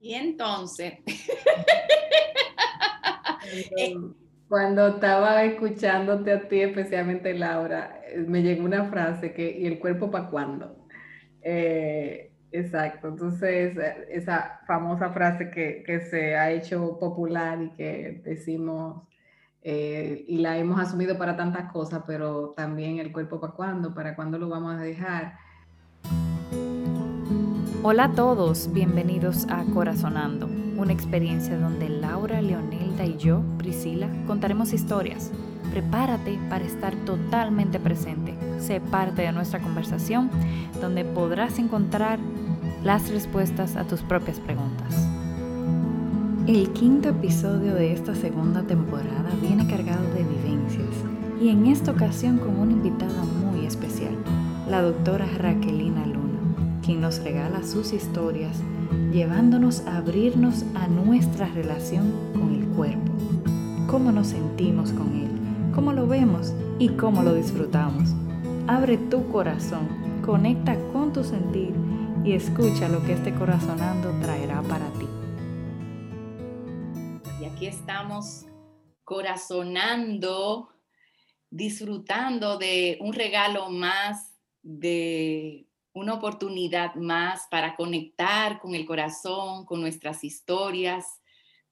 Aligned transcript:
Y 0.00 0.14
entonces... 0.14 0.94
Cuando 4.48 4.88
estaba 4.88 5.42
escuchándote 5.42 6.32
a 6.32 6.48
ti, 6.48 6.60
especialmente 6.60 7.34
Laura, 7.34 8.00
eh, 8.06 8.24
me 8.26 8.42
llegó 8.42 8.64
una 8.64 8.84
frase 8.84 9.32
que, 9.32 9.58
¿y 9.58 9.66
el 9.66 9.80
cuerpo 9.80 10.10
para 10.10 10.30
cuándo? 10.30 10.86
Eh, 11.42 12.32
exacto, 12.52 13.08
entonces 13.08 13.76
esa 14.08 14.60
famosa 14.66 15.10
frase 15.10 15.50
que, 15.50 15.82
que, 15.84 16.00
se 16.00 16.36
ha 16.36 16.52
hecho 16.52 16.96
popular 16.98 17.60
y 17.60 17.70
que 17.70 18.22
decimos 18.24 19.02
eh, 19.62 20.24
y 20.28 20.38
la 20.38 20.56
hemos 20.58 20.80
asumido 20.80 21.18
para 21.18 21.36
tantas 21.36 21.72
cosas, 21.72 22.04
pero 22.06 22.54
también 22.56 23.00
el 23.00 23.12
cuerpo 23.12 23.40
para 23.40 23.52
cuándo, 23.52 23.94
para 23.94 24.14
cuándo 24.14 24.38
lo 24.38 24.48
vamos 24.48 24.76
a 24.76 24.80
dejar. 24.80 25.38
Hola 27.88 28.06
a 28.06 28.10
todos, 28.10 28.72
bienvenidos 28.72 29.46
a 29.48 29.62
Corazonando, 29.62 30.48
una 30.76 30.92
experiencia 30.92 31.56
donde 31.56 31.88
Laura, 31.88 32.42
Leonelda 32.42 33.06
y 33.06 33.16
yo, 33.16 33.42
Priscila, 33.58 34.08
contaremos 34.26 34.72
historias. 34.72 35.30
Prepárate 35.70 36.36
para 36.50 36.64
estar 36.64 36.96
totalmente 37.04 37.78
presente. 37.78 38.34
Sé 38.58 38.80
parte 38.80 39.22
de 39.22 39.30
nuestra 39.30 39.60
conversación 39.60 40.30
donde 40.80 41.04
podrás 41.04 41.60
encontrar 41.60 42.18
las 42.82 43.08
respuestas 43.08 43.76
a 43.76 43.84
tus 43.84 44.00
propias 44.00 44.40
preguntas. 44.40 45.06
El 46.48 46.72
quinto 46.72 47.10
episodio 47.10 47.72
de 47.76 47.92
esta 47.92 48.16
segunda 48.16 48.64
temporada 48.64 49.30
viene 49.40 49.68
cargado 49.68 50.12
de 50.12 50.24
vivencias 50.24 50.90
y 51.40 51.50
en 51.50 51.66
esta 51.66 51.92
ocasión 51.92 52.38
con 52.38 52.58
una 52.58 52.72
invitada 52.72 53.22
muy 53.22 53.64
especial, 53.64 54.16
la 54.68 54.82
doctora 54.82 55.26
Luna, 55.26 55.75
quien 56.86 57.00
nos 57.02 57.18
regala 57.22 57.62
sus 57.64 57.92
historias 57.92 58.62
llevándonos 59.12 59.80
a 59.80 59.98
abrirnos 59.98 60.64
a 60.74 60.86
nuestra 60.86 61.48
relación 61.48 62.12
con 62.32 62.54
el 62.54 62.66
cuerpo, 62.68 63.12
cómo 63.90 64.12
nos 64.12 64.28
sentimos 64.28 64.92
con 64.92 65.14
él, 65.16 65.74
cómo 65.74 65.92
lo 65.92 66.06
vemos 66.06 66.54
y 66.78 66.90
cómo 66.90 67.22
lo 67.22 67.34
disfrutamos. 67.34 68.10
Abre 68.68 68.96
tu 68.96 69.28
corazón, 69.32 69.88
conecta 70.24 70.78
con 70.92 71.12
tu 71.12 71.24
sentir 71.24 71.74
y 72.24 72.32
escucha 72.32 72.88
lo 72.88 73.02
que 73.04 73.14
este 73.14 73.34
corazonando 73.34 74.10
traerá 74.22 74.62
para 74.62 74.86
ti 74.92 75.06
aquí 77.56 77.68
estamos 77.68 78.44
corazonando, 79.02 80.68
disfrutando 81.48 82.58
de 82.58 82.98
un 83.00 83.14
regalo 83.14 83.70
más, 83.70 84.36
de 84.62 85.65
una 85.96 86.12
oportunidad 86.12 86.94
más 86.96 87.46
para 87.50 87.74
conectar 87.74 88.60
con 88.60 88.74
el 88.74 88.84
corazón, 88.84 89.64
con 89.64 89.80
nuestras 89.80 90.24
historias, 90.24 91.22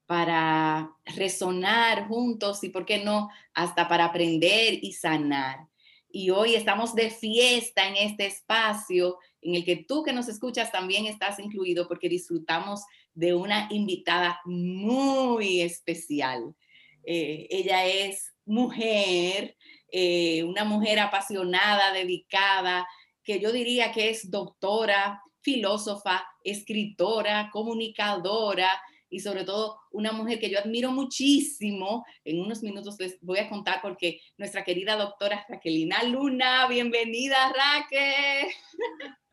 para 0.07 0.91
resonar 1.05 2.07
juntos 2.07 2.63
y, 2.63 2.69
¿por 2.69 2.87
qué 2.87 3.03
no?, 3.03 3.29
hasta 3.53 3.87
para 3.87 4.05
aprender 4.05 4.79
y 4.81 4.93
sanar. 4.93 5.67
Y 6.09 6.31
hoy 6.31 6.55
estamos 6.55 6.95
de 6.95 7.11
fiesta 7.11 7.87
en 7.87 7.97
este 7.97 8.25
espacio 8.25 9.19
en 9.43 9.53
el 9.53 9.63
que 9.63 9.75
tú 9.75 10.01
que 10.01 10.11
nos 10.11 10.27
escuchas 10.27 10.71
también 10.71 11.05
estás 11.05 11.37
incluido 11.37 11.87
porque 11.87 12.09
disfrutamos 12.09 12.81
de 13.13 13.35
una 13.35 13.67
invitada 13.69 14.41
muy 14.43 15.61
especial. 15.61 16.55
Eh, 17.03 17.45
ella 17.51 17.85
es 17.85 18.33
mujer, 18.43 19.55
eh, 19.91 20.43
una 20.45 20.63
mujer 20.63 20.97
apasionada, 20.97 21.93
dedicada, 21.93 22.87
que 23.25 23.39
yo 23.39 23.51
diría 23.51 23.91
que 23.91 24.09
es 24.09 24.29
doctora, 24.31 25.21
filósofa, 25.41 26.23
escritora, 26.43 27.49
comunicadora 27.51 28.69
y 29.09 29.19
sobre 29.19 29.43
todo 29.43 29.79
una 29.91 30.11
mujer 30.11 30.39
que 30.39 30.49
yo 30.49 30.59
admiro 30.59 30.91
muchísimo. 30.91 32.05
En 32.23 32.39
unos 32.39 32.61
minutos 32.63 32.97
les 32.99 33.17
voy 33.21 33.39
a 33.39 33.49
contar 33.49 33.79
porque 33.81 34.19
nuestra 34.37 34.63
querida 34.63 34.95
doctora 34.95 35.45
Raquelina 35.49 36.03
Luna, 36.03 36.67
bienvenida 36.67 37.35
Raquel. 37.47 38.47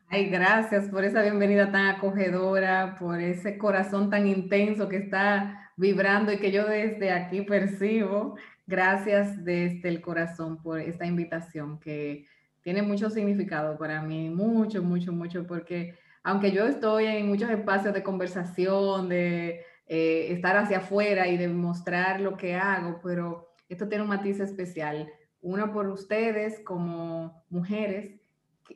Ay, 0.07 0.25
gracias 0.25 0.89
por 0.89 1.03
esa 1.03 1.21
bienvenida 1.21 1.71
tan 1.71 1.87
acogedora, 1.87 2.95
por 2.99 3.19
ese 3.19 3.57
corazón 3.57 4.09
tan 4.09 4.27
intenso 4.27 4.89
que 4.89 4.97
está 4.97 5.71
vibrando 5.75 6.31
y 6.31 6.37
que 6.37 6.51
yo 6.51 6.65
desde 6.65 7.11
aquí 7.11 7.41
percibo. 7.41 8.37
Gracias 8.65 9.43
desde 9.43 9.89
el 9.89 10.01
corazón 10.01 10.61
por 10.61 10.79
esta 10.79 11.05
invitación 11.05 11.79
que 11.79 12.25
tiene 12.63 12.81
mucho 12.81 13.09
significado 13.09 13.77
para 13.77 14.01
mí, 14.01 14.29
mucho, 14.29 14.81
mucho, 14.81 15.11
mucho, 15.11 15.45
porque 15.45 15.95
aunque 16.23 16.51
yo 16.51 16.65
estoy 16.65 17.05
en 17.05 17.27
muchos 17.27 17.49
espacios 17.49 17.93
de 17.93 18.01
conversación, 18.01 19.09
de 19.09 19.61
eh, 19.87 20.27
estar 20.31 20.55
hacia 20.55 20.77
afuera 20.77 21.27
y 21.27 21.37
de 21.37 21.49
mostrar 21.49 22.21
lo 22.21 22.37
que 22.37 22.55
hago, 22.55 22.99
pero 23.03 23.49
esto 23.67 23.89
tiene 23.89 24.03
un 24.03 24.09
matiz 24.09 24.39
especial. 24.39 25.11
Uno 25.41 25.73
por 25.73 25.89
ustedes 25.89 26.61
como 26.61 27.43
mujeres 27.49 28.21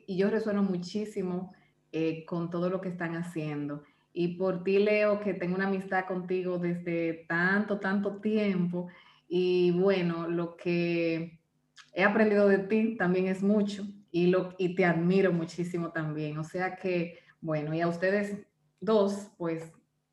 y 0.06 0.18
yo 0.18 0.28
resueno 0.28 0.62
muchísimo 0.62 1.54
eh, 1.92 2.26
con 2.26 2.50
todo 2.50 2.68
lo 2.68 2.82
que 2.82 2.90
están 2.90 3.16
haciendo. 3.16 3.82
Y 4.12 4.36
por 4.36 4.64
ti, 4.64 4.78
Leo, 4.78 5.20
que 5.20 5.32
tengo 5.32 5.54
una 5.54 5.68
amistad 5.68 6.04
contigo 6.06 6.58
desde 6.58 7.24
tanto, 7.28 7.78
tanto 7.80 8.20
tiempo. 8.20 8.88
Y 9.28 9.70
bueno, 9.70 10.28
lo 10.28 10.56
que 10.56 11.37
he 11.98 12.04
aprendido 12.04 12.46
de 12.46 12.58
ti 12.58 12.96
también 12.96 13.26
es 13.26 13.42
mucho 13.42 13.84
y, 14.12 14.28
lo, 14.28 14.54
y 14.56 14.76
te 14.76 14.84
admiro 14.84 15.32
muchísimo 15.32 15.90
también. 15.90 16.38
O 16.38 16.44
sea 16.44 16.76
que, 16.76 17.18
bueno, 17.40 17.74
y 17.74 17.80
a 17.80 17.88
ustedes 17.88 18.46
dos, 18.78 19.32
pues 19.36 19.72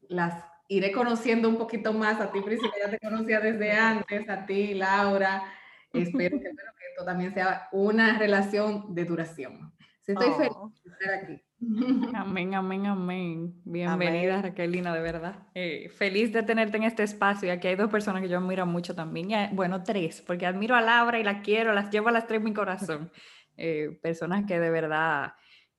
las 0.09 0.43
iré 0.67 0.91
conociendo 0.91 1.47
un 1.47 1.57
poquito 1.57 1.93
más. 1.93 2.19
A 2.19 2.31
ti, 2.31 2.41
Priscila, 2.41 2.73
ya 2.83 2.89
te 2.89 2.99
conocía 2.99 3.39
desde 3.39 3.71
antes, 3.71 4.27
a 4.27 4.47
ti, 4.47 4.73
Laura. 4.73 5.43
Espero 5.93 6.39
que, 6.39 6.47
espero 6.47 6.71
que 6.77 6.87
esto 6.89 7.05
también 7.05 7.33
sea 7.35 7.69
una 7.71 8.17
relación 8.17 8.95
de 8.95 9.05
duración. 9.05 9.71
Estoy 10.07 10.33
feliz 10.33 10.53
oh. 10.55 10.73
de 10.83 10.91
estar 10.91 11.13
aquí. 11.13 11.44
Amén, 12.13 12.53
amén, 12.53 12.85
amén. 12.85 13.61
Bienvenida, 13.63 14.41
Raquelina, 14.41 14.93
de 14.93 15.01
verdad. 15.01 15.47
Eh, 15.53 15.89
feliz 15.89 16.33
de 16.33 16.43
tenerte 16.43 16.77
en 16.77 16.83
este 16.83 17.03
espacio. 17.03 17.51
Aquí 17.51 17.67
hay 17.67 17.75
dos 17.75 17.89
personas 17.89 18.21
que 18.21 18.27
yo 18.27 18.37
admiro 18.37 18.65
mucho 18.65 18.93
también. 18.93 19.29
bueno, 19.55 19.81
tres, 19.83 20.21
porque 20.21 20.45
admiro 20.45 20.75
a 20.75 20.81
Laura 20.81 21.19
y 21.19 21.23
la 21.23 21.41
quiero, 21.41 21.73
las 21.73 21.89
llevo 21.91 22.09
a 22.09 22.11
las 22.11 22.27
tres 22.27 22.39
en 22.39 22.43
mi 22.43 22.53
corazón. 22.53 23.11
Eh, 23.57 23.97
personas 24.03 24.43
que 24.45 24.59
de 24.59 24.69
verdad 24.69 25.35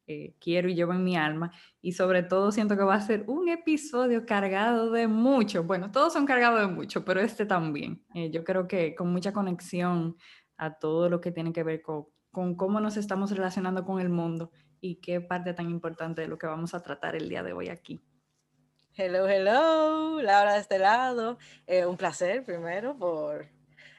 eh, 0.07 0.35
quiero 0.41 0.71
y 0.71 0.75
llevo 0.75 0.95
en 0.95 1.05
mi 1.05 1.15
alma. 1.15 1.53
Y 1.83 1.93
sobre 1.93 2.23
todo 2.23 2.51
siento 2.51 2.75
que 2.75 2.83
va 2.83 2.95
a 2.95 3.01
ser 3.03 3.25
un 3.27 3.51
episodio 3.51 4.25
cargado 4.25 4.91
de 4.91 5.07
mucho. 5.09 5.63
Bueno, 5.63 5.91
todos 5.91 6.15
son 6.15 6.25
cargados 6.25 6.59
de 6.59 6.75
mucho, 6.75 7.05
pero 7.05 7.21
este 7.21 7.45
también. 7.45 8.03
yo 8.33 8.45
creo 8.45 8.67
que 8.67 8.95
con 8.95 9.13
mucha 9.13 9.35
conexión 9.35 10.17
a 10.57 10.79
todo 10.79 11.11
lo 11.11 11.21
que 11.21 11.33
tiene 11.33 11.53
que 11.53 11.65
ver 11.65 11.83
con 11.83 12.07
con 12.37 12.55
cómo 12.55 12.81
nos 12.81 12.99
estamos 12.99 13.31
relacionando 13.31 13.87
con 13.87 13.99
el 13.99 14.11
mundo 14.11 14.51
y 14.87 14.97
qué 14.97 15.21
parte 15.21 15.53
tan 15.53 15.69
importante 15.69 16.23
de 16.23 16.29
lo 16.29 16.39
que 16.39 16.47
vamos 16.47 16.75
a 16.75 16.83
tratar 16.83 17.17
el 17.17 17.29
día 17.29 17.43
de 17.43 17.53
hoy 17.53 17.69
aquí. 17.69 18.01
Hello, 18.95 19.29
hello, 19.29 20.23
Laura 20.23 20.55
de 20.55 20.61
este 20.61 20.79
lado. 20.79 21.39
Eh, 21.67 21.85
un 21.85 21.97
placer 21.97 22.45
primero 22.45 22.97
por 22.97 23.49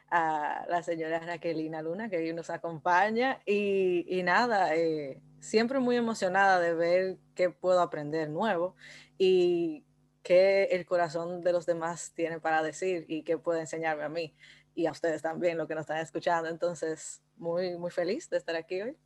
a 0.09 0.65
la 0.69 0.81
señora 0.83 1.19
Raquelina 1.19 1.81
Luna 1.81 2.09
que 2.09 2.17
hoy 2.17 2.33
nos 2.33 2.49
acompaña 2.49 3.41
y, 3.45 4.05
y 4.07 4.23
nada, 4.23 4.73
eh, 4.75 5.21
siempre 5.41 5.79
muy 5.79 5.97
emocionada 5.97 6.61
de 6.61 6.73
ver 6.73 7.17
qué 7.35 7.49
puedo 7.49 7.81
aprender 7.81 8.29
nuevo 8.29 8.75
y 9.17 9.85
qué 10.23 10.69
el 10.71 10.85
corazón 10.85 11.41
de 11.41 11.51
los 11.51 11.65
demás 11.65 12.13
tiene 12.15 12.39
para 12.39 12.63
decir 12.63 13.05
y 13.09 13.23
qué 13.23 13.37
puede 13.37 13.59
enseñarme 13.59 14.03
a 14.03 14.09
mí 14.09 14.33
y 14.73 14.85
a 14.85 14.91
ustedes 14.91 15.21
también, 15.21 15.57
lo 15.57 15.67
que 15.67 15.75
nos 15.75 15.81
están 15.81 15.97
escuchando. 15.97 16.49
Entonces, 16.49 17.21
muy, 17.35 17.77
muy 17.77 17.91
feliz 17.91 18.29
de 18.29 18.37
estar 18.37 18.55
aquí 18.55 18.81
hoy. 18.81 18.97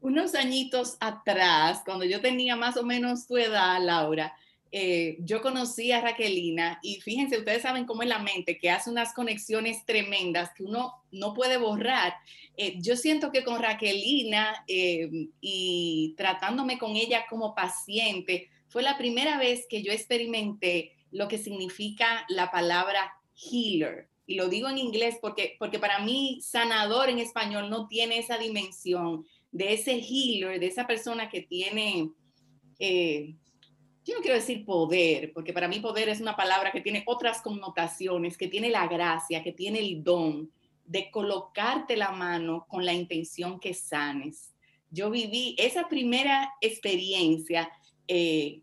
Unos 0.00 0.34
añitos 0.34 0.96
atrás, 1.00 1.82
cuando 1.84 2.04
yo 2.04 2.20
tenía 2.20 2.56
más 2.56 2.76
o 2.76 2.82
menos 2.82 3.26
tu 3.26 3.36
edad, 3.36 3.78
Laura, 3.82 4.34
eh, 4.72 5.16
yo 5.20 5.42
conocí 5.42 5.90
a 5.90 6.00
Raquelina 6.00 6.78
y 6.82 7.00
fíjense, 7.00 7.38
ustedes 7.38 7.62
saben 7.62 7.86
cómo 7.86 8.02
es 8.02 8.08
la 8.08 8.20
mente, 8.20 8.56
que 8.56 8.70
hace 8.70 8.88
unas 8.88 9.12
conexiones 9.12 9.84
tremendas 9.84 10.50
que 10.56 10.62
uno 10.62 10.94
no 11.10 11.34
puede 11.34 11.56
borrar. 11.56 12.14
Eh, 12.56 12.76
yo 12.78 12.96
siento 12.96 13.32
que 13.32 13.42
con 13.42 13.60
Raquelina 13.60 14.64
eh, 14.68 15.28
y 15.40 16.14
tratándome 16.16 16.78
con 16.78 16.96
ella 16.96 17.24
como 17.28 17.54
paciente, 17.54 18.48
fue 18.68 18.82
la 18.82 18.96
primera 18.96 19.38
vez 19.38 19.66
que 19.68 19.82
yo 19.82 19.92
experimenté 19.92 20.92
lo 21.10 21.26
que 21.26 21.38
significa 21.38 22.24
la 22.28 22.50
palabra 22.50 23.12
healer. 23.34 24.08
Y 24.26 24.36
lo 24.36 24.48
digo 24.48 24.68
en 24.68 24.78
inglés 24.78 25.18
porque, 25.20 25.56
porque 25.58 25.80
para 25.80 25.98
mí 25.98 26.38
sanador 26.40 27.08
en 27.08 27.18
español 27.18 27.68
no 27.68 27.88
tiene 27.88 28.18
esa 28.18 28.38
dimensión 28.38 29.26
de 29.52 29.74
ese 29.74 30.00
healer, 30.00 30.60
de 30.60 30.66
esa 30.66 30.86
persona 30.86 31.28
que 31.28 31.42
tiene, 31.42 32.10
eh, 32.78 33.34
yo 34.04 34.14
no 34.14 34.20
quiero 34.20 34.36
decir 34.36 34.64
poder, 34.64 35.32
porque 35.32 35.52
para 35.52 35.68
mí 35.68 35.80
poder 35.80 36.08
es 36.08 36.20
una 36.20 36.36
palabra 36.36 36.72
que 36.72 36.80
tiene 36.80 37.02
otras 37.06 37.42
connotaciones, 37.42 38.38
que 38.38 38.48
tiene 38.48 38.70
la 38.70 38.86
gracia, 38.86 39.42
que 39.42 39.52
tiene 39.52 39.80
el 39.80 40.02
don 40.02 40.50
de 40.84 41.10
colocarte 41.10 41.96
la 41.96 42.10
mano 42.10 42.66
con 42.68 42.84
la 42.84 42.92
intención 42.92 43.60
que 43.60 43.74
sanes. 43.74 44.54
Yo 44.90 45.10
viví 45.10 45.54
esa 45.58 45.88
primera 45.88 46.52
experiencia, 46.60 47.70
eh, 48.08 48.62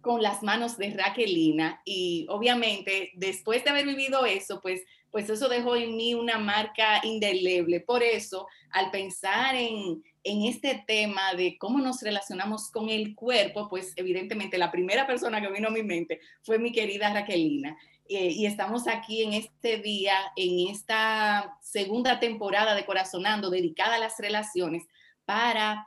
con 0.00 0.22
las 0.22 0.42
manos 0.42 0.78
de 0.78 0.90
Raquelina 0.90 1.80
y 1.84 2.26
obviamente 2.28 3.10
después 3.14 3.62
de 3.64 3.70
haber 3.70 3.86
vivido 3.86 4.24
eso, 4.24 4.60
pues, 4.60 4.82
pues 5.10 5.28
eso 5.28 5.48
dejó 5.48 5.76
en 5.76 5.96
mí 5.96 6.14
una 6.14 6.38
marca 6.38 7.00
indeleble. 7.04 7.80
Por 7.80 8.02
eso, 8.02 8.46
al 8.70 8.90
pensar 8.90 9.54
en, 9.54 10.02
en 10.22 10.42
este 10.44 10.84
tema 10.86 11.34
de 11.34 11.56
cómo 11.58 11.78
nos 11.78 12.02
relacionamos 12.02 12.70
con 12.70 12.88
el 12.88 13.14
cuerpo, 13.14 13.68
pues 13.68 13.92
evidentemente 13.96 14.58
la 14.58 14.70
primera 14.70 15.06
persona 15.06 15.40
que 15.40 15.50
vino 15.50 15.68
a 15.68 15.72
mi 15.72 15.82
mente 15.82 16.20
fue 16.42 16.58
mi 16.58 16.72
querida 16.72 17.12
Raquelina. 17.12 17.76
Eh, 18.08 18.32
y 18.32 18.46
estamos 18.46 18.88
aquí 18.88 19.22
en 19.22 19.34
este 19.34 19.78
día, 19.78 20.14
en 20.34 20.68
esta 20.68 21.56
segunda 21.62 22.18
temporada 22.18 22.74
de 22.74 22.84
Corazonando, 22.84 23.50
dedicada 23.50 23.94
a 23.94 24.00
las 24.00 24.18
relaciones, 24.18 24.84
para 25.24 25.86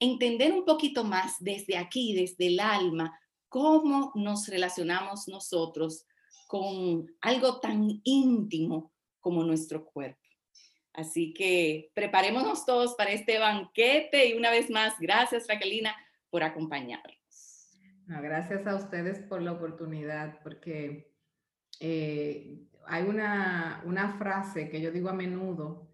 entender 0.00 0.52
un 0.52 0.64
poquito 0.64 1.04
más 1.04 1.36
desde 1.38 1.76
aquí, 1.76 2.14
desde 2.14 2.48
el 2.48 2.58
alma, 2.58 3.16
cómo 3.48 4.10
nos 4.16 4.48
relacionamos 4.48 5.28
nosotros 5.28 6.04
con 6.52 7.10
algo 7.22 7.60
tan 7.60 8.02
íntimo 8.04 8.92
como 9.20 9.42
nuestro 9.42 9.86
cuerpo. 9.86 10.20
Así 10.92 11.32
que 11.32 11.90
preparémonos 11.94 12.66
todos 12.66 12.94
para 12.94 13.12
este 13.12 13.38
banquete 13.38 14.28
y 14.28 14.34
una 14.34 14.50
vez 14.50 14.68
más, 14.68 14.92
gracias 15.00 15.48
Raquelina 15.48 15.96
por 16.28 16.42
acompañarnos. 16.42 17.70
gracias 18.06 18.66
a 18.66 18.76
ustedes 18.76 19.20
por 19.20 19.40
la 19.40 19.52
oportunidad, 19.52 20.40
porque 20.42 21.14
eh, 21.80 22.66
hay 22.86 23.04
una, 23.04 23.82
una, 23.86 24.18
frase 24.18 24.68
que 24.68 24.82
yo 24.82 24.92
digo 24.92 25.08
a 25.08 25.14
menudo, 25.14 25.90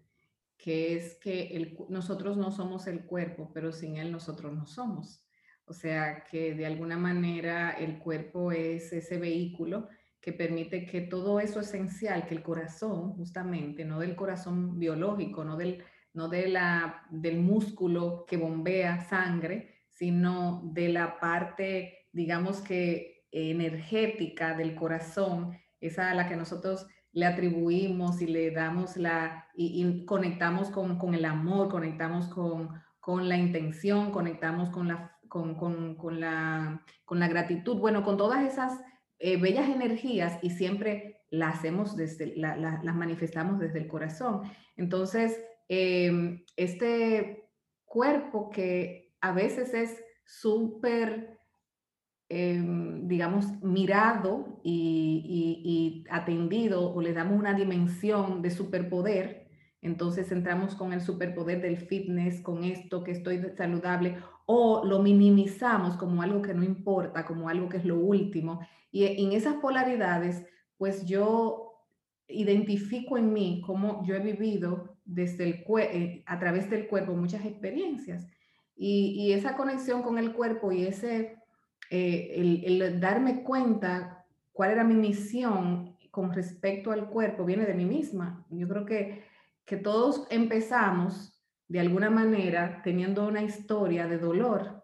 que 0.57 0.97
es 0.97 1.15
que 1.19 1.73
nosotros 1.87 2.35
no 2.35 2.51
somos 2.51 2.85
el 2.87 3.05
cuerpo, 3.05 3.49
pero 3.53 3.71
sin 3.71 3.95
él 3.95 4.11
nosotros 4.11 4.53
no 4.53 4.67
somos. 4.67 5.25
O 5.63 5.71
sea, 5.71 6.25
que 6.25 6.53
de 6.53 6.65
alguna 6.65 6.97
manera 6.97 7.71
el 7.71 7.97
cuerpo 7.99 8.51
es 8.51 8.91
ese 8.91 9.17
vehículo 9.17 9.87
que 10.21 10.33
permite 10.33 10.85
que 10.85 11.01
todo 11.01 11.39
eso 11.39 11.59
esencial, 11.59 12.27
que 12.27 12.35
el 12.35 12.43
corazón, 12.43 13.13
justamente, 13.13 13.85
no 13.85 13.99
del 13.99 14.15
corazón 14.15 14.77
biológico, 14.77 15.43
no 15.43 15.55
del, 15.55 15.83
no 16.13 16.27
de 16.27 16.47
la, 16.49 17.03
del 17.09 17.39
músculo 17.39 18.25
que 18.27 18.37
bombea 18.37 19.01
sangre, 19.01 19.85
sino 19.89 20.61
de 20.73 20.89
la 20.89 21.19
parte, 21.19 22.07
digamos 22.11 22.61
que 22.61 23.25
energética 23.31 24.55
del 24.55 24.75
corazón 24.75 25.57
esa 25.79 26.11
a 26.11 26.15
la 26.15 26.27
que 26.27 26.35
nosotros 26.35 26.87
le 27.11 27.25
atribuimos 27.25 28.21
y 28.21 28.27
le 28.27 28.51
damos 28.51 28.97
la, 28.97 29.47
y, 29.55 30.05
conectamos 30.05 30.69
con, 30.69 30.97
con, 30.97 31.13
el 31.13 31.25
amor, 31.25 31.69
conectamos 31.69 32.27
con, 32.27 32.69
con 32.99 33.27
la 33.27 33.37
intención, 33.37 34.11
conectamos 34.11 34.69
con 34.69 34.87
la, 34.87 35.17
con, 35.27 35.55
con, 35.55 36.19
la, 36.19 36.83
con 37.05 37.19
la 37.19 37.27
gratitud, 37.27 37.77
bueno, 37.77 38.03
con 38.03 38.17
todas 38.17 38.43
esas 38.43 38.79
eh, 39.19 39.37
bellas 39.37 39.69
energías 39.69 40.39
y 40.41 40.49
siempre 40.51 41.21
las 41.29 41.57
hacemos 41.57 41.95
desde, 41.95 42.35
la, 42.35 42.55
las 42.57 42.95
manifestamos 42.95 43.59
desde 43.59 43.79
el 43.79 43.87
corazón. 43.87 44.41
Entonces, 44.77 45.39
em, 45.67 46.43
este 46.55 47.49
cuerpo 47.85 48.49
que 48.49 49.13
a 49.21 49.31
veces 49.31 49.73
es 49.73 50.03
súper 50.25 51.39
Em, 52.31 53.07
digamos, 53.07 53.47
mirado 53.63 54.61
y, 54.63 56.05
atendido 56.11 56.93
o 56.93 57.01
le 57.01 57.13
damos 57.13 57.39
una 57.39 57.55
dimensión 57.55 58.43
de 58.43 58.51
superpoder, 58.51 59.47
entonces 59.81 60.31
entramos 60.31 60.75
con 60.75 60.93
el 60.93 61.01
superpoder 61.01 61.59
del 61.59 61.77
fitness, 61.77 62.41
con 62.41 62.63
esto 62.63 63.03
que 63.03 63.11
estoy 63.11 63.41
saludable, 63.57 64.17
o 64.51 64.83
lo 64.83 64.97
minimizamos 64.97 65.95
como 65.95 66.23
algo 66.23 66.41
que 66.41 66.55
no 66.55 66.63
importa, 66.63 67.23
como 67.23 67.49
algo 67.49 67.69
que 67.69 67.77
es 67.77 67.85
lo 67.85 67.99
último. 67.99 68.61
Y 68.89 69.05
en 69.05 69.31
esas 69.33 69.57
polaridades, 69.57 70.43
pues 70.75 71.05
yo 71.05 71.85
identifico 72.27 73.19
en 73.19 73.31
mí 73.31 73.61
cómo 73.63 74.03
yo 74.07 74.15
he 74.15 74.19
vivido 74.19 74.97
desde 75.05 75.43
el 75.43 75.63
eh, 75.77 76.23
a 76.25 76.39
través 76.39 76.67
del 76.67 76.87
cuerpo 76.87 77.13
muchas 77.13 77.45
experiencias. 77.45 78.25
Y, 78.75 79.33
esa 79.33 79.55
conexión 79.55 80.01
con 80.01 80.17
el 80.17 80.33
cuerpo 80.33 80.71
y 80.71 80.87
ese 80.87 81.37
eh, 81.91 82.63
el, 82.65 82.99
darme 82.99 83.43
cuenta 83.43 84.25
cuál 84.51 84.71
era 84.71 84.83
mi 84.83 84.95
misión 84.95 85.95
con 86.09 86.33
respecto 86.33 86.91
al 86.91 87.07
cuerpo 87.11 87.45
viene 87.45 87.67
de 87.67 87.75
mí 87.75 87.85
misma. 87.85 88.47
Yo 88.49 88.67
creo 88.67 88.85
que, 88.85 89.21
que 89.65 89.77
todos 89.77 90.25
empezamos 90.31 91.38
de 91.69 91.79
alguna 91.79 92.09
manera 92.09 92.81
teniendo 92.83 93.27
una 93.27 93.43
historia 93.43 94.07
de 94.07 94.17
dolor 94.17 94.83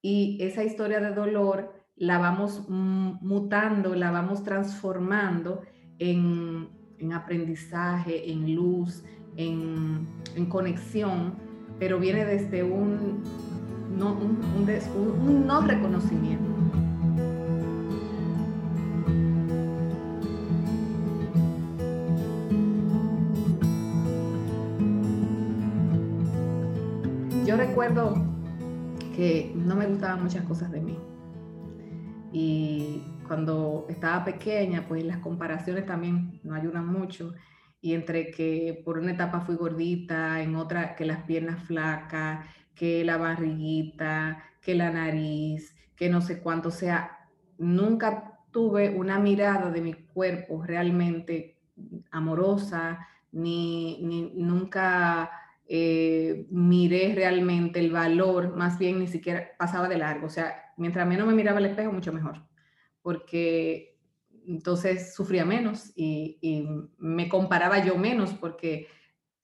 y 0.00 0.38
esa 0.40 0.64
historia 0.64 0.98
de 1.00 1.14
dolor 1.14 1.74
la 1.94 2.18
vamos 2.18 2.68
mutando, 2.68 3.94
la 3.94 4.10
vamos 4.10 4.42
transformando 4.42 5.60
en, 5.98 6.68
en 6.98 7.12
aprendizaje, 7.12 8.32
en 8.32 8.54
luz, 8.56 9.04
en, 9.36 10.08
en, 10.34 10.46
conexión, 10.46 11.34
pero 11.78 12.00
viene 12.00 12.24
desde 12.24 12.62
un, 12.64 13.22
no, 13.96 14.14
un, 14.14 15.46
no 15.46 15.60
reconocimiento. 15.60 16.61
Yo 27.52 27.58
recuerdo 27.58 28.14
que 29.14 29.52
no 29.54 29.76
me 29.76 29.84
gustaban 29.84 30.22
muchas 30.22 30.42
cosas 30.46 30.72
de 30.72 30.80
mí. 30.80 30.98
Y 32.32 33.02
cuando 33.28 33.84
estaba 33.90 34.24
pequeña, 34.24 34.88
pues 34.88 35.04
las 35.04 35.18
comparaciones 35.18 35.84
también 35.84 36.40
no 36.44 36.54
ayudan 36.54 36.86
mucho. 36.86 37.34
Y 37.82 37.92
entre 37.92 38.30
que 38.30 38.80
por 38.86 38.98
una 38.98 39.12
etapa 39.12 39.42
fui 39.42 39.56
gordita, 39.56 40.40
en 40.40 40.56
otra 40.56 40.96
que 40.96 41.04
las 41.04 41.24
piernas 41.24 41.62
flacas, 41.64 42.46
que 42.74 43.04
la 43.04 43.18
barriguita, 43.18 44.42
que 44.62 44.74
la 44.74 44.90
nariz, 44.90 45.76
que 45.94 46.08
no 46.08 46.22
sé 46.22 46.40
cuánto, 46.40 46.70
o 46.70 46.72
sea, 46.72 47.28
nunca 47.58 48.38
tuve 48.50 48.96
una 48.96 49.18
mirada 49.18 49.70
de 49.70 49.82
mi 49.82 49.92
cuerpo 49.92 50.62
realmente 50.62 51.58
amorosa, 52.12 53.06
ni, 53.30 54.32
nunca 54.36 55.30
eh, 55.74 56.46
miré 56.50 57.14
realmente 57.14 57.80
el 57.80 57.90
valor, 57.90 58.54
más 58.54 58.78
bien 58.78 58.98
ni 58.98 59.06
siquiera 59.06 59.52
pasaba 59.58 59.88
de 59.88 59.96
largo, 59.96 60.26
o 60.26 60.30
sea, 60.30 60.74
mientras 60.76 61.06
menos 61.06 61.26
me 61.26 61.34
miraba 61.34 61.58
al 61.58 61.66
espejo, 61.66 61.92
mucho 61.92 62.12
mejor, 62.12 62.42
porque 63.00 63.98
entonces 64.46 65.14
sufría 65.14 65.46
menos 65.46 65.92
y, 65.96 66.38
y 66.42 66.68
me 66.98 67.28
comparaba 67.30 67.82
yo 67.84 67.96
menos, 67.96 68.34
porque 68.34 68.88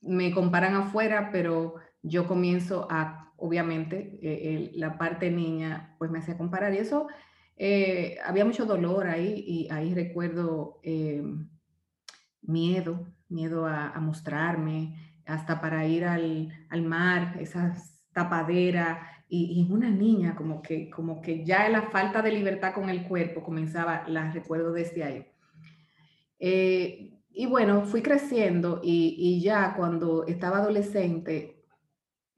me 0.01 0.33
comparan 0.33 0.75
afuera, 0.75 1.31
pero 1.33 1.77
yo 2.03 2.27
comienzo 2.27 2.87
a, 2.91 3.33
obviamente, 3.37 4.19
eh, 4.23 4.71
la 4.75 4.99
parte 4.99 5.31
niña, 5.31 5.95
pues 5.99 6.11
me 6.11 6.19
hacía 6.19 6.37
comparar. 6.37 6.75
Y 6.75 6.79
eso, 6.79 7.09
eh, 7.57 8.19
había 8.25 8.45
mucho 8.45 8.67
dolor 8.67 9.07
ahí 9.07 9.45
y 9.47 9.69
ahí 9.71 9.95
recuerdo 9.95 10.79
eh, 10.83 11.23
miedo, 12.43 13.07
miedo 13.29 13.67
a, 13.67 13.99
mostrarme, 14.01 15.08
hasta 15.29 15.61
para 15.61 15.87
ir 15.87 16.05
al, 16.07 16.83
mar, 16.83 17.37
esa 17.39 17.77
tapadera 18.13 19.07
y, 19.29 19.61
y, 19.61 19.73
una 19.73 19.91
niña 19.91 20.35
como 20.35 20.63
que, 20.63 20.89
como 20.89 21.21
que 21.21 21.45
ya 21.45 21.69
la 21.69 21.83
falta 21.83 22.23
de 22.23 22.33
libertad 22.33 22.73
con 22.73 22.89
el 22.89 23.07
cuerpo 23.07 23.43
comenzaba, 23.43 24.09
la 24.09 24.33
recuerdo 24.33 24.73
desde 24.73 25.05
ahí. 25.05 25.27
y 27.31 27.47
bueno, 27.47 27.85
fui 27.85 28.01
creciendo 28.03 28.81
y, 28.83 29.17
y 29.19 29.43
ya 29.43 29.75
cuando 29.77 30.27
estaba 30.27 30.59
adolescente, 30.59 31.63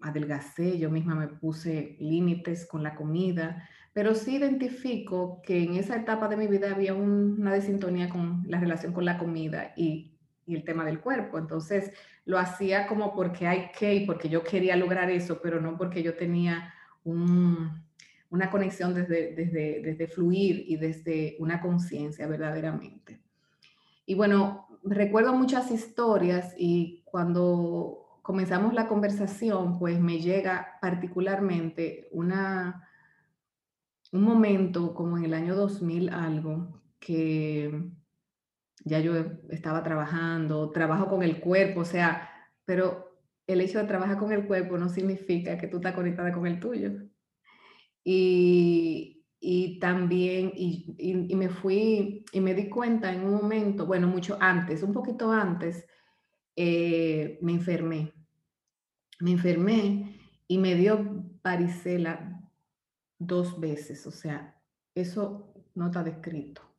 adelgacé, 0.00 0.78
yo 0.78 0.90
misma 0.90 1.14
me 1.14 1.28
puse 1.28 1.96
límites 2.00 2.66
con 2.66 2.82
la 2.82 2.96
comida, 2.96 3.68
pero 3.92 4.14
sí 4.14 4.36
identifico 4.36 5.40
que 5.42 5.62
en 5.62 5.74
esa 5.74 5.96
etapa 5.96 6.26
de 6.26 6.36
mi 6.36 6.48
vida 6.48 6.72
había 6.72 6.94
una 6.94 7.52
desintonía 7.52 8.08
con 8.08 8.42
la 8.48 8.58
relación 8.58 8.92
con 8.92 9.04
la 9.04 9.16
comida 9.16 9.74
y, 9.76 10.19
el 10.56 10.64
tema 10.64 10.84
del 10.84 11.00
cuerpo. 11.00 11.38
Entonces 11.38 11.92
lo 12.24 12.38
hacía 12.38 12.86
como 12.86 13.14
porque 13.14 13.46
hay 13.46 13.70
que 13.78 13.94
y 13.94 14.06
porque 14.06 14.28
yo 14.28 14.42
quería 14.42 14.76
lograr 14.76 15.10
eso, 15.10 15.40
pero 15.42 15.60
no 15.60 15.76
porque 15.76 16.02
yo 16.02 16.14
tenía 16.14 16.72
un, 17.04 17.82
una 18.30 18.50
conexión 18.50 18.94
desde, 18.94 19.34
desde, 19.34 19.82
desde 19.82 20.06
fluir 20.06 20.64
y 20.66 20.76
desde 20.76 21.36
una 21.38 21.60
conciencia 21.60 22.26
verdaderamente. 22.26 23.20
Y 24.06 24.14
bueno, 24.14 24.66
recuerdo 24.82 25.34
muchas 25.34 25.70
historias 25.70 26.54
y 26.56 27.02
cuando 27.04 28.20
comenzamos 28.22 28.74
la 28.74 28.86
conversación, 28.86 29.78
pues 29.78 29.98
me 30.00 30.20
llega 30.20 30.78
particularmente 30.80 32.08
una, 32.12 32.88
un 34.12 34.22
momento 34.22 34.94
como 34.94 35.18
en 35.18 35.24
el 35.24 35.34
año 35.34 35.54
2000 35.54 36.10
algo, 36.10 36.80
que 36.98 37.90
ya 38.84 39.00
yo 39.00 39.14
estaba 39.50 39.82
trabajando, 39.82 40.70
trabajo 40.70 41.08
con 41.08 41.22
el 41.22 41.40
cuerpo, 41.40 41.80
o 41.80 41.84
sea, 41.84 42.30
pero 42.64 43.10
el 43.46 43.60
hecho 43.60 43.78
de 43.78 43.84
trabajar 43.84 44.18
con 44.18 44.32
el 44.32 44.46
cuerpo 44.46 44.78
no 44.78 44.88
significa 44.88 45.58
que 45.58 45.66
tú 45.66 45.78
estás 45.78 45.94
conectada 45.94 46.32
con 46.32 46.46
el 46.46 46.60
tuyo. 46.60 46.92
Y, 48.04 49.20
y 49.40 49.78
también, 49.78 50.52
y, 50.54 51.34
me 51.34 51.48
fui, 51.48 52.24
y 52.32 52.40
me 52.40 52.54
di 52.54 52.68
cuenta 52.68 53.12
en 53.12 53.24
un 53.24 53.32
momento, 53.32 53.86
bueno, 53.86 54.06
mucho 54.06 54.36
antes, 54.40 54.82
un 54.82 54.92
poquito 54.92 55.32
antes, 55.32 55.86
eh, 56.56 57.38
me 57.42 57.52
enfermé. 57.52 58.12
Me 59.18 59.32
enfermé 59.32 60.18
y 60.46 60.58
me 60.58 60.74
dio 60.74 61.24
varicela 61.42 62.40
dos 63.18 63.58
veces, 63.60 64.06
o 64.06 64.10
sea, 64.10 64.56
eso 64.94 65.54
no 65.74 65.86
está 65.86 66.02
descrito. 66.02 66.69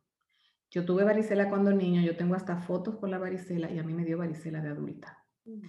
Yo 0.72 0.86
tuve 0.86 1.04
varicela 1.04 1.50
cuando 1.50 1.70
niño, 1.70 2.00
yo 2.00 2.16
tengo 2.16 2.34
hasta 2.34 2.56
fotos 2.56 2.96
con 2.96 3.10
la 3.10 3.18
varicela 3.18 3.70
y 3.70 3.78
a 3.78 3.82
mí 3.82 3.92
me 3.92 4.06
dio 4.06 4.16
varicela 4.16 4.62
de 4.62 4.70
adulta. 4.70 5.22
Mm. 5.44 5.66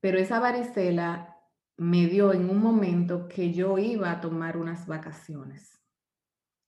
Pero 0.00 0.18
esa 0.18 0.38
varicela 0.38 1.38
me 1.78 2.06
dio 2.08 2.34
en 2.34 2.50
un 2.50 2.58
momento 2.58 3.26
que 3.26 3.54
yo 3.54 3.78
iba 3.78 4.10
a 4.10 4.20
tomar 4.20 4.58
unas 4.58 4.86
vacaciones 4.86 5.80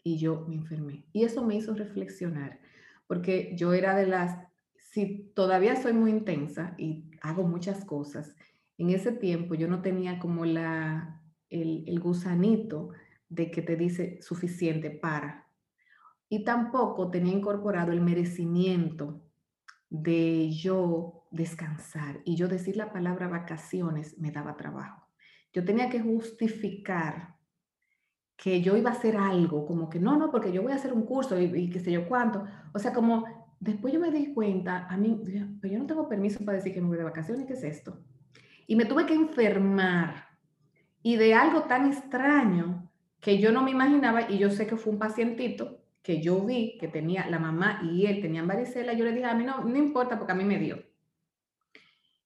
y 0.02 0.16
yo 0.16 0.46
me 0.48 0.54
enfermé. 0.54 1.04
Y 1.12 1.24
eso 1.24 1.44
me 1.44 1.56
hizo 1.56 1.74
reflexionar, 1.74 2.60
porque 3.06 3.54
yo 3.56 3.74
era 3.74 3.94
de 3.94 4.06
las, 4.06 4.38
si 4.76 5.30
todavía 5.34 5.76
soy 5.76 5.92
muy 5.92 6.12
intensa 6.12 6.74
y 6.78 7.10
hago 7.20 7.42
muchas 7.42 7.84
cosas, 7.84 8.34
en 8.78 8.88
ese 8.88 9.12
tiempo 9.12 9.54
yo 9.54 9.68
no 9.68 9.82
tenía 9.82 10.18
como 10.18 10.46
la, 10.46 11.22
el, 11.50 11.84
el 11.86 12.00
gusanito 12.00 12.88
de 13.28 13.50
que 13.50 13.60
te 13.60 13.76
dice 13.76 14.18
suficiente 14.22 14.90
para. 14.90 15.43
Y 16.34 16.42
tampoco 16.42 17.12
tenía 17.12 17.32
incorporado 17.32 17.92
el 17.92 18.00
merecimiento 18.00 19.22
de 19.88 20.50
yo 20.50 21.28
descansar. 21.30 22.22
Y 22.24 22.34
yo 22.34 22.48
decir 22.48 22.76
la 22.76 22.92
palabra 22.92 23.28
vacaciones 23.28 24.18
me 24.18 24.32
daba 24.32 24.56
trabajo. 24.56 25.06
Yo 25.52 25.64
tenía 25.64 25.88
que 25.88 26.00
justificar 26.00 27.36
que 28.36 28.62
yo 28.62 28.76
iba 28.76 28.90
a 28.90 28.94
hacer 28.94 29.16
algo, 29.16 29.64
como 29.64 29.88
que 29.88 30.00
no, 30.00 30.16
no, 30.16 30.32
porque 30.32 30.50
yo 30.50 30.60
voy 30.64 30.72
a 30.72 30.74
hacer 30.74 30.92
un 30.92 31.06
curso 31.06 31.40
y, 31.40 31.70
qué 31.70 31.78
sé 31.78 31.92
yo 31.92 32.08
cuánto. 32.08 32.44
O 32.72 32.80
sea, 32.80 32.92
como 32.92 33.24
después 33.60 33.94
yo 33.94 34.00
me 34.00 34.10
di 34.10 34.34
cuenta, 34.34 34.88
a 34.90 34.96
mí, 34.96 35.22
pero 35.60 35.72
yo 35.72 35.78
no 35.78 35.86
tengo 35.86 36.08
permiso 36.08 36.44
para 36.44 36.56
decir 36.56 36.74
que 36.74 36.80
me 36.80 36.88
voy 36.88 36.98
de 36.98 37.04
vacaciones, 37.04 37.46
¿qué 37.46 37.52
es 37.52 37.62
esto? 37.62 38.02
Y 38.66 38.74
me 38.74 38.86
tuve 38.86 39.06
que 39.06 39.14
enfermar 39.14 40.30
y 41.00 41.14
de 41.14 41.32
algo 41.32 41.62
tan 41.62 41.86
extraño 41.86 42.90
que 43.20 43.38
yo 43.38 43.52
no 43.52 43.62
me 43.62 43.70
imaginaba 43.70 44.28
y 44.28 44.38
yo 44.38 44.50
sé 44.50 44.66
que 44.66 44.76
fue 44.76 44.92
un 44.92 44.98
pacientito 44.98 45.83
que 46.04 46.20
yo 46.20 46.44
vi 46.44 46.76
que 46.78 46.86
tenía 46.86 47.26
la 47.30 47.38
mamá 47.38 47.80
y 47.82 48.04
él 48.04 48.20
tenían 48.20 48.46
varicela, 48.46 48.92
yo 48.92 49.06
le 49.06 49.12
dije, 49.12 49.24
a 49.24 49.34
mí 49.34 49.42
no, 49.42 49.64
no 49.64 49.76
importa 49.76 50.18
porque 50.18 50.32
a 50.32 50.36
mí 50.36 50.44
me 50.44 50.58
dio. 50.58 50.84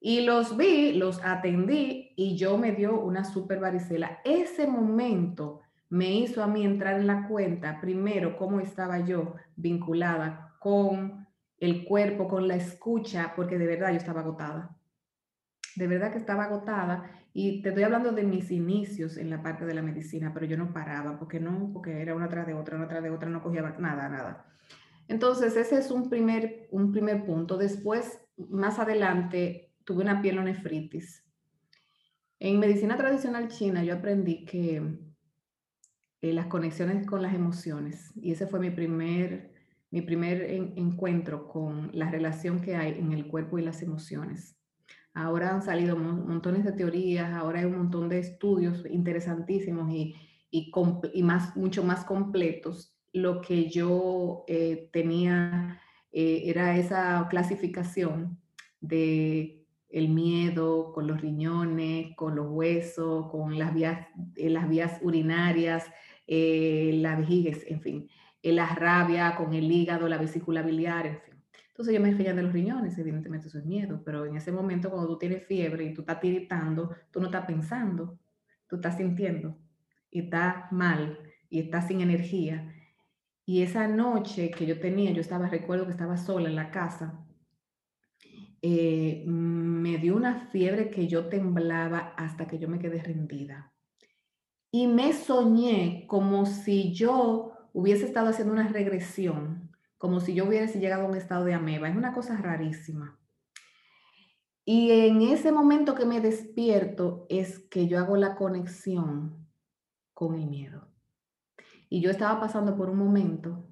Y 0.00 0.22
los 0.22 0.56
vi, 0.56 0.94
los 0.94 1.24
atendí 1.24 2.12
y 2.16 2.36
yo 2.36 2.58
me 2.58 2.72
dio 2.72 3.00
una 3.00 3.24
super 3.24 3.60
varicela. 3.60 4.18
Ese 4.24 4.66
momento 4.66 5.60
me 5.90 6.12
hizo 6.12 6.42
a 6.42 6.48
mí 6.48 6.64
entrar 6.64 6.98
en 6.98 7.06
la 7.06 7.28
cuenta, 7.28 7.80
primero, 7.80 8.36
cómo 8.36 8.58
estaba 8.58 8.98
yo 8.98 9.36
vinculada 9.54 10.56
con 10.58 11.28
el 11.58 11.84
cuerpo, 11.84 12.26
con 12.26 12.48
la 12.48 12.56
escucha, 12.56 13.32
porque 13.36 13.58
de 13.58 13.66
verdad 13.66 13.90
yo 13.90 13.98
estaba 13.98 14.22
agotada. 14.22 14.76
De 15.76 15.86
verdad 15.86 16.10
que 16.10 16.18
estaba 16.18 16.44
agotada 16.44 17.08
y 17.32 17.62
te 17.62 17.68
estoy 17.68 17.84
hablando 17.84 18.12
de 18.12 18.24
mis 18.24 18.50
inicios 18.50 19.16
en 19.16 19.30
la 19.30 19.42
parte 19.42 19.64
de 19.64 19.74
la 19.74 19.82
medicina, 19.82 20.32
pero 20.34 20.46
yo 20.46 20.56
no 20.56 20.72
paraba, 20.72 21.18
porque 21.18 21.40
no, 21.40 21.70
porque 21.72 22.00
era 22.00 22.14
una 22.14 22.28
tras 22.28 22.46
de 22.46 22.54
otra, 22.54 22.76
una 22.76 22.88
tras 22.88 23.02
de 23.02 23.10
otra, 23.10 23.28
no 23.28 23.42
cogía 23.42 23.62
nada, 23.78 24.08
nada. 24.08 24.46
Entonces, 25.08 25.56
ese 25.56 25.78
es 25.78 25.90
un 25.90 26.10
primer, 26.10 26.68
un 26.70 26.92
primer 26.92 27.24
punto. 27.24 27.56
Después, 27.56 28.20
más 28.36 28.78
adelante, 28.78 29.72
tuve 29.84 30.02
una 30.02 30.20
pielonefritis. 30.20 31.24
En 32.40 32.58
medicina 32.58 32.96
tradicional 32.96 33.48
china 33.48 33.82
yo 33.82 33.94
aprendí 33.94 34.44
que 34.44 34.98
eh, 36.20 36.32
las 36.32 36.46
conexiones 36.46 37.06
con 37.06 37.22
las 37.22 37.34
emociones. 37.34 38.12
Y 38.16 38.32
ese 38.32 38.46
fue 38.46 38.60
mi 38.60 38.70
primer, 38.70 39.54
mi 39.90 40.02
primer 40.02 40.42
encuentro 40.42 41.48
con 41.48 41.90
la 41.92 42.10
relación 42.10 42.60
que 42.60 42.76
hay 42.76 42.98
en 42.98 43.12
el 43.12 43.28
cuerpo 43.28 43.58
y 43.58 43.62
las 43.62 43.82
emociones. 43.82 44.57
Ahora 45.14 45.50
han 45.50 45.62
salido 45.62 45.96
montones 45.96 46.64
de 46.64 46.72
teorías, 46.72 47.32
ahora 47.32 47.60
hay 47.60 47.64
un 47.66 47.78
montón 47.78 48.08
de 48.08 48.18
estudios 48.20 48.84
interesantísimos 48.88 49.90
y, 49.92 50.14
y, 50.50 51.22
más, 51.22 51.56
mucho 51.56 51.82
más 51.82 52.04
completos. 52.04 52.94
Lo 53.12 53.40
que 53.40 53.68
yo 53.68 54.44
eh, 54.46 54.90
tenía 54.92 55.80
eh, 56.12 56.42
era 56.46 56.76
esa 56.76 57.26
clasificación 57.28 58.38
de 58.80 59.58
el 59.90 60.08
miedo 60.08 60.92
con 60.92 61.06
los 61.06 61.20
riñones, 61.20 62.14
con 62.16 62.36
los 62.36 62.46
huesos, 62.50 63.30
con 63.30 63.58
las 63.58 63.74
vías, 63.74 64.06
las 64.36 64.68
vías 64.68 64.98
urinarias, 65.02 65.84
eh, 66.26 66.92
la 66.96 67.16
vejiga, 67.16 67.56
en 67.66 67.80
fin, 67.80 68.10
eh, 68.42 68.52
la 68.52 68.74
rabia 68.74 69.34
con 69.36 69.54
el 69.54 69.70
hígado, 69.70 70.08
la 70.08 70.18
vesícula 70.18 70.62
biliar, 70.62 71.06
en 71.06 71.20
fin. 71.20 71.37
Entonces 71.78 71.94
yo 71.94 72.00
me 72.00 72.12
fui 72.12 72.24
de 72.24 72.42
los 72.42 72.52
riñones, 72.52 72.98
evidentemente 72.98 73.46
eso 73.46 73.60
es 73.60 73.64
miedo, 73.64 74.02
pero 74.04 74.26
en 74.26 74.34
ese 74.34 74.50
momento 74.50 74.90
cuando 74.90 75.06
tú 75.06 75.16
tienes 75.16 75.46
fiebre 75.46 75.84
y 75.84 75.94
tú 75.94 76.00
estás 76.00 76.18
tiritando, 76.18 76.92
tú 77.12 77.20
no 77.20 77.26
estás 77.26 77.46
pensando, 77.46 78.18
tú 78.66 78.76
estás 78.76 78.96
sintiendo 78.96 79.56
y 80.10 80.22
estás 80.22 80.72
mal 80.72 81.20
y 81.48 81.60
estás 81.60 81.86
sin 81.86 82.00
energía. 82.00 82.74
Y 83.46 83.62
esa 83.62 83.86
noche 83.86 84.50
que 84.50 84.66
yo 84.66 84.80
tenía, 84.80 85.12
yo 85.12 85.20
estaba, 85.20 85.48
recuerdo 85.48 85.84
que 85.86 85.92
estaba 85.92 86.16
sola 86.16 86.48
en 86.48 86.56
la 86.56 86.72
casa, 86.72 87.24
eh, 88.60 89.22
me 89.24 89.98
dio 89.98 90.16
una 90.16 90.48
fiebre 90.48 90.90
que 90.90 91.06
yo 91.06 91.28
temblaba 91.28 92.12
hasta 92.16 92.48
que 92.48 92.58
yo 92.58 92.66
me 92.66 92.80
quedé 92.80 93.00
rendida 93.00 93.72
y 94.72 94.88
me 94.88 95.12
soñé 95.12 96.06
como 96.08 96.44
si 96.44 96.92
yo 96.92 97.52
hubiese 97.72 98.04
estado 98.04 98.30
haciendo 98.30 98.52
una 98.52 98.66
regresión, 98.66 99.67
como 99.98 100.20
si 100.20 100.34
yo 100.34 100.46
hubiese 100.46 100.80
llegado 100.80 101.02
a 101.02 101.08
un 101.08 101.16
estado 101.16 101.44
de 101.44 101.54
ameba. 101.54 101.88
Es 101.88 101.96
una 101.96 102.14
cosa 102.14 102.36
rarísima. 102.36 103.18
Y 104.64 104.90
en 104.90 105.22
ese 105.22 105.50
momento 105.52 105.94
que 105.94 106.04
me 106.04 106.20
despierto 106.20 107.26
es 107.28 107.58
que 107.58 107.88
yo 107.88 107.98
hago 107.98 108.16
la 108.16 108.36
conexión 108.36 109.46
con 110.14 110.34
el 110.34 110.46
miedo. 110.46 110.88
Y 111.88 112.00
yo 112.00 112.10
estaba 112.10 112.38
pasando 112.38 112.76
por 112.76 112.90
un 112.90 112.98
momento 112.98 113.64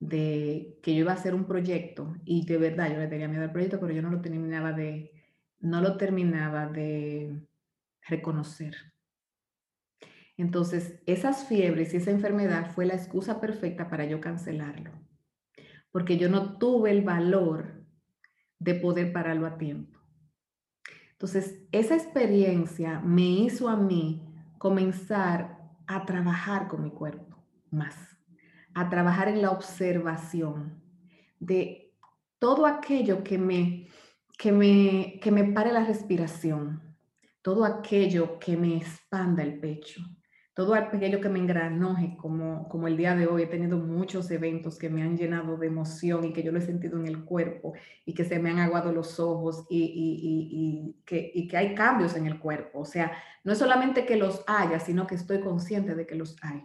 de 0.00 0.78
que 0.82 0.94
yo 0.94 1.00
iba 1.00 1.12
a 1.12 1.16
hacer 1.16 1.34
un 1.34 1.44
proyecto 1.44 2.14
y 2.24 2.46
de 2.46 2.56
verdad 2.56 2.88
yo 2.88 2.98
le 2.98 3.08
tenía 3.08 3.26
miedo 3.26 3.42
al 3.42 3.52
proyecto, 3.52 3.80
pero 3.80 3.92
yo 3.92 4.00
no 4.00 4.10
lo 4.10 4.20
terminaba 4.20 4.72
de 4.72 5.12
no 5.60 5.80
lo 5.80 5.96
terminaba 5.96 6.66
de 6.66 7.42
reconocer. 8.02 8.76
Entonces, 10.36 11.00
esas 11.06 11.46
fiebres 11.46 11.92
y 11.92 11.96
esa 11.96 12.12
enfermedad 12.12 12.70
fue 12.70 12.86
la 12.86 12.94
excusa 12.94 13.40
perfecta 13.40 13.90
para 13.90 14.04
yo 14.04 14.20
cancelarlo, 14.20 14.92
porque 15.90 16.16
yo 16.18 16.28
no 16.28 16.58
tuve 16.58 16.90
el 16.90 17.02
valor 17.02 17.84
de 18.58 18.74
poder 18.74 19.12
pararlo 19.12 19.46
a 19.46 19.58
tiempo. 19.58 19.98
Entonces, 21.12 21.66
esa 21.72 21.94
experiencia 21.96 23.00
me 23.00 23.22
hizo 23.22 23.68
a 23.68 23.76
mí 23.76 24.24
comenzar 24.58 25.58
a 25.86 26.04
trabajar 26.04 26.68
con 26.68 26.82
mi 26.82 26.90
cuerpo 26.90 27.42
más, 27.70 27.96
a 28.74 28.88
trabajar 28.88 29.28
en 29.28 29.42
la 29.42 29.50
observación 29.50 30.80
de 31.40 31.92
todo 32.38 32.66
aquello 32.66 33.24
que 33.24 33.38
me, 33.38 33.88
que 34.38 34.52
me, 34.52 35.18
que 35.20 35.30
me 35.30 35.44
pare 35.44 35.72
la 35.72 35.84
respiración, 35.84 36.96
todo 37.42 37.64
aquello 37.64 38.38
que 38.38 38.56
me 38.56 38.76
expanda 38.76 39.42
el 39.42 39.58
pecho, 39.58 40.02
todo 40.58 40.74
aquello 40.74 41.20
que 41.20 41.28
me 41.28 41.38
engranoje, 41.38 42.16
como, 42.16 42.68
como 42.68 42.88
el 42.88 42.96
día 42.96 43.14
de 43.14 43.28
hoy, 43.28 43.42
he 43.42 43.46
tenido 43.46 43.76
muchos 43.76 44.28
eventos 44.32 44.76
que 44.76 44.90
me 44.90 45.04
han 45.04 45.16
llenado 45.16 45.56
de 45.56 45.68
emoción 45.68 46.24
y 46.24 46.32
que 46.32 46.42
yo 46.42 46.50
lo 46.50 46.58
he 46.58 46.62
sentido 46.62 46.98
en 46.98 47.06
el 47.06 47.24
cuerpo 47.24 47.74
y 48.04 48.12
que 48.12 48.24
se 48.24 48.40
me 48.40 48.50
han 48.50 48.58
aguado 48.58 48.90
los 48.90 49.20
ojos 49.20 49.66
y, 49.70 49.84
y, 49.94 51.00
que, 51.04 51.30
y 51.32 51.46
que 51.46 51.56
hay 51.56 51.76
cambios 51.76 52.16
en 52.16 52.26
el 52.26 52.40
cuerpo. 52.40 52.80
O 52.80 52.84
sea, 52.84 53.12
no 53.44 53.52
es 53.52 53.58
solamente 53.58 54.04
que 54.04 54.16
los 54.16 54.42
haya, 54.48 54.80
sino 54.80 55.06
que 55.06 55.14
estoy 55.14 55.38
consciente 55.42 55.94
de 55.94 56.08
que 56.08 56.16
los 56.16 56.34
hay. 56.42 56.64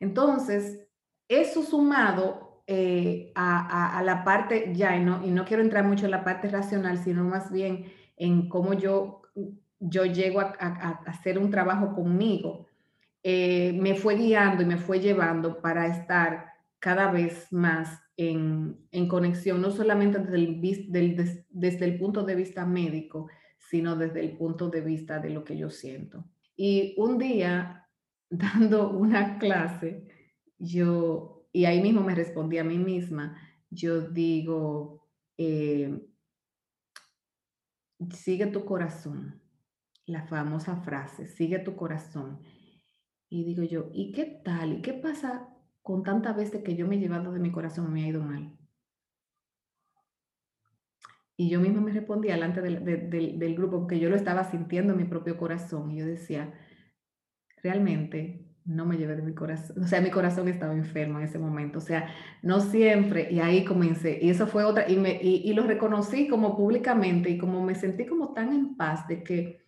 Entonces, 0.00 0.80
eso 1.28 1.62
sumado 1.62 2.64
eh, 2.66 3.30
a, 3.36 3.96
a, 3.96 4.02
la 4.02 4.24
parte 4.24 4.72
ya, 4.74 4.96
y 4.96 5.04
no, 5.04 5.24
y 5.24 5.30
no 5.30 5.44
quiero 5.44 5.62
entrar 5.62 5.84
mucho 5.84 6.06
en 6.06 6.10
la 6.10 6.24
parte 6.24 6.48
racional, 6.48 6.98
sino 6.98 7.22
más 7.22 7.52
bien 7.52 7.92
en 8.16 8.48
cómo 8.48 8.74
yo, 8.74 9.22
yo 9.78 10.04
llego 10.04 10.40
a, 10.40 10.56
a 10.58 11.02
hacer 11.06 11.38
un 11.38 11.48
trabajo 11.48 11.94
conmigo 11.94 12.66
eh, 13.22 13.72
me 13.74 13.94
fue 13.94 14.16
guiando 14.16 14.62
y 14.62 14.66
me 14.66 14.78
fue 14.78 15.00
llevando 15.00 15.60
para 15.60 15.86
estar 15.86 16.52
cada 16.78 17.10
vez 17.12 17.52
más 17.52 18.00
en, 18.16 19.08
conexión, 19.08 19.60
no 19.60 19.70
solamente 19.70 20.18
desde 20.18 20.98
el, 20.98 21.46
desde 21.50 21.84
el 21.84 21.98
punto 21.98 22.24
de 22.24 22.34
vista 22.34 22.66
médico, 22.66 23.28
sino 23.58 23.96
desde 23.96 24.20
el 24.20 24.36
punto 24.36 24.68
de 24.68 24.80
vista 24.80 25.18
de 25.18 25.30
lo 25.30 25.44
que 25.44 25.56
yo 25.56 25.70
siento. 25.70 26.24
Y 26.56 26.94
un 26.98 27.18
día, 27.18 27.88
dando 28.30 28.90
una 28.90 29.38
clase, 29.38 30.08
yo, 30.58 31.46
y 31.52 31.64
ahí 31.64 31.80
mismo 31.80 32.02
me 32.02 32.14
respondí 32.14 32.58
a 32.58 32.64
mí 32.64 32.78
misma, 32.78 33.36
yo 33.70 34.00
digo, 34.00 35.06
eh, 35.38 36.06
sigue 38.10 38.46
tu 38.46 38.64
corazón, 38.64 39.40
la 40.06 40.26
famosa 40.26 40.76
frase, 40.76 41.26
sigue 41.26 41.58
tu 41.60 41.76
corazón 41.76 42.40
Y 43.32 43.44
digo 43.44 43.62
yo, 43.62 43.88
¿y 43.94 44.12
qué 44.12 44.26
tal? 44.26 44.74
¿Y 44.74 44.82
qué 44.82 44.92
pasa 44.92 45.48
con 45.80 46.02
tantas 46.02 46.36
veces 46.36 46.62
que 46.62 46.76
yo 46.76 46.86
me 46.86 46.96
he 46.96 46.98
llevado 46.98 47.32
de 47.32 47.40
mi 47.40 47.50
corazón 47.50 47.86
y 47.88 47.90
me 47.90 48.04
ha 48.04 48.08
ido 48.08 48.22
mal? 48.22 48.52
Y 51.38 51.48
yo 51.48 51.58
misma 51.58 51.80
me 51.80 51.92
respondía 51.92 52.34
delante 52.34 52.60
del, 52.60 52.84
del, 52.84 53.54
grupo, 53.54 53.78
porque 53.78 53.98
yo 53.98 54.10
lo 54.10 54.16
estaba 54.16 54.44
sintiendo 54.44 54.92
en 54.92 54.98
mi 54.98 55.04
propio 55.04 55.38
corazón. 55.38 55.90
Y 55.92 56.00
yo 56.00 56.04
decía, 56.04 56.52
realmente 57.62 58.54
no 58.66 58.84
me 58.84 58.98
llevé 58.98 59.16
de 59.16 59.22
mi 59.22 59.34
corazón. 59.34 59.82
O 59.82 59.86
sea, 59.86 60.02
mi 60.02 60.10
corazón 60.10 60.46
estaba 60.48 60.74
enfermo 60.74 61.18
en 61.18 61.24
ese 61.24 61.38
momento. 61.38 61.78
O 61.78 61.80
sea, 61.80 62.08
no 62.42 62.60
siempre. 62.60 63.32
Y 63.32 63.40
ahí 63.40 63.64
comencé. 63.64 64.18
Y 64.20 64.28
eso 64.28 64.46
fue 64.46 64.64
otra. 64.64 64.90
Y, 64.90 64.98
me, 64.98 65.18
y 65.22 65.50
lo 65.54 65.66
reconocí 65.66 66.28
como 66.28 66.54
públicamente 66.54 67.30
y 67.30 67.38
como 67.38 67.64
me 67.64 67.76
sentí 67.76 68.04
como 68.04 68.34
tan 68.34 68.52
en 68.52 68.76
paz 68.76 69.08
de 69.08 69.22
que 69.22 69.62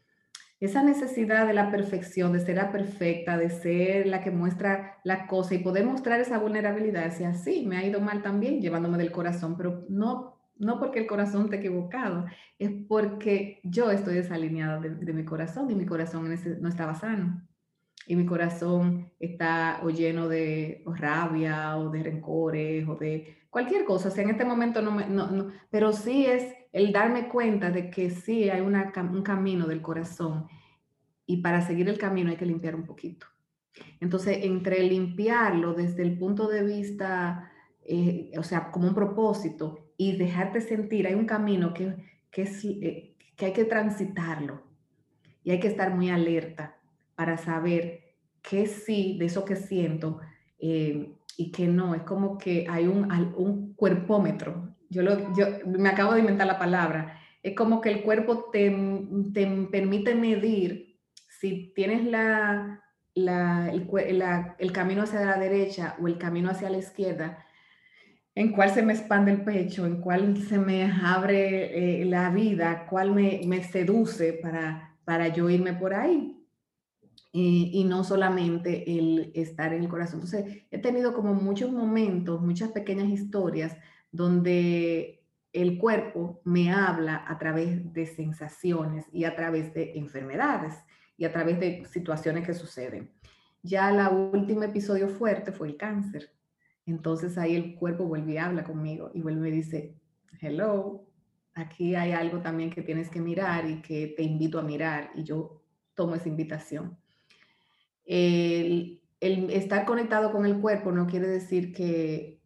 esa 0.64 0.82
necesidad 0.82 1.46
de 1.46 1.54
la 1.54 1.70
perfección, 1.70 2.32
de 2.32 2.40
ser 2.40 2.56
la 2.56 2.72
perfecta, 2.72 3.36
de 3.36 3.50
ser 3.50 4.06
la 4.06 4.20
que 4.20 4.30
muestra 4.30 4.98
la 5.04 5.26
cosa 5.26 5.54
y 5.54 5.58
poder 5.58 5.84
mostrar 5.84 6.20
esa 6.20 6.38
vulnerabilidad, 6.38 7.04
decía, 7.04 7.34
sí, 7.34 7.64
me 7.66 7.76
ha 7.76 7.84
ido 7.84 8.00
mal 8.00 8.22
también 8.22 8.60
llevándome 8.60 8.98
del 8.98 9.12
corazón, 9.12 9.56
pero 9.56 9.84
no 9.88 10.34
no 10.56 10.78
porque 10.78 11.00
el 11.00 11.06
corazón 11.06 11.50
te 11.50 11.56
equivocado, 11.56 12.26
es 12.58 12.70
porque 12.88 13.60
yo 13.64 13.90
estoy 13.90 14.14
desalineada 14.14 14.80
de, 14.80 15.12
mi 15.12 15.24
corazón 15.24 15.70
y 15.70 15.74
mi 15.74 15.86
corazón 15.86 16.32
no 16.60 16.68
estaba 16.68 16.94
sano. 16.94 17.42
Y 18.06 18.16
mi 18.16 18.26
corazón 18.26 19.10
está 19.18 19.80
o 19.82 19.88
lleno 19.88 20.28
de 20.28 20.84
rabia 20.86 21.78
o 21.78 21.88
de 21.88 22.02
rencores 22.02 22.86
o 22.86 22.96
de 22.96 23.38
cualquier 23.48 23.84
cosa. 23.84 24.08
O 24.08 24.10
sea, 24.10 24.24
en 24.24 24.30
este 24.30 24.44
momento 24.44 24.82
no 24.82 24.90
me, 24.90 25.06
no, 25.06 25.50
pero 25.70 25.92
sí 25.92 26.26
es 26.26 26.54
el 26.72 26.92
darme 26.92 27.28
cuenta 27.28 27.70
de 27.70 27.88
que 27.88 28.10
sí 28.10 28.50
hay 28.50 28.60
un 28.60 29.22
camino 29.22 29.66
del 29.66 29.80
corazón 29.80 30.46
y 31.26 31.38
para 31.38 31.60
seguir 31.62 31.88
el 31.88 31.98
camino 31.98 32.30
hay 32.30 32.36
que 32.36 32.46
limpiar 32.46 32.74
un 32.74 32.84
poquito. 32.84 33.26
Entonces, 34.00 34.38
entre 34.42 34.82
limpiarlo 34.82 35.74
desde 35.74 36.02
el 36.02 36.18
punto 36.18 36.48
de 36.48 36.62
vista, 36.62 37.50
eh, 37.82 38.30
o 38.38 38.42
sea, 38.42 38.70
como 38.70 38.88
un 38.88 38.94
propósito 38.94 39.92
y 39.96 40.16
dejarte 40.16 40.60
sentir, 40.60 41.06
hay 41.06 41.14
un 41.14 41.26
camino 41.26 41.74
que, 41.74 41.96
que, 42.30 42.42
eh, 42.42 43.14
que 43.36 43.46
hay 43.46 43.52
que 43.52 43.64
transitarlo 43.64 44.62
y 45.42 45.50
hay 45.50 45.60
que 45.60 45.68
estar 45.68 45.94
muy 45.94 46.10
alerta 46.10 46.76
para 47.14 47.36
saber 47.36 48.14
qué 48.42 48.66
sí 48.66 49.16
de 49.18 49.26
eso 49.26 49.44
que 49.44 49.56
siento 49.56 50.20
eh, 50.58 51.12
y 51.36 51.50
qué 51.50 51.66
no. 51.66 51.94
Es 51.94 52.02
como 52.02 52.38
que 52.38 52.66
hay 52.68 52.86
un, 52.86 53.10
un 53.36 53.74
cuerpómetro. 53.74 54.74
Yo, 54.88 55.02
lo, 55.02 55.34
yo 55.34 55.46
me 55.66 55.88
acabo 55.88 56.14
de 56.14 56.20
inventar 56.20 56.46
la 56.46 56.58
palabra. 56.58 57.20
Es 57.42 57.54
como 57.54 57.80
que 57.80 57.90
el 57.90 58.02
cuerpo 58.02 58.50
te, 58.50 58.74
te 59.32 59.46
permite 59.70 60.14
medir 60.14 60.83
si 61.44 61.72
tienes 61.74 62.00
el, 62.00 62.10
camino 64.72 65.02
hacia 65.02 65.26
la 65.26 65.38
derecha 65.38 65.94
o 66.00 66.08
el 66.08 66.16
camino 66.16 66.48
hacia 66.48 66.70
la 66.70 66.78
izquierda 66.78 67.44
en 68.34 68.50
cuál 68.52 68.70
se 68.70 68.82
me 68.82 68.94
expande 68.94 69.30
el 69.30 69.44
pecho, 69.44 69.84
en 69.84 70.00
cuál 70.00 70.38
se 70.38 70.56
me 70.56 70.90
abre 70.90 72.00
eh, 72.00 72.06
la 72.06 72.30
vida, 72.30 72.86
cuál 72.88 73.12
me, 73.12 73.62
seduce 73.62 74.32
para, 74.32 74.96
para 75.04 75.28
yo 75.28 75.50
irme 75.50 75.74
por 75.74 75.92
ahí. 75.92 76.40
Y, 77.30 77.84
no 77.84 78.04
solamente 78.04 78.90
el 78.90 79.32
estar 79.34 79.74
en 79.74 79.82
el 79.82 79.88
corazón. 79.88 80.20
Entonces, 80.22 80.62
he 80.70 80.78
tenido 80.78 81.12
como 81.12 81.34
muchos 81.34 81.72
momentos, 81.72 82.40
muchas 82.40 82.70
pequeñas 82.70 83.08
historias 83.08 83.76
donde 84.12 85.24
el 85.52 85.76
cuerpo 85.76 86.40
me 86.44 86.72
habla 86.72 87.24
a 87.26 87.36
través 87.38 87.92
de 87.92 88.06
sensaciones 88.06 89.06
y 89.12 89.24
a 89.24 89.34
través 89.34 89.74
de 89.74 89.98
enfermedades 89.98 90.74
y 91.16 91.24
a 91.24 91.32
través 91.32 91.60
de 91.60 91.84
situaciones 91.86 92.46
que 92.46 92.54
suceden. 92.54 93.12
Ya 93.62 93.88
el 93.90 94.14
último 94.32 94.62
episodio 94.62 95.08
fuerte 95.08 95.52
fue 95.52 95.68
el 95.68 95.76
cáncer 95.76 96.34
entonces 96.86 97.38
ahí 97.38 97.56
el 97.56 97.76
cuerpo 97.76 98.04
vuelve 98.04 98.34
y 98.34 98.38
habla 98.38 98.64
conmigo 98.64 99.10
y 99.14 99.20
vuelve 99.20 99.48
y 99.48 99.52
dice, 99.52 99.94
hello, 100.40 101.06
aquí 101.54 101.94
hay 101.94 102.12
algo 102.12 102.40
también 102.40 102.70
que 102.70 102.82
tienes 102.82 103.08
que 103.08 103.20
mirar 103.20 103.68
y 103.68 103.80
que 103.80 104.08
te 104.16 104.22
invito 104.22 104.58
a 104.58 104.62
mirar 104.62 105.10
y 105.14 105.24
yo 105.24 105.62
tomo 105.94 106.14
esa 106.14 106.28
invitación. 106.28 106.98
El 108.04 109.00
estar 109.20 109.86
conectado 109.86 110.30
con 110.30 110.44
el 110.44 110.60
cuerpo 110.60 110.92
no 110.92 111.06
quiere 111.06 111.26
decir 111.26 111.72
que 111.72 112.42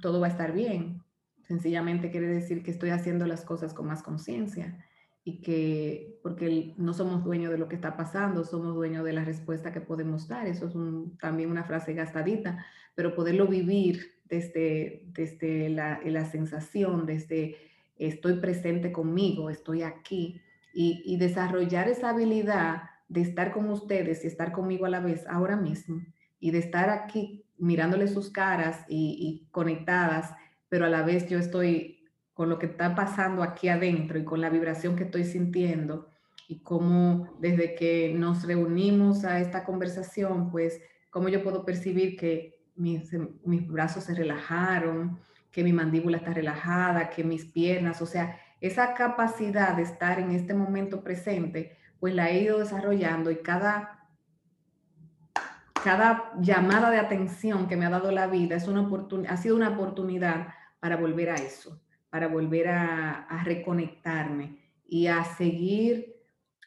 todo 0.00 0.20
va 0.20 0.28
a 0.28 0.30
estar 0.30 0.52
bien, 0.52 1.02
sencillamente 1.42 2.10
quiere 2.10 2.28
decir 2.28 2.62
que 2.62 2.70
estoy 2.70 2.90
haciendo 2.90 3.26
las 3.26 3.44
cosas 3.44 3.74
con 3.74 3.86
más 3.86 4.02
conciencia 4.02 4.82
y 5.24 5.40
que, 5.40 6.18
porque 6.22 6.74
no 6.76 6.94
somos 6.94 7.22
dueños 7.22 7.52
de 7.52 7.58
lo 7.58 7.68
que 7.68 7.76
está 7.76 7.96
pasando, 7.96 8.44
somos 8.44 8.74
dueños 8.74 9.04
de 9.04 9.12
la 9.12 9.24
respuesta 9.24 9.72
que 9.72 9.80
podemos 9.80 10.26
dar. 10.26 10.46
Eso 10.46 10.66
es 10.66 10.74
también 11.20 11.50
una 11.50 11.64
frase 11.64 11.94
gastadita, 11.94 12.64
pero 12.94 13.14
poderlo 13.14 13.46
vivir 13.46 14.12
desde, 14.24 15.04
desde 15.12 15.68
la, 15.68 16.00
la 16.04 16.24
sensación, 16.24 17.06
desde 17.06 17.56
estoy 17.98 18.40
presente 18.40 18.90
conmigo, 18.90 19.48
estoy 19.48 19.82
aquí, 19.82 20.40
y, 20.74 21.16
desarrollar 21.18 21.88
esa 21.88 22.10
habilidad 22.10 22.84
de 23.08 23.20
estar 23.20 23.52
con 23.52 23.68
ustedes 23.68 24.24
y 24.24 24.26
estar 24.26 24.52
conmigo 24.52 24.86
a 24.86 24.88
la 24.88 25.00
vez 25.00 25.26
ahora 25.28 25.54
mismo, 25.54 26.00
y 26.40 26.50
de 26.50 26.58
estar 26.58 26.88
aquí 26.88 27.44
mirándole 27.58 28.08
sus 28.08 28.30
caras 28.30 28.84
y 28.88 29.46
conectadas, 29.52 30.34
pero 30.70 30.86
a 30.86 30.88
la 30.88 31.02
vez 31.02 31.28
yo 31.28 31.38
estoy 31.38 32.01
con 32.42 32.48
lo 32.48 32.58
que 32.58 32.66
está 32.66 32.96
pasando 32.96 33.44
aquí 33.44 33.68
adentro 33.68 34.18
y 34.18 34.24
con 34.24 34.40
la 34.40 34.50
vibración 34.50 34.96
que 34.96 35.04
estoy 35.04 35.22
sintiendo 35.22 36.08
y 36.48 36.58
cómo 36.58 37.36
desde 37.38 37.76
que 37.76 38.12
nos 38.18 38.42
reunimos 38.42 39.24
a 39.24 39.38
esta 39.38 39.62
conversación, 39.62 40.50
pues 40.50 40.80
cómo 41.10 41.28
yo 41.28 41.44
puedo 41.44 41.64
percibir 41.64 42.16
que 42.16 42.58
mis, 42.74 43.12
mis 43.44 43.68
brazos 43.68 44.02
se 44.02 44.14
relajaron, 44.16 45.20
que 45.52 45.62
mi 45.62 45.72
mandíbula 45.72 46.16
está 46.16 46.34
relajada, 46.34 47.10
que 47.10 47.22
mis 47.22 47.44
piernas, 47.44 48.02
o 48.02 48.06
sea, 48.06 48.36
esa 48.60 48.92
capacidad 48.94 49.76
de 49.76 49.84
estar 49.84 50.18
en 50.18 50.32
este 50.32 50.52
momento 50.52 51.04
presente, 51.04 51.78
pues 52.00 52.12
la 52.12 52.28
he 52.28 52.42
ido 52.42 52.58
desarrollando 52.58 53.30
y 53.30 53.36
cada, 53.36 54.08
cada 55.84 56.32
llamada 56.40 56.90
de 56.90 56.98
atención 56.98 57.68
que 57.68 57.76
me 57.76 57.86
ha 57.86 57.90
dado 57.90 58.10
la 58.10 58.26
vida 58.26 58.56
es 58.56 58.66
una 58.66 58.90
ha 59.28 59.36
sido 59.36 59.54
una 59.54 59.68
oportunidad 59.68 60.48
para 60.80 60.96
volver 60.96 61.30
a 61.30 61.36
eso 61.36 61.80
para 62.12 62.28
volver 62.28 62.68
a, 62.68 63.42
reconectarme 63.42 64.58
y 64.86 65.06
a 65.06 65.24
seguir 65.24 66.14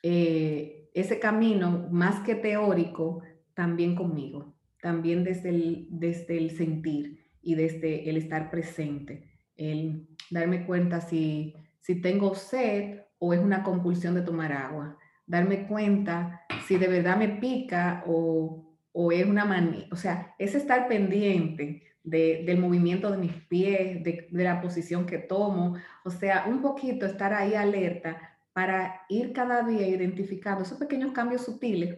eh, 0.01 0.89
ese 0.95 1.19
camino 1.19 1.87
más 1.91 2.21
que 2.21 2.33
teórico 2.33 3.21
también 3.53 3.95
conmigo, 3.95 4.55
también 4.81 5.23
desde 5.23 5.49
el, 5.49 5.87
desde 5.91 6.39
el 6.39 6.49
sentir 6.49 7.19
y 7.43 7.53
desde 7.53 8.09
el 8.09 8.17
estar 8.17 8.49
presente, 8.49 9.29
el 9.55 10.07
darme 10.31 10.65
cuenta 10.65 10.99
si, 10.99 11.53
si 11.79 12.01
tengo 12.01 12.33
sed 12.33 13.01
o 13.19 13.31
es 13.31 13.39
una 13.39 13.61
compulsión 13.61 14.15
de 14.15 14.23
tomar 14.23 14.51
agua, 14.51 14.97
darme 15.27 15.67
cuenta 15.67 16.41
si 16.65 16.77
de 16.77 16.87
verdad 16.87 17.17
me 17.17 17.29
pica 17.29 18.03
o, 18.07 18.79
o 18.93 19.11
es 19.11 19.27
una 19.27 19.45
manía, 19.45 19.85
o 19.91 19.95
sea, 19.95 20.33
es 20.39 20.55
estar 20.55 20.87
pendiente 20.87 21.83
del 22.05 22.59
movimiento 22.59 23.09
de 23.09 23.17
mis 23.17 23.33
pies, 23.33 24.03
de, 24.03 24.27
la 24.31 24.61
posición 24.61 25.07
que 25.07 25.17
tomo, 25.17 25.75
o 26.03 26.11
sea, 26.11 26.45
un 26.47 26.61
poquito 26.61 27.05
estar 27.05 27.33
ahí 27.33 27.55
alerta 27.55 28.37
para 28.53 29.01
ir 29.09 29.33
cada 29.33 29.63
día 29.63 29.87
identificando 29.87 30.63
esos 30.63 30.77
pequeños 30.77 31.11
cambios 31.11 31.43
sutiles, 31.43 31.97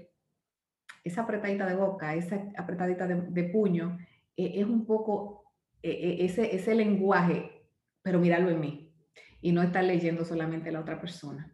esa 1.03 1.21
apretadita 1.21 1.65
de 1.65 1.75
boca, 1.75 2.15
esa 2.15 2.41
apretadita 2.57 3.05
de, 3.05 3.43
puño, 3.43 3.97
eh, 4.37 4.53
es 4.55 4.65
un 4.65 4.85
poco 4.85 5.43
eh, 5.83 5.91
eh, 5.91 6.17
ese, 6.21 6.55
ese 6.55 6.73
lenguaje, 6.73 7.67
pero 8.01 8.19
mirarlo 8.19 8.49
en 8.49 8.59
mí 8.61 8.93
y 9.41 9.51
no 9.51 9.61
estar 9.61 9.83
leyendo 9.83 10.23
solamente 10.23 10.71
la 10.71 10.79
otra 10.79 10.99
persona. 10.99 11.53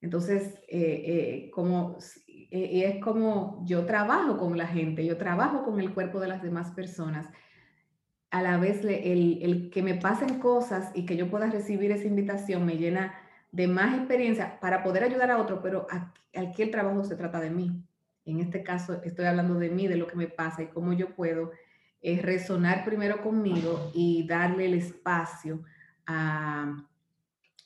Entonces, 0.00 0.58
como, 1.52 1.96
es 2.50 3.00
como 3.04 3.62
yo 3.64 3.86
trabajo 3.86 4.36
con 4.36 4.58
la 4.58 4.66
gente, 4.66 5.06
yo 5.06 5.16
trabajo 5.16 5.64
con 5.64 5.78
el 5.78 5.94
cuerpo 5.94 6.18
de 6.18 6.26
las 6.26 6.42
demás 6.42 6.72
personas 6.72 7.28
a 8.32 8.40
la 8.40 8.56
vez 8.56 8.82
el, 8.82 9.70
que 9.70 9.82
me 9.82 9.94
pasen 9.94 10.38
cosas 10.38 10.90
y 10.94 11.04
que 11.04 11.16
yo 11.16 11.30
pueda 11.30 11.50
recibir 11.50 11.92
esa 11.92 12.06
invitación 12.06 12.64
me 12.64 12.78
llena 12.78 13.14
de 13.52 13.68
más 13.68 13.94
experiencia 13.94 14.58
para 14.58 14.82
poder 14.82 15.04
ayudar 15.04 15.30
a 15.30 15.36
otro, 15.36 15.60
pero 15.62 15.86
aquí 16.34 16.62
el 16.62 16.70
trabajo 16.70 17.04
se 17.04 17.14
trata 17.14 17.40
de 17.40 17.50
mí. 17.50 17.84
En 18.24 18.40
este 18.40 18.62
caso 18.62 19.02
estoy 19.04 19.26
hablando 19.26 19.56
de 19.56 19.68
mí, 19.68 19.86
de 19.86 19.96
lo 19.96 20.06
que 20.06 20.16
me 20.16 20.28
pasa 20.28 20.62
y 20.62 20.68
cómo 20.68 20.94
yo 20.94 21.14
puedo 21.14 21.52
eh, 22.00 22.22
resonar 22.22 22.86
primero 22.86 23.20
conmigo 23.20 23.92
y 23.94 24.26
darle 24.26 24.64
el 24.64 24.74
espacio 24.74 25.62
a, 26.06 26.88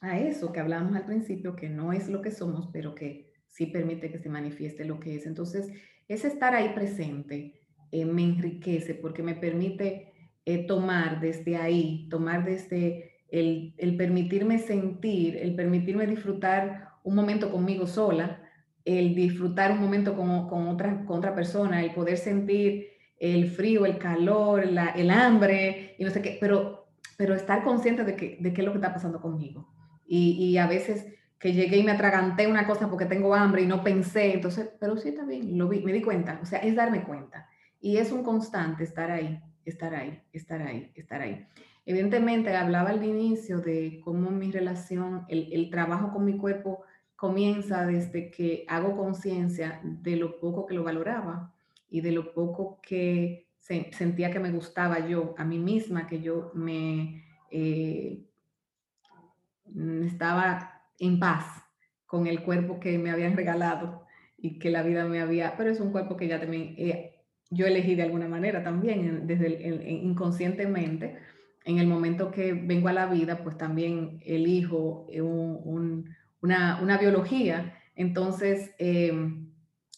a 0.00 0.18
eso 0.18 0.52
que 0.52 0.58
hablamos 0.58 0.96
al 0.96 1.06
principio, 1.06 1.54
que 1.54 1.68
no 1.68 1.92
es 1.92 2.08
lo 2.08 2.20
que 2.20 2.32
somos, 2.32 2.70
pero 2.72 2.92
que 2.92 3.32
sí 3.46 3.66
permite 3.66 4.10
que 4.10 4.18
se 4.18 4.28
manifieste 4.28 4.84
lo 4.84 4.98
que 4.98 5.14
es. 5.14 5.26
Entonces, 5.26 5.68
ese 6.08 6.26
estar 6.26 6.56
ahí 6.56 6.70
presente 6.70 7.62
eh, 7.92 8.04
me 8.04 8.24
enriquece 8.24 8.94
porque 8.94 9.22
me 9.22 9.36
permite 9.36 10.15
eh, 10.46 10.66
tomar 10.66 11.20
desde 11.20 11.56
ahí, 11.56 12.06
tomar 12.08 12.44
desde 12.44 13.16
el, 13.28 13.96
permitirme 13.98 14.58
sentir, 14.58 15.36
el 15.36 15.54
permitirme 15.54 16.06
disfrutar 16.06 16.90
un 17.02 17.16
momento 17.16 17.50
conmigo 17.50 17.86
sola, 17.86 18.42
el 18.84 19.14
disfrutar 19.14 19.72
un 19.72 19.80
momento 19.80 20.16
con, 20.16 20.48
con, 20.48 20.68
otra, 20.68 21.04
con 21.04 21.18
otra 21.18 21.34
persona, 21.34 21.82
el 21.82 21.92
poder 21.92 22.16
sentir 22.16 22.86
el 23.18 23.50
frío, 23.50 23.86
el 23.86 23.98
calor, 23.98 24.62
el 24.62 25.10
hambre, 25.10 25.96
y 25.98 26.04
no 26.04 26.10
sé 26.10 26.22
qué, 26.22 26.38
pero, 26.40 26.86
pero 27.16 27.34
estar 27.34 27.64
consciente 27.64 28.04
de, 28.04 28.14
que, 28.14 28.36
de 28.40 28.52
qué 28.52 28.60
es 28.60 28.64
lo 28.64 28.72
que 28.72 28.78
está 28.78 28.92
pasando 28.92 29.20
conmigo. 29.20 29.68
Y, 30.06 30.32
y, 30.32 30.58
a 30.58 30.68
veces 30.68 31.06
que 31.40 31.52
llegué 31.52 31.78
y 31.78 31.82
me 31.82 31.90
atraganté 31.90 32.46
una 32.46 32.66
cosa 32.66 32.88
porque 32.88 33.06
tengo 33.06 33.34
hambre 33.34 33.62
y 33.62 33.66
no 33.66 33.82
pensé, 33.82 34.34
entonces, 34.34 34.70
pero 34.78 34.96
sí 34.96 35.12
bien, 35.26 35.58
lo 35.58 35.68
vi, 35.68 35.80
me 35.80 35.92
di 35.92 36.02
cuenta, 36.02 36.38
o 36.40 36.46
sea, 36.46 36.60
es 36.60 36.76
darme 36.76 37.02
cuenta. 37.02 37.48
Y 37.80 37.96
es 37.96 38.12
un 38.12 38.22
constante 38.22 38.84
estar 38.84 39.10
ahí, 39.10 39.40
estar 39.66 39.94
ahí, 39.94 40.22
estar 40.32 40.62
ahí, 40.62 40.92
estar 40.94 41.20
ahí. 41.20 41.46
Evidentemente, 41.84 42.56
hablaba 42.56 42.90
al 42.90 43.04
inicio 43.04 43.60
de 43.60 44.00
cómo 44.02 44.30
mi 44.30 44.50
relación, 44.50 45.24
el, 45.28 45.52
el 45.52 45.70
trabajo 45.70 46.12
con 46.12 46.24
mi 46.24 46.36
cuerpo 46.36 46.82
comienza 47.14 47.86
desde 47.86 48.30
que 48.30 48.64
hago 48.68 48.96
conciencia 48.96 49.80
de 49.82 50.16
lo 50.16 50.38
poco 50.38 50.66
que 50.66 50.74
lo 50.74 50.84
valoraba 50.84 51.54
y 51.88 52.00
de 52.00 52.12
lo 52.12 52.32
poco 52.32 52.80
que 52.82 53.46
sentía 53.58 54.30
que 54.30 54.38
me 54.38 54.52
gustaba 54.52 55.06
yo 55.08 55.34
a 55.38 55.44
mí 55.44 55.58
misma, 55.58 56.06
que 56.06 56.20
yo 56.20 56.52
me 56.54 57.24
eh, 57.50 58.24
estaba 60.04 60.82
en 60.98 61.18
paz 61.18 61.62
con 62.06 62.26
el 62.26 62.42
cuerpo 62.42 62.78
que 62.78 62.98
me 62.98 63.10
habían 63.10 63.36
regalado 63.36 64.04
y 64.38 64.58
que 64.58 64.70
la 64.70 64.82
vida 64.82 65.06
me 65.06 65.20
había, 65.20 65.56
pero 65.56 65.70
es 65.70 65.80
un 65.80 65.90
cuerpo 65.90 66.16
que 66.16 66.28
ya 66.28 66.38
también 66.38 66.74
yo 67.50 67.66
elegí 67.66 67.94
de 67.94 68.02
alguna 68.02 68.28
manera 68.28 68.62
también, 68.62 69.26
desde 69.26 69.48
inconscientemente, 69.88 71.18
en 71.64 71.78
el 71.78 71.86
momento 71.86 72.30
que 72.30 72.52
vengo 72.52 72.88
a 72.88 72.92
la 72.92 73.06
vida, 73.06 73.42
pues 73.42 73.58
también 73.58 74.20
elijo 74.24 75.06
una, 76.40 76.80
una, 76.80 76.98
biología. 76.98 77.74
Entonces, 77.96 78.70
em, 78.78 79.50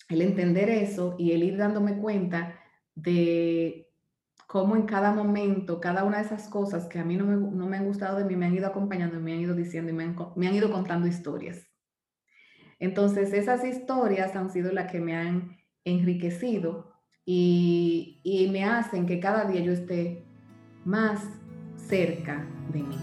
el 0.09 0.23
entender 0.23 0.71
eso 0.71 1.15
y 1.19 1.33
el 1.33 1.43
ir 1.43 1.59
dándome 1.59 1.99
cuenta 1.99 2.59
de 2.95 3.89
cómo 4.47 4.77
en 4.77 4.87
cada 4.87 5.13
momento, 5.13 5.79
cada 5.79 6.05
una 6.05 6.19
de 6.19 6.25
esas 6.25 6.49
cosas 6.49 6.87
que 6.87 6.99
a 6.99 7.05
mí 7.05 7.17
no 7.17 7.27
me, 7.27 7.37
no 7.37 7.67
me 7.67 7.77
han 7.77 7.85
gustado 7.85 8.17
de 8.17 8.25
mí, 8.25 8.35
me 8.35 8.47
han 8.47 8.55
ido 8.55 8.67
acompañando, 8.67 9.21
me 9.21 9.35
han 9.35 9.41
ido 9.41 9.55
diciendo 9.55 9.91
y 9.91 9.95
me 9.95 10.05
han, 10.05 10.17
me 10.37 10.49
han 10.49 10.55
ido 10.55 10.73
contando 10.73 11.07
historias. 11.07 11.69
Entonces, 12.79 13.33
esas 13.35 13.65
historias 13.65 14.37
han 14.37 14.51
sido 14.51 14.73
las 14.73 14.91
que 14.91 15.01
me 15.01 15.17
han 15.17 15.59
enriquecido 15.85 16.98
y, 17.31 18.49
me 18.51 18.65
hacen 18.65 19.07
que 19.07 19.21
cada 19.21 19.45
día 19.45 19.61
yo 19.61 19.73
esté 19.73 20.23
más 20.87 21.23
cerca 21.77 22.47
de 22.73 22.83
mí. 22.83 22.97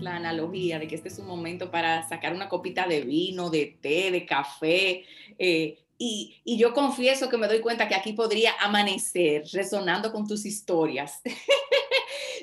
la 0.00 0.16
analogía 0.16 0.80
de 0.80 0.88
que 0.88 0.96
este 0.96 1.08
es 1.08 1.18
un 1.20 1.28
momento 1.28 1.70
para 1.70 2.08
sacar 2.08 2.34
una 2.34 2.48
copita 2.48 2.88
de 2.88 3.02
vino, 3.02 3.50
de 3.50 3.78
té, 3.80 4.10
de 4.10 4.26
café. 4.26 5.04
Eh, 5.38 5.78
y, 5.96 6.40
y, 6.44 6.58
yo 6.58 6.74
confieso 6.74 7.28
que 7.28 7.36
me 7.36 7.46
doy 7.46 7.60
cuenta 7.60 7.86
que 7.86 7.94
aquí 7.94 8.12
podría 8.12 8.52
amanecer 8.58 9.44
resonando 9.52 10.10
con 10.10 10.26
tus 10.26 10.44
historias. 10.44 11.20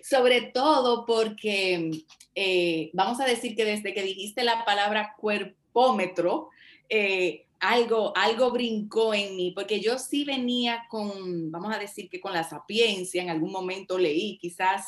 Sobre 0.04 0.42
todo 0.54 1.06
porque 1.06 1.92
eh, 2.36 2.90
vamos 2.94 3.20
a 3.20 3.26
decir 3.26 3.56
que 3.56 3.66
desde 3.66 3.94
que 3.94 4.04
dijiste 4.04 4.44
la 4.44 4.64
palabra 4.66 5.16
cuerpómetro, 5.18 6.50
eh, 6.88 7.46
algo, 7.60 8.14
algo 8.16 8.52
brincó 8.52 9.14
en 9.14 9.36
mí, 9.36 9.52
porque 9.52 9.82
yo 9.82 10.00
sí 10.00 10.24
venía 10.24 10.86
con, 10.90 11.52
vamos 11.52 11.76
a 11.76 11.80
decir 11.80 12.10
que 12.10 12.22
con 12.22 12.34
la 12.34 12.48
sapiencia, 12.48 13.22
en 13.22 13.30
algún 13.30 13.52
momento 13.52 13.98
leí, 13.98 14.38
quizás 14.38 14.88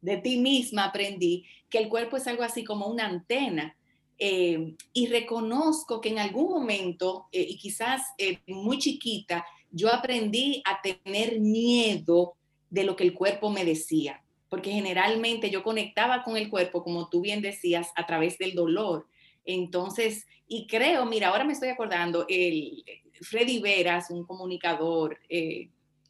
de 0.00 0.16
ti 0.18 0.36
misma 0.36 0.84
aprendí 0.84 1.44
que 1.68 1.78
el 1.78 1.88
cuerpo 1.88 2.16
es 2.16 2.26
algo 2.26 2.44
así 2.44 2.62
como 2.62 2.86
una 2.86 3.06
antena. 3.06 3.76
Eh, 4.16 4.76
y 4.92 5.08
reconozco 5.08 6.00
que 6.00 6.10
en 6.10 6.20
algún 6.20 6.48
momento, 6.50 7.26
y 7.32 7.56
quizás 7.58 8.02
muy 8.46 8.78
chiquita, 8.78 9.44
yo 9.72 9.92
aprendí 9.92 10.62
a 10.64 10.80
tener 10.80 11.40
miedo 11.40 12.36
de 12.74 12.82
lo 12.82 12.96
que 12.96 13.04
el 13.04 13.14
cuerpo 13.14 13.50
me 13.50 13.64
decía, 13.64 14.24
porque 14.48 14.72
generalmente 14.72 15.48
yo 15.48 15.62
conectaba 15.62 16.24
con 16.24 16.36
el 16.36 16.50
cuerpo, 16.50 16.82
como 16.82 17.08
tú 17.08 17.20
bien 17.20 17.40
decías, 17.40 17.92
a 17.94 18.04
través 18.04 18.36
del 18.36 18.56
dolor. 18.56 19.06
Entonces, 19.44 20.26
y 20.48 20.66
creo, 20.66 21.06
mira, 21.06 21.28
ahora 21.28 21.44
me 21.44 21.52
estoy 21.52 21.68
acordando, 21.68 22.26
el 22.28 22.82
Freddy 23.20 23.60
Veras, 23.60 24.10
un 24.10 24.26
comunicador 24.26 25.20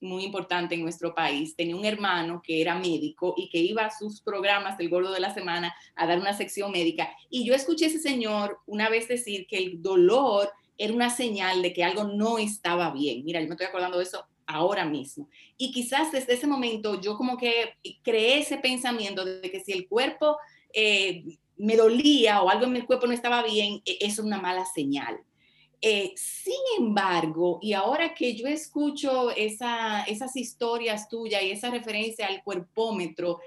muy 0.01 0.25
importante 0.25 0.75
en 0.75 0.83
nuestro 0.83 1.15
país, 1.15 1.55
tenía 1.55 1.77
un 1.77 1.85
hermano 1.85 2.41
que 2.43 2.63
era 2.63 2.79
médico 2.79 3.35
y 3.37 3.51
que 3.51 3.59
iba 3.59 3.85
a 3.85 3.91
sus 3.91 4.23
programas 4.23 4.79
del 4.79 4.89
Gordo 4.89 5.13
de 5.13 5.21
la 5.21 5.35
Semana 5.35 5.75
a 5.95 6.07
dar 6.07 6.19
una 6.19 6.33
sección 6.33 6.73
médica. 6.73 7.15
Y 7.29 7.45
yo 7.45 7.55
escuché 7.55 7.85
a 7.85 7.89
ese 7.89 7.99
señor 7.99 8.61
una 8.65 8.89
vez 8.89 9.07
decir 9.07 9.47
que 9.47 9.59
el 9.59 9.83
dolor 9.83 10.51
era 10.79 10.95
una 10.95 11.11
señal 11.11 11.61
de 11.61 11.75
que 11.75 11.85
algo 11.85 12.05
no 12.05 12.39
estaba 12.39 12.91
bien. 12.91 13.23
Mira, 13.23 13.41
yo 13.41 13.49
me 13.49 13.53
estoy 13.53 13.67
acordando 13.67 13.99
de 13.99 14.05
eso 14.05 14.27
ahora 14.47 14.85
mismo. 14.85 15.29
Y 15.57 15.73
quizás 15.73 16.13
desde 16.13 16.35
ese 16.35 16.47
momento 16.47 17.01
yo 17.01 17.17
como 17.17 17.37
que 17.37 17.75
creé 18.03 18.41
ese 18.41 18.59
pensamiento 18.59 19.25
de 19.25 19.51
que 19.51 19.61
si 19.61 19.73
el 19.73 19.89
cuerpo 19.89 20.37
eh, 20.73 21.25
me 21.57 21.77
dolía 21.77 22.43
o 22.43 22.51
algo 22.51 22.65
en 22.65 22.73
mi 22.73 22.83
cuerpo 22.83 23.07
no 23.07 23.13
estaba 23.13 23.43
bien, 23.43 23.83
e, 23.85 23.99
es 24.01 24.19
una 24.19 24.41
mala 24.41 24.65
señal. 24.65 25.21
Eh, 25.87 26.15
sin 26.17 26.55
embargo, 26.79 27.59
y 27.61 27.75
ahora 27.75 28.15
que 28.15 28.35
yo 28.35 28.47
escucho 28.47 29.31
esas 29.37 30.35
historias 30.35 31.09
tuyas 31.11 31.43
y 31.43 31.51
esa 31.51 31.71
referencia 31.71 32.27
al 32.27 32.43
cuerpómetro, 32.43 33.41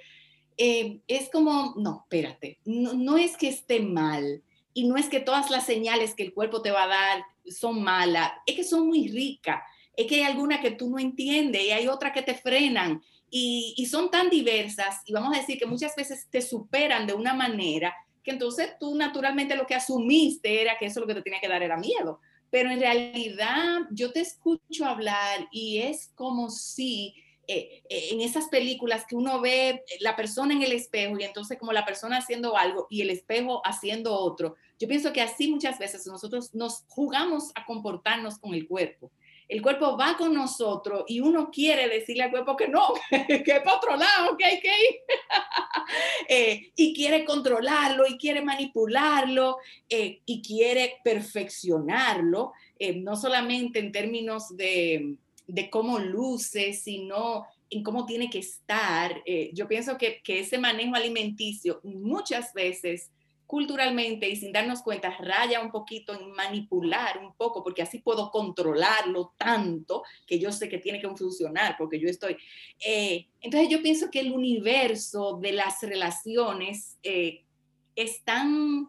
eh, 0.55 0.99
es 1.07 1.29
como, 1.29 1.73
no, 1.77 2.01
espérate, 2.03 2.59
no, 2.65 3.17
es 3.17 3.37
que 3.37 3.47
esté 3.47 3.79
mal 3.79 4.43
y 4.73 4.87
no 4.87 4.97
es 4.97 5.09
que 5.09 5.19
todas 5.19 5.49
las 5.49 5.65
señales 5.65 6.13
que 6.13 6.23
el 6.23 6.33
cuerpo 6.33 6.61
te 6.61 6.71
va 6.71 6.83
a 6.83 6.87
dar 6.87 7.23
son 7.47 7.81
malas, 7.81 8.31
es 8.45 8.55
que 8.55 8.63
son 8.63 8.87
muy 8.87 9.07
ricas, 9.07 9.61
es 9.97 10.07
que 10.07 10.15
hay 10.15 10.21
alguna 10.21 10.61
que 10.61 10.71
tú 10.71 10.89
no 10.89 10.99
entiendes 10.99 11.61
y 11.63 11.71
hay 11.71 11.87
otras 11.89 12.13
que 12.13 12.21
te 12.21 12.35
frenan 12.35 13.01
y, 13.29 13.73
y 13.75 13.87
son 13.87 14.09
tan 14.09 14.29
diversas 14.29 15.01
y 15.05 15.11
vamos 15.11 15.35
a 15.35 15.39
decir 15.39 15.57
que 15.57 15.65
muchas 15.65 15.93
veces 15.97 16.27
te 16.29 16.41
superan 16.41 17.05
de 17.05 17.13
una 17.13 17.33
manera 17.33 17.93
que 18.27 18.31
entonces 18.31 18.73
tú 18.77 18.93
naturalmente 18.93 19.55
lo 19.55 19.65
que 19.65 19.73
asumiste 19.73 20.61
era 20.61 20.77
que 20.77 20.87
eso 20.87 20.99
lo 20.99 21.07
que 21.07 21.15
te 21.15 21.21
tenía 21.21 21.39
que 21.39 21.47
dar 21.47 21.63
era 21.63 21.77
miedo. 21.77 22.19
Pero 22.49 22.69
en 22.69 22.81
realidad 22.81 23.83
yo 23.89 24.11
te 24.11 24.19
escucho 24.19 24.85
hablar 24.85 25.47
y 25.49 25.77
es 25.77 26.11
como 26.13 26.49
si 26.49 27.15
eh, 27.47 27.83
eh, 27.89 28.09
en 28.11 28.19
esas 28.19 28.49
películas 28.49 29.05
que 29.07 29.15
uno 29.15 29.39
ve 29.39 29.81
la 30.01 30.17
persona 30.17 30.53
en 30.53 30.61
el 30.61 30.73
espejo 30.73 31.17
y 31.17 31.23
entonces 31.23 31.57
como 31.57 31.71
la 31.71 31.85
persona 31.85 32.17
haciendo 32.17 32.57
algo 32.57 32.87
y 32.89 33.01
el 33.01 33.11
espejo 33.11 33.61
haciendo 33.65 34.13
otro. 34.13 34.55
Yo 34.77 34.89
pienso 34.89 35.13
que 35.13 35.21
así 35.21 35.49
muchas 35.49 35.79
veces 35.79 36.05
nosotros 36.05 36.53
nos 36.53 36.83
jugamos 36.89 37.51
a 37.55 37.65
comportarnos 37.65 38.39
con 38.39 38.53
el 38.53 38.67
cuerpo 38.67 39.09
el 39.47 39.61
cuerpo 39.61 39.97
va 39.97 40.17
con 40.17 40.33
nosotros 40.33 41.05
y 41.07 41.19
uno 41.19 41.49
quiere 41.49 41.87
decirle 41.87 42.23
al 42.23 42.31
cuerpo 42.31 42.55
que 42.57 42.67
no, 42.67 42.93
que 43.09 43.43
es 43.45 43.61
para 43.61 43.77
otro 43.77 43.95
lado, 43.95 44.35
que 44.37 44.45
hay 44.45 44.59
que 44.59 44.67
ir. 44.67 44.95
Eh, 46.27 46.73
y 46.75 46.93
quiere 46.93 47.23
controlarlo 47.23 48.05
y 48.05 48.17
quiere 48.17 48.41
manipularlo 48.41 49.57
eh, 49.89 50.19
y 50.25 50.41
quiere 50.41 50.95
perfeccionarlo, 51.01 52.51
eh, 52.77 52.93
no 52.93 53.15
solamente 53.15 53.79
en 53.79 53.93
términos 53.93 54.57
de, 54.57 55.15
de, 55.47 55.69
cómo 55.69 55.99
luce, 55.99 56.73
sino 56.73 57.45
en 57.69 57.83
cómo 57.83 58.05
tiene 58.05 58.29
que 58.29 58.39
estar. 58.39 59.23
yo 59.53 59.65
pienso 59.69 59.97
que, 59.97 60.19
que 60.21 60.41
ese 60.41 60.57
manejo 60.57 60.95
alimenticio 60.95 61.79
muchas 61.83 62.53
veces 62.53 63.09
culturalmente 63.47 64.29
y 64.29 64.35
sin 64.35 64.51
darnos 64.51 64.81
cuenta 64.81 65.09
raya 65.17 65.61
un 65.61 65.71
poquito 65.71 66.13
en 66.13 66.31
manipular 66.31 67.17
un 67.17 67.33
poco, 67.33 67.63
porque 67.63 67.81
así 67.81 67.99
puedo 67.99 68.29
controlarlo 68.29 69.33
tanto 69.37 70.03
que 70.27 70.37
yo 70.37 70.51
sé 70.51 70.67
que 70.67 70.77
tiene 70.77 70.99
que 70.99 71.07
funcionar, 71.07 71.75
porque 71.77 71.99
yo 71.99 72.09
estoy... 72.09 72.37
Eh, 72.85 73.27
entonces 73.39 73.69
yo 73.69 73.81
pienso 73.81 74.11
que 74.11 74.19
el 74.19 74.33
universo 74.33 75.39
de 75.41 75.53
las 75.53 75.81
relaciones 75.81 76.97
eh, 77.01 77.45
es 77.95 78.23
tan 78.25 78.87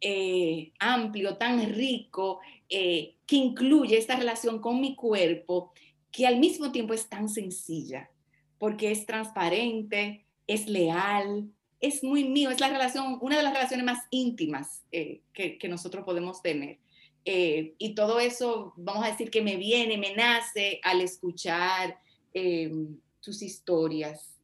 eh, 0.00 0.72
amplio, 0.78 1.36
tan 1.36 1.74
rico, 1.74 2.40
que 2.68 3.36
incluye 3.36 3.98
esta 3.98 4.16
relación 4.16 4.58
con 4.58 4.80
mi 4.80 4.96
cuerpo, 4.96 5.74
que 6.10 6.26
al 6.26 6.38
mismo 6.38 6.72
tiempo 6.72 6.94
es 6.94 7.06
tan 7.06 7.28
sencilla, 7.28 8.10
porque 8.56 8.90
es 8.90 9.04
transparente, 9.04 10.24
es 10.46 10.66
leal, 10.68 11.50
es 11.82 12.02
muy 12.02 12.24
mío, 12.24 12.50
es 12.50 12.60
la 12.60 12.70
relación, 12.70 13.18
una 13.20 13.36
de 13.36 13.42
las 13.42 13.52
relaciones 13.52 13.84
más 13.84 14.06
íntimas 14.10 14.82
eh, 14.90 15.20
que, 15.34 15.58
nosotros 15.68 16.04
podemos 16.04 16.40
tener. 16.40 16.78
Eh, 17.24 17.74
y 17.76 17.94
todo 17.94 18.18
eso, 18.18 18.72
vamos 18.76 19.04
a 19.04 19.10
decir 19.10 19.30
que 19.30 19.42
me 19.42 19.56
viene, 19.56 19.98
me 19.98 20.14
nace 20.14 20.80
al 20.82 21.02
escuchar 21.02 21.98
eh, 22.32 22.72
tus 23.20 23.42
historias. 23.42 24.38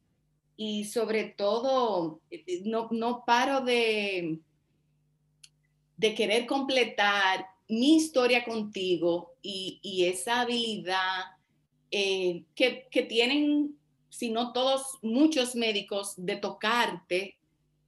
Y 0.55 0.85
sobre 0.85 1.23
todo, 1.23 2.21
no, 2.65 2.89
no 2.91 3.23
paro 3.25 3.61
de, 3.61 4.39
de 5.97 6.13
querer 6.13 6.45
completar 6.45 7.47
mi 7.69 7.95
historia 7.95 8.43
contigo 8.43 9.35
y, 9.41 9.79
y 9.81 10.05
esa 10.05 10.41
habilidad 10.41 11.39
eh, 11.91 12.43
que, 12.53 12.87
que 12.91 13.03
tienen, 13.03 13.78
si 14.09 14.29
no 14.29 14.53
todos, 14.53 14.99
muchos 15.01 15.55
médicos, 15.55 16.13
de 16.17 16.35
tocarte, 16.35 17.37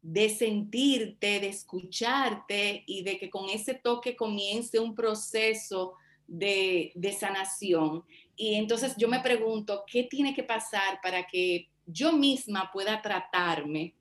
de 0.01 0.29
sentirte, 0.29 1.39
de 1.39 1.49
escucharte 1.49 2.83
y 2.87 3.03
de 3.03 3.17
que 3.17 3.29
con 3.29 3.49
ese 3.49 3.75
toque 3.75 4.15
comience 4.15 4.79
un 4.79 4.95
proceso 4.95 5.93
de, 6.27 6.91
de, 6.95 7.11
sanación. 7.13 8.03
Y 8.35 8.55
entonces 8.55 8.95
yo 8.97 9.07
me 9.07 9.19
pregunto, 9.19 9.83
¿qué 9.85 10.03
tiene 10.03 10.33
que 10.33 10.43
pasar 10.43 10.99
para 11.03 11.27
que 11.27 11.67
yo 11.85 12.13
misma 12.13 12.71
pueda 12.71 13.01
tratarme 13.01 13.93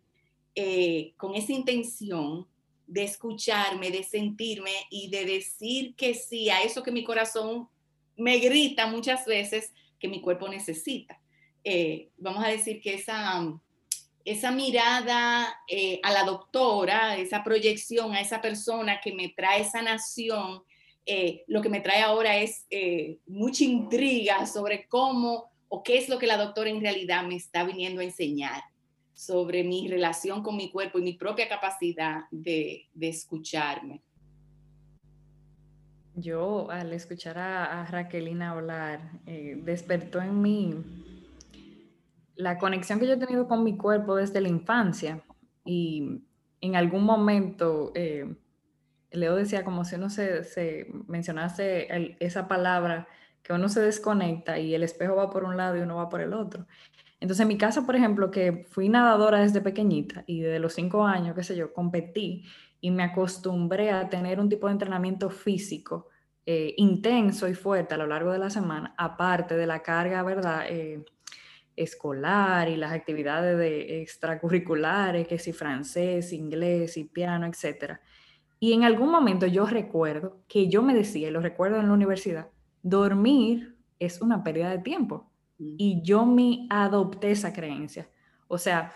eh, 0.54 1.12
con 1.16 1.34
esa 1.34 1.52
intención 1.52 2.46
de 2.86 3.04
escucharme, 3.04 3.90
de 3.90 4.02
sentirme 4.02 4.72
y 4.90 5.08
de 5.08 5.24
decir 5.24 5.94
que 5.94 6.14
sí 6.14 6.50
a 6.50 6.62
eso 6.62 6.82
que 6.82 6.90
mi 6.90 7.04
corazón 7.04 7.68
me 8.16 8.38
grita 8.38 8.86
muchas 8.86 9.24
veces 9.26 9.72
que 9.98 10.08
mi 10.08 10.20
cuerpo 10.20 10.48
necesita. 10.48 11.19
Eh, 11.64 12.10
vamos 12.16 12.44
a 12.44 12.48
decir 12.48 12.80
que 12.80 12.94
esa, 12.94 13.42
esa 14.24 14.50
mirada 14.50 15.54
eh, 15.68 16.00
a 16.02 16.12
la 16.12 16.24
doctora, 16.24 17.16
esa 17.16 17.44
proyección 17.44 18.12
a 18.14 18.20
esa 18.20 18.40
persona 18.40 19.00
que 19.00 19.12
me 19.12 19.28
trae 19.30 19.64
sanación, 19.64 20.62
lo 21.48 21.60
que 21.60 21.68
me 21.68 21.80
trae 21.80 22.02
ahora 22.02 22.36
es 22.36 22.66
mucha 23.26 23.64
intriga 23.64 24.46
sobre 24.46 24.86
cómo 24.86 25.50
o 25.68 25.82
qué 25.82 25.98
es 25.98 26.08
lo 26.08 26.18
que 26.18 26.28
la 26.28 26.36
doctora 26.36 26.70
en 26.70 26.80
realidad 26.80 27.24
me 27.24 27.34
está 27.34 27.64
viniendo 27.64 28.00
a 28.00 28.04
enseñar 28.04 28.62
sobre 29.20 29.64
mi 29.64 29.86
relación 29.86 30.42
con 30.42 30.56
mi 30.56 30.70
cuerpo 30.70 30.98
y 30.98 31.02
mi 31.02 31.12
propia 31.12 31.46
capacidad 31.46 32.22
de, 32.30 32.88
escucharme. 32.98 34.00
Yo 36.14 36.70
al 36.70 36.94
escuchar 36.94 37.36
a, 37.36 37.84
Raquelina 37.84 38.52
hablar, 38.52 39.20
eh, 39.26 39.60
despertó 39.62 40.22
en 40.22 40.40
mí 40.40 40.74
la 42.40 42.58
conexión 42.58 42.98
que 42.98 43.06
yo 43.06 43.14
he 43.14 43.18
tenido 43.18 43.46
con 43.46 43.62
mi 43.62 43.76
cuerpo 43.76 44.16
desde 44.16 44.40
la 44.40 44.48
infancia 44.48 45.22
y 45.64 46.22
en 46.60 46.76
algún 46.76 47.04
momento, 47.04 47.92
eh, 47.94 48.34
Leo 49.12 49.36
decía 49.36 49.64
como 49.64 49.84
si 49.84 49.96
uno 49.96 50.10
se, 50.10 50.86
mencionase 51.06 52.16
esa 52.20 52.48
palabra, 52.48 53.08
que 53.42 53.52
uno 53.52 53.68
se 53.68 53.80
desconecta 53.80 54.58
y 54.58 54.74
el 54.74 54.82
espejo 54.82 55.16
va 55.16 55.30
por 55.30 55.44
un 55.44 55.56
lado 55.56 55.76
y 55.76 55.80
uno 55.80 55.96
va 55.96 56.08
por 56.08 56.20
el 56.20 56.34
otro. 56.34 56.66
Entonces, 57.20 57.42
en 57.42 57.48
mi 57.48 57.58
caso, 57.58 57.84
por 57.84 57.96
ejemplo, 57.96 58.30
que 58.30 58.66
fui 58.70 58.88
nadadora 58.88 59.40
desde 59.40 59.60
pequeñita 59.60 60.24
y 60.26 60.40
desde 60.40 60.58
los 60.58 60.74
cinco 60.74 61.04
años, 61.04 61.34
qué 61.34 61.42
sé 61.42 61.56
yo, 61.56 61.72
competí 61.72 62.44
y 62.80 62.90
me 62.90 63.02
acostumbré 63.02 63.90
a 63.90 64.08
tener 64.08 64.40
un 64.40 64.48
tipo 64.48 64.66
de 64.66 64.72
entrenamiento 64.72 65.28
físico 65.28 66.08
eh, 66.46 66.74
intenso 66.78 67.48
y 67.48 67.54
fuerte 67.54 67.94
a 67.94 67.98
lo 67.98 68.06
largo 68.06 68.32
de 68.32 68.38
la 68.38 68.48
semana, 68.48 68.94
aparte 68.96 69.56
de 69.56 69.66
la 69.66 69.82
carga, 69.82 70.22
¿verdad? 70.22 70.64
Eh, 70.68 71.04
escolar 71.82 72.68
y 72.68 72.76
las 72.76 72.92
actividades 72.92 73.56
de 73.58 74.02
extracurriculares, 74.02 75.26
que 75.26 75.38
si 75.38 75.52
francés, 75.52 76.32
inglés 76.32 76.96
y 76.96 77.04
piano, 77.04 77.46
etc. 77.46 77.98
Y 78.58 78.72
en 78.72 78.84
algún 78.84 79.10
momento 79.10 79.46
yo 79.46 79.66
recuerdo 79.66 80.42
que 80.48 80.68
yo 80.68 80.82
me 80.82 80.94
decía, 80.94 81.28
y 81.28 81.30
lo 81.30 81.40
recuerdo 81.40 81.80
en 81.80 81.86
la 81.88 81.92
universidad, 81.94 82.48
dormir 82.82 83.76
es 83.98 84.20
una 84.20 84.42
pérdida 84.42 84.70
de 84.70 84.78
tiempo 84.78 85.30
y 85.58 86.00
yo 86.02 86.24
me 86.24 86.66
adopté 86.70 87.30
esa 87.30 87.52
creencia. 87.52 88.08
O 88.48 88.58
sea, 88.58 88.92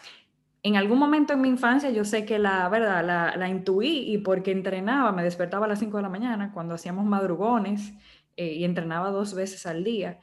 en 0.63 0.77
algún 0.77 0.99
momento 0.99 1.35
en 1.35 1.43
mi 1.43 1.49
infancia 1.49 1.91
yo 1.91 2.05
sé 2.05 2.25
que 2.25 2.39
la 2.39 2.69
verdad 2.71 3.05
la, 3.05 3.37
la 3.37 3.49
intuí 3.49 4.13
y 4.13 4.19
porque 4.19 4.51
entrenaba, 4.51 5.13
me 5.13 5.23
despertaba 5.23 5.67
a 5.67 5.69
las 5.69 5.79
5 5.79 5.99
de 5.99 6.03
la 6.03 6.09
mañana 6.09 6.53
cuando 6.53 6.75
hacíamos 6.75 7.05
madrugones 7.05 7.93
eh, 8.37 8.55
y 8.55 8.65
entrenaba 8.65 9.11
dos 9.11 9.35
veces 9.35 9.67
al 9.67 9.85
día. 9.85 10.19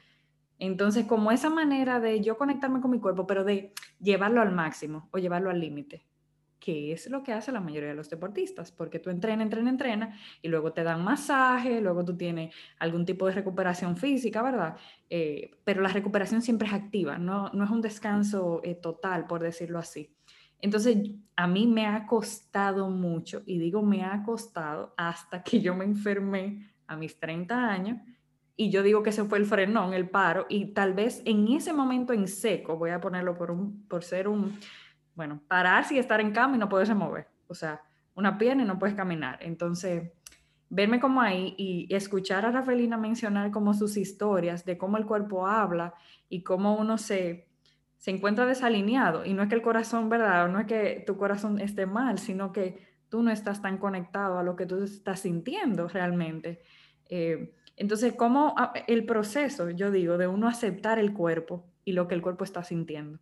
Entonces, 0.63 1.05
como 1.05 1.31
esa 1.31 1.49
manera 1.49 1.99
de 1.99 2.21
yo 2.21 2.37
conectarme 2.37 2.81
con 2.81 2.91
mi 2.91 2.99
cuerpo, 2.99 3.25
pero 3.25 3.43
de 3.43 3.73
llevarlo 3.99 4.41
al 4.41 4.51
máximo 4.51 5.09
o 5.11 5.17
llevarlo 5.17 5.49
al 5.49 5.59
límite 5.59 6.05
que 6.59 6.91
es 6.91 7.09
lo 7.09 7.23
que 7.23 7.33
hace 7.33 7.51
la 7.51 7.59
mayoría 7.59 7.89
de 7.89 7.95
los 7.95 8.11
deportistas, 8.11 8.71
porque 8.71 8.99
tú 8.99 9.09
entrena, 9.09 9.41
entrena, 9.41 9.71
entrena 9.71 10.19
y 10.43 10.47
luego 10.47 10.73
te 10.73 10.83
dan 10.83 11.03
masaje, 11.03 11.81
luego 11.81 12.05
tú 12.05 12.15
tienes 12.15 12.53
algún 12.77 13.03
tipo 13.03 13.25
de 13.25 13.33
recuperación 13.33 13.97
física, 13.97 14.43
¿verdad? 14.43 14.77
Eh, 15.09 15.49
pero 15.63 15.81
la 15.81 15.89
recuperación 15.89 16.43
siempre 16.43 16.67
es 16.67 16.73
activa, 16.75 17.17
no, 17.17 17.49
no 17.49 17.63
es 17.63 17.71
un 17.71 17.81
descanso 17.81 18.61
eh, 18.63 18.75
total, 18.75 19.25
por 19.25 19.41
decirlo 19.41 19.79
así. 19.79 20.15
Entonces, 20.59 20.99
a 21.35 21.47
mí 21.47 21.65
me 21.65 21.87
ha 21.87 22.05
costado 22.05 22.91
mucho, 22.91 23.41
y 23.47 23.57
digo 23.57 23.81
me 23.81 24.03
ha 24.03 24.21
costado 24.21 24.93
hasta 24.97 25.41
que 25.41 25.61
yo 25.61 25.73
me 25.73 25.85
enfermé 25.85 26.71
a 26.85 26.95
mis 26.95 27.19
30 27.19 27.71
años, 27.71 27.97
y 28.55 28.69
yo 28.69 28.83
digo 28.83 29.03
que 29.03 29.09
ese 29.11 29.23
fue 29.23 29.37
el 29.37 29.45
frenón, 29.45 29.93
el 29.93 30.09
paro, 30.09 30.45
y 30.49 30.67
tal 30.73 30.93
vez 30.93 31.21
en 31.25 31.47
ese 31.47 31.73
momento 31.73 32.13
en 32.13 32.27
seco, 32.27 32.77
voy 32.77 32.91
a 32.91 33.01
ponerlo 33.01 33.35
por, 33.35 33.51
un, 33.51 33.87
por 33.87 34.03
ser 34.03 34.27
un, 34.27 34.57
bueno, 35.15 35.41
pararse 35.47 35.95
y 35.95 35.99
estar 35.99 36.21
en 36.21 36.31
cama 36.31 36.55
y 36.55 36.59
no 36.59 36.69
poderse 36.69 36.93
mover. 36.93 37.27
O 37.47 37.53
sea, 37.53 37.81
una 38.15 38.37
pierna 38.37 38.63
y 38.63 38.65
no 38.65 38.79
puedes 38.79 38.95
caminar. 38.95 39.39
Entonces, 39.41 40.11
verme 40.69 40.99
como 40.99 41.21
ahí 41.21 41.53
y 41.57 41.93
escuchar 41.93 42.45
a 42.45 42.51
Rafaelina 42.51 42.97
mencionar 42.97 43.51
como 43.51 43.73
sus 43.73 43.97
historias 43.97 44.63
de 44.65 44.77
cómo 44.77 44.97
el 44.97 45.05
cuerpo 45.05 45.47
habla 45.47 45.93
y 46.29 46.43
cómo 46.43 46.75
uno 46.77 46.97
se, 46.97 47.49
se 47.97 48.11
encuentra 48.11 48.45
desalineado. 48.45 49.25
Y 49.25 49.33
no 49.33 49.43
es 49.43 49.49
que 49.49 49.55
el 49.55 49.61
corazón, 49.61 50.09
¿verdad? 50.09 50.47
No 50.49 50.59
es 50.59 50.67
que 50.67 51.03
tu 51.05 51.17
corazón 51.17 51.59
esté 51.59 51.85
mal, 51.85 52.19
sino 52.19 52.51
que 52.51 52.87
tú 53.09 53.21
no 53.21 53.31
estás 53.31 53.61
tan 53.61 53.77
conectado 53.77 54.39
a 54.39 54.43
lo 54.43 54.55
que 54.55 54.65
tú 54.65 54.81
estás 54.83 55.19
sintiendo 55.19 55.87
realmente. 55.89 56.61
Eh, 57.09 57.53
entonces, 57.81 58.13
cómo 58.13 58.53
ah, 58.59 58.73
el 58.85 59.07
proceso, 59.07 59.71
yo 59.71 59.89
digo, 59.89 60.19
de 60.19 60.27
uno 60.27 60.47
aceptar 60.47 60.99
el 60.99 61.13
cuerpo 61.13 61.65
y 61.83 61.93
lo 61.93 62.07
que 62.07 62.13
el 62.13 62.21
cuerpo 62.21 62.43
está 62.43 62.63
sintiendo. 62.63 63.17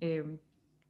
Eh, 0.00 0.24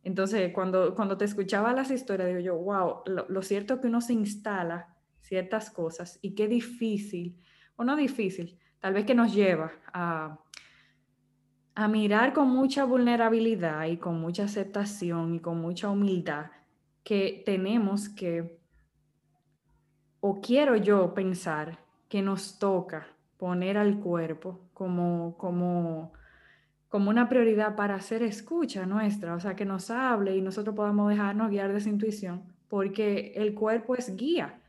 entonces, 0.04 0.52
cuando, 0.52 0.94
cuando 0.94 1.18
te 1.18 1.24
escuchaba 1.24 1.72
las 1.72 1.90
historias, 1.90 2.28
digo 2.28 2.38
yo, 2.38 2.56
wow, 2.56 3.02
lo, 3.04 3.42
cierto 3.42 3.74
es 3.74 3.80
que 3.80 3.88
uno 3.88 4.00
se 4.00 4.12
instala 4.12 4.94
ciertas 5.18 5.72
cosas 5.72 6.20
y 6.22 6.36
qué 6.36 6.46
difícil, 6.46 7.36
o 7.74 7.82
no 7.82 7.96
difícil, 7.96 8.60
tal 8.78 8.94
vez 8.94 9.04
que 9.04 9.16
nos 9.16 9.34
lleva 9.34 9.72
a, 9.92 10.38
a 11.74 11.88
mirar 11.88 12.32
con 12.32 12.48
mucha 12.48 12.84
vulnerabilidad 12.84 13.86
y 13.86 13.96
con 13.96 14.20
mucha 14.20 14.44
aceptación 14.44 15.34
y 15.34 15.40
con 15.40 15.60
mucha 15.60 15.90
humildad 15.90 16.52
que 17.02 17.42
tenemos 17.44 18.08
que, 18.08 18.56
o 20.20 20.40
quiero 20.40 20.76
yo 20.76 21.12
pensar, 21.12 21.83
que 22.14 22.22
nos 22.22 22.60
toca 22.60 23.08
poner 23.38 23.76
al 23.76 23.98
cuerpo 23.98 24.70
como, 24.72 25.36
como 25.36 26.12
como 26.88 27.10
una 27.10 27.28
prioridad 27.28 27.74
para 27.74 27.96
hacer 27.96 28.22
escucha 28.22 28.86
nuestra, 28.86 29.34
o 29.34 29.40
sea, 29.40 29.56
que 29.56 29.64
nos 29.64 29.90
hable 29.90 30.36
y 30.36 30.40
nosotros 30.40 30.76
podamos 30.76 31.10
dejarnos 31.10 31.50
guiar 31.50 31.72
de 31.72 31.78
esa 31.78 31.88
intuición, 31.88 32.44
porque 32.68 33.32
el 33.34 33.52
cuerpo 33.52 33.96
es 33.96 34.14
guía, 34.14 34.60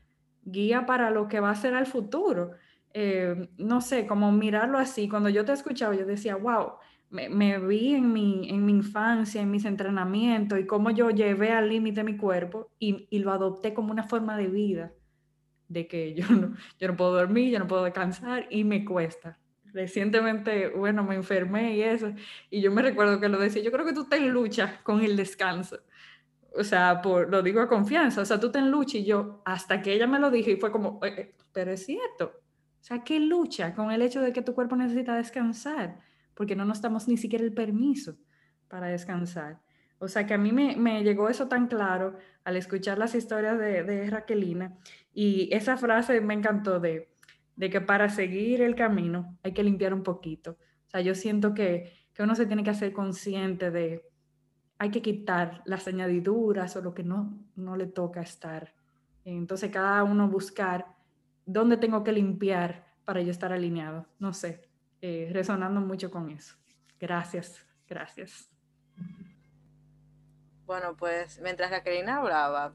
guía 0.44 0.88
para 0.88 1.12
lo 1.12 1.28
que 1.28 1.40
va 1.40 1.52
a 1.52 1.56
ser 1.56 1.76
al 1.76 1.86
futuro. 1.86 2.54
Eh, 2.96 3.48
no 3.60 3.80
sé, 3.80 4.08
como 4.08 4.32
mirarlo 4.32 4.80
así, 4.80 5.08
cuando 5.08 5.30
yo 5.30 5.46
te 5.46 5.52
escuchaba, 5.52 5.94
yo 5.94 6.08
decía, 6.08 6.36
wow, 6.36 6.72
me, 7.12 7.60
vi 7.60 7.94
en 7.94 8.12
mi, 8.12 8.50
en 8.50 8.66
mi 8.66 8.72
infancia, 8.72 9.44
en 9.44 9.52
mis 9.52 9.66
entrenamientos 9.66 10.58
y 10.58 10.66
cómo 10.66 10.90
yo 10.90 11.12
llevé 11.12 11.52
al 11.52 11.70
límite 11.70 12.04
mi 12.04 12.18
cuerpo 12.18 12.72
y, 12.80 13.06
y, 13.12 13.20
lo 13.20 13.32
adopté 13.32 13.76
como 13.76 13.92
una 13.92 14.02
forma 14.02 14.36
de 14.36 14.48
vida, 14.48 14.94
de 15.68 15.88
que 15.88 16.14
yo 16.14 16.30
no, 16.30 16.56
yo 16.80 16.88
no 16.88 16.96
puedo 16.96 17.14
dormir, 17.14 17.52
yo 17.52 17.60
no 17.60 17.68
puedo 17.68 17.84
descansar 17.84 18.48
y 18.50 18.64
me 18.64 18.86
cuesta 18.86 19.38
recientemente, 19.76 20.70
bueno, 20.70 21.04
me 21.04 21.16
enfermé 21.16 21.76
y 21.76 21.84
eso, 21.84 22.14
y 22.50 22.62
yo 22.62 22.72
me 22.72 22.82
recuerdo 22.82 23.20
que 23.20 23.28
lo 23.28 23.38
decía, 23.38 23.62
yo 23.62 23.74
creo 23.74 23.86
que 23.86 23.92
tú 23.92 24.04
estás 24.04 24.20
en 24.20 24.30
lucha 24.30 24.80
con 24.84 25.04
el 25.04 25.18
descanso. 25.18 25.80
O 26.58 26.64
sea, 26.64 27.02
por, 27.02 27.30
lo 27.30 27.42
digo 27.42 27.60
a 27.60 27.68
confianza, 27.68 28.22
o 28.22 28.26
sea, 28.26 28.40
tú 28.40 28.50
te 28.50 28.60
en 28.60 28.72
lucha 28.72 28.98
y 28.98 29.04
yo, 29.04 29.42
hasta 29.44 29.82
que 29.82 29.92
ella 29.92 30.08
me 30.08 30.18
lo 30.18 30.32
dijo 30.32 30.50
y 30.50 30.56
fue 30.56 30.72
como, 30.72 31.02
eh, 31.04 31.14
eh, 31.18 31.36
pero 31.52 31.72
es 31.72 31.86
cierto. 31.86 32.32
O 32.36 32.84
sea, 32.88 33.04
¿qué 33.04 33.20
lucha 33.20 33.76
con 33.76 33.92
el 33.92 34.02
hecho 34.02 34.22
de 34.22 34.32
que 34.32 34.42
tu 34.42 34.56
cuerpo 34.56 34.78
necesita 34.78 35.18
descansar? 35.18 36.00
Porque 36.34 36.56
no 36.56 36.64
nos 36.64 36.82
damos 36.82 37.10
ni 37.10 37.18
siquiera 37.18 37.44
el 37.44 37.54
permiso 37.54 38.16
para 38.70 38.88
descansar. 38.88 39.60
O 40.00 40.08
sea, 40.08 40.26
que 40.26 40.34
a 40.34 40.38
mí 40.38 40.52
me, 40.52 40.76
me 40.76 41.04
llegó 41.04 41.30
eso 41.30 41.48
tan 41.48 41.68
claro 41.68 42.18
al 42.44 42.58
escuchar 42.58 42.98
las 42.98 43.16
historias 43.16 43.58
de, 43.58 43.84
de 43.84 44.10
Raquelina 44.10 44.78
y 45.14 45.50
esa 45.54 45.78
frase 45.78 46.20
me 46.22 46.34
encantó 46.34 46.80
de, 46.80 47.10
de 47.56 47.70
que 47.70 47.82
para 47.82 48.10
seguir 48.10 48.62
el 48.62 48.76
camino 48.76 49.38
hay 49.44 49.54
que 49.54 49.64
limpiar 49.64 49.94
un 49.94 50.04
poquito. 50.04 50.52
O 50.88 50.90
sea, 50.90 51.02
yo 51.02 51.16
siento 51.16 51.54
que, 51.54 51.94
que 52.14 52.24
uno 52.24 52.36
se 52.36 52.46
tiene 52.46 52.64
que 52.64 52.70
hacer 52.70 52.94
consciente 52.94 53.72
de, 53.72 54.04
hay 54.78 54.92
que 54.92 55.02
quitar 55.02 55.62
las 55.66 55.88
añadiduras 55.88 56.76
o 56.76 56.82
lo 56.82 56.94
que 56.94 57.04
no, 57.04 57.38
no 57.56 57.76
le 57.78 57.88
toca 57.88 58.22
estar. 58.22 58.74
Entonces, 59.24 59.72
cada 59.72 60.04
uno 60.04 60.28
buscar 60.28 60.86
dónde 61.46 61.78
tengo 61.78 62.04
que 62.04 62.12
limpiar 62.12 62.86
para 63.06 63.22
yo 63.22 63.32
estar 63.32 63.54
alineado. 63.54 64.06
No 64.20 64.34
sé, 64.34 64.70
eh, 65.02 65.30
resonando 65.32 65.82
mucho 65.82 66.12
con 66.12 66.30
eso. 66.30 66.56
Gracias, 67.00 67.66
gracias. 67.88 68.50
Bueno, 70.66 70.96
pues 70.98 71.40
mientras 71.42 71.70
Jacqueline 71.70 72.10
hablaba, 72.10 72.74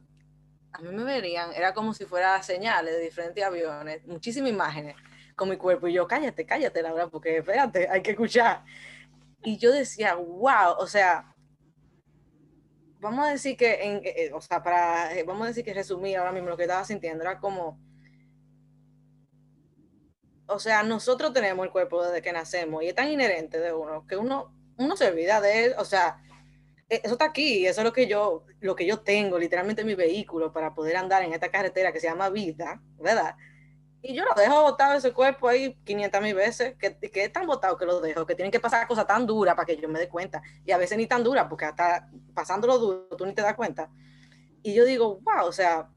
a 0.73 0.81
mí 0.81 0.91
me 0.91 1.03
verían, 1.03 1.53
era 1.53 1.75
como 1.75 1.93
si 1.93 2.05
fuera 2.05 2.41
señales 2.43 2.95
de 2.95 3.01
diferentes 3.01 3.43
aviones, 3.43 4.07
muchísimas 4.07 4.51
imágenes, 4.51 4.95
con 5.35 5.49
mi 5.49 5.57
cuerpo. 5.57 5.89
Y 5.89 5.95
yo, 5.95 6.07
cállate, 6.07 6.47
cállate, 6.47 6.83
la 6.83 6.93
verdad, 6.93 7.09
porque 7.11 7.39
espérate, 7.39 7.89
hay 7.89 8.03
que 8.03 8.13
escuchar. 8.13 8.65
Y 9.43 9.59
yo 9.59 9.73
decía, 9.73 10.15
wow, 10.15 10.77
o 10.79 10.87
sea, 10.87 11.35
vamos 13.01 13.27
a 13.27 13.31
decir 13.33 13.57
que, 13.57 13.73
eh, 13.73 14.03
eh, 14.05 14.31
o 14.33 14.41
sea, 14.41 14.63
para, 14.63 15.15
eh, 15.17 15.25
vamos 15.25 15.45
a 15.45 15.49
decir 15.49 15.65
que 15.65 15.75
resumir 15.75 16.17
ahora 16.17 16.33
mismo 16.33 16.49
lo 16.49 16.57
que 16.57 16.65
estaba 16.65 16.85
sintiendo 16.85 17.25
era 17.25 17.41
como, 17.41 17.81
o 20.47 20.59
sea, 20.59 20.83
nosotros 20.85 21.33
tenemos 21.33 21.65
el 21.67 21.73
cuerpo 21.73 22.05
desde 22.05 22.23
que 22.23 22.33
nacemos 22.33 22.83
y 22.83 22.89
es 22.89 22.95
tan 22.95 23.09
inherente 23.09 23.59
de 23.59 23.73
uno 23.73 24.07
que 24.07 24.17
uno, 24.17 24.55
uno 24.77 24.97
se 24.97 25.09
olvida 25.09 25.41
de 25.41 25.65
él, 25.65 25.75
o 25.79 25.85
sea, 25.85 26.23
eso 26.91 27.13
está 27.13 27.27
aquí, 27.27 27.67
eso 27.67 27.81
es 27.81 27.85
lo 27.85 27.93
que 27.93 28.09
yo, 28.09 28.45
lo 28.61 28.75
que 28.75 28.85
yo 28.85 28.99
tengo, 29.01 29.39
literalmente 29.39 29.85
mi 29.85 29.95
vehículo 29.95 30.53
para 30.53 30.75
poder 30.75 30.97
andar 30.97 31.23
en 31.23 31.33
esta 31.33 31.49
carretera 31.49 31.93
que 31.93 32.01
se 32.01 32.09
llama 32.09 32.31
vida, 32.31 32.83
¿verdad? 32.99 33.37
Y 34.03 34.15
yo 34.15 34.25
lo 34.25 34.35
dejo 34.35 34.63
botado 34.63 34.95
ese 34.97 35.13
cuerpo 35.13 35.47
ahí 35.47 35.75
500 35.85 36.21
mil 36.21 36.35
veces, 36.35 36.75
que, 36.79 36.99
que, 36.99 37.25
es 37.25 37.33
tan 37.33 37.47
botado 37.47 37.77
que 37.77 37.87
lo 37.87 38.01
dejo, 38.01 38.27
que 38.27 38.35
tienen 38.35 38.51
que 38.51 38.59
pasar 38.59 38.89
cosas 38.89 39.07
tan 39.07 39.27
duras 39.27 39.55
para 39.55 39.67
que 39.67 39.77
yo 39.77 39.89
me 39.89 40.01
dé 40.01 40.09
cuenta. 40.09 40.43
Y 40.65 40.73
a 40.73 40.79
veces 40.79 40.99
ni 40.99 41.07
tan 41.07 41.23
duras, 41.23 41.47
porque 41.49 41.67
hasta 41.67 42.09
pasándolo 42.35 42.79
duro 42.79 43.17
tú 43.17 43.25
ni 43.25 43.35
te 43.35 43.43
das 43.43 43.55
cuenta. 43.55 43.91
Y 44.63 44.75
yo 44.75 44.85
digo, 44.85 45.21
wow, 45.21 45.47
o 45.47 45.53
sea, 45.53 45.91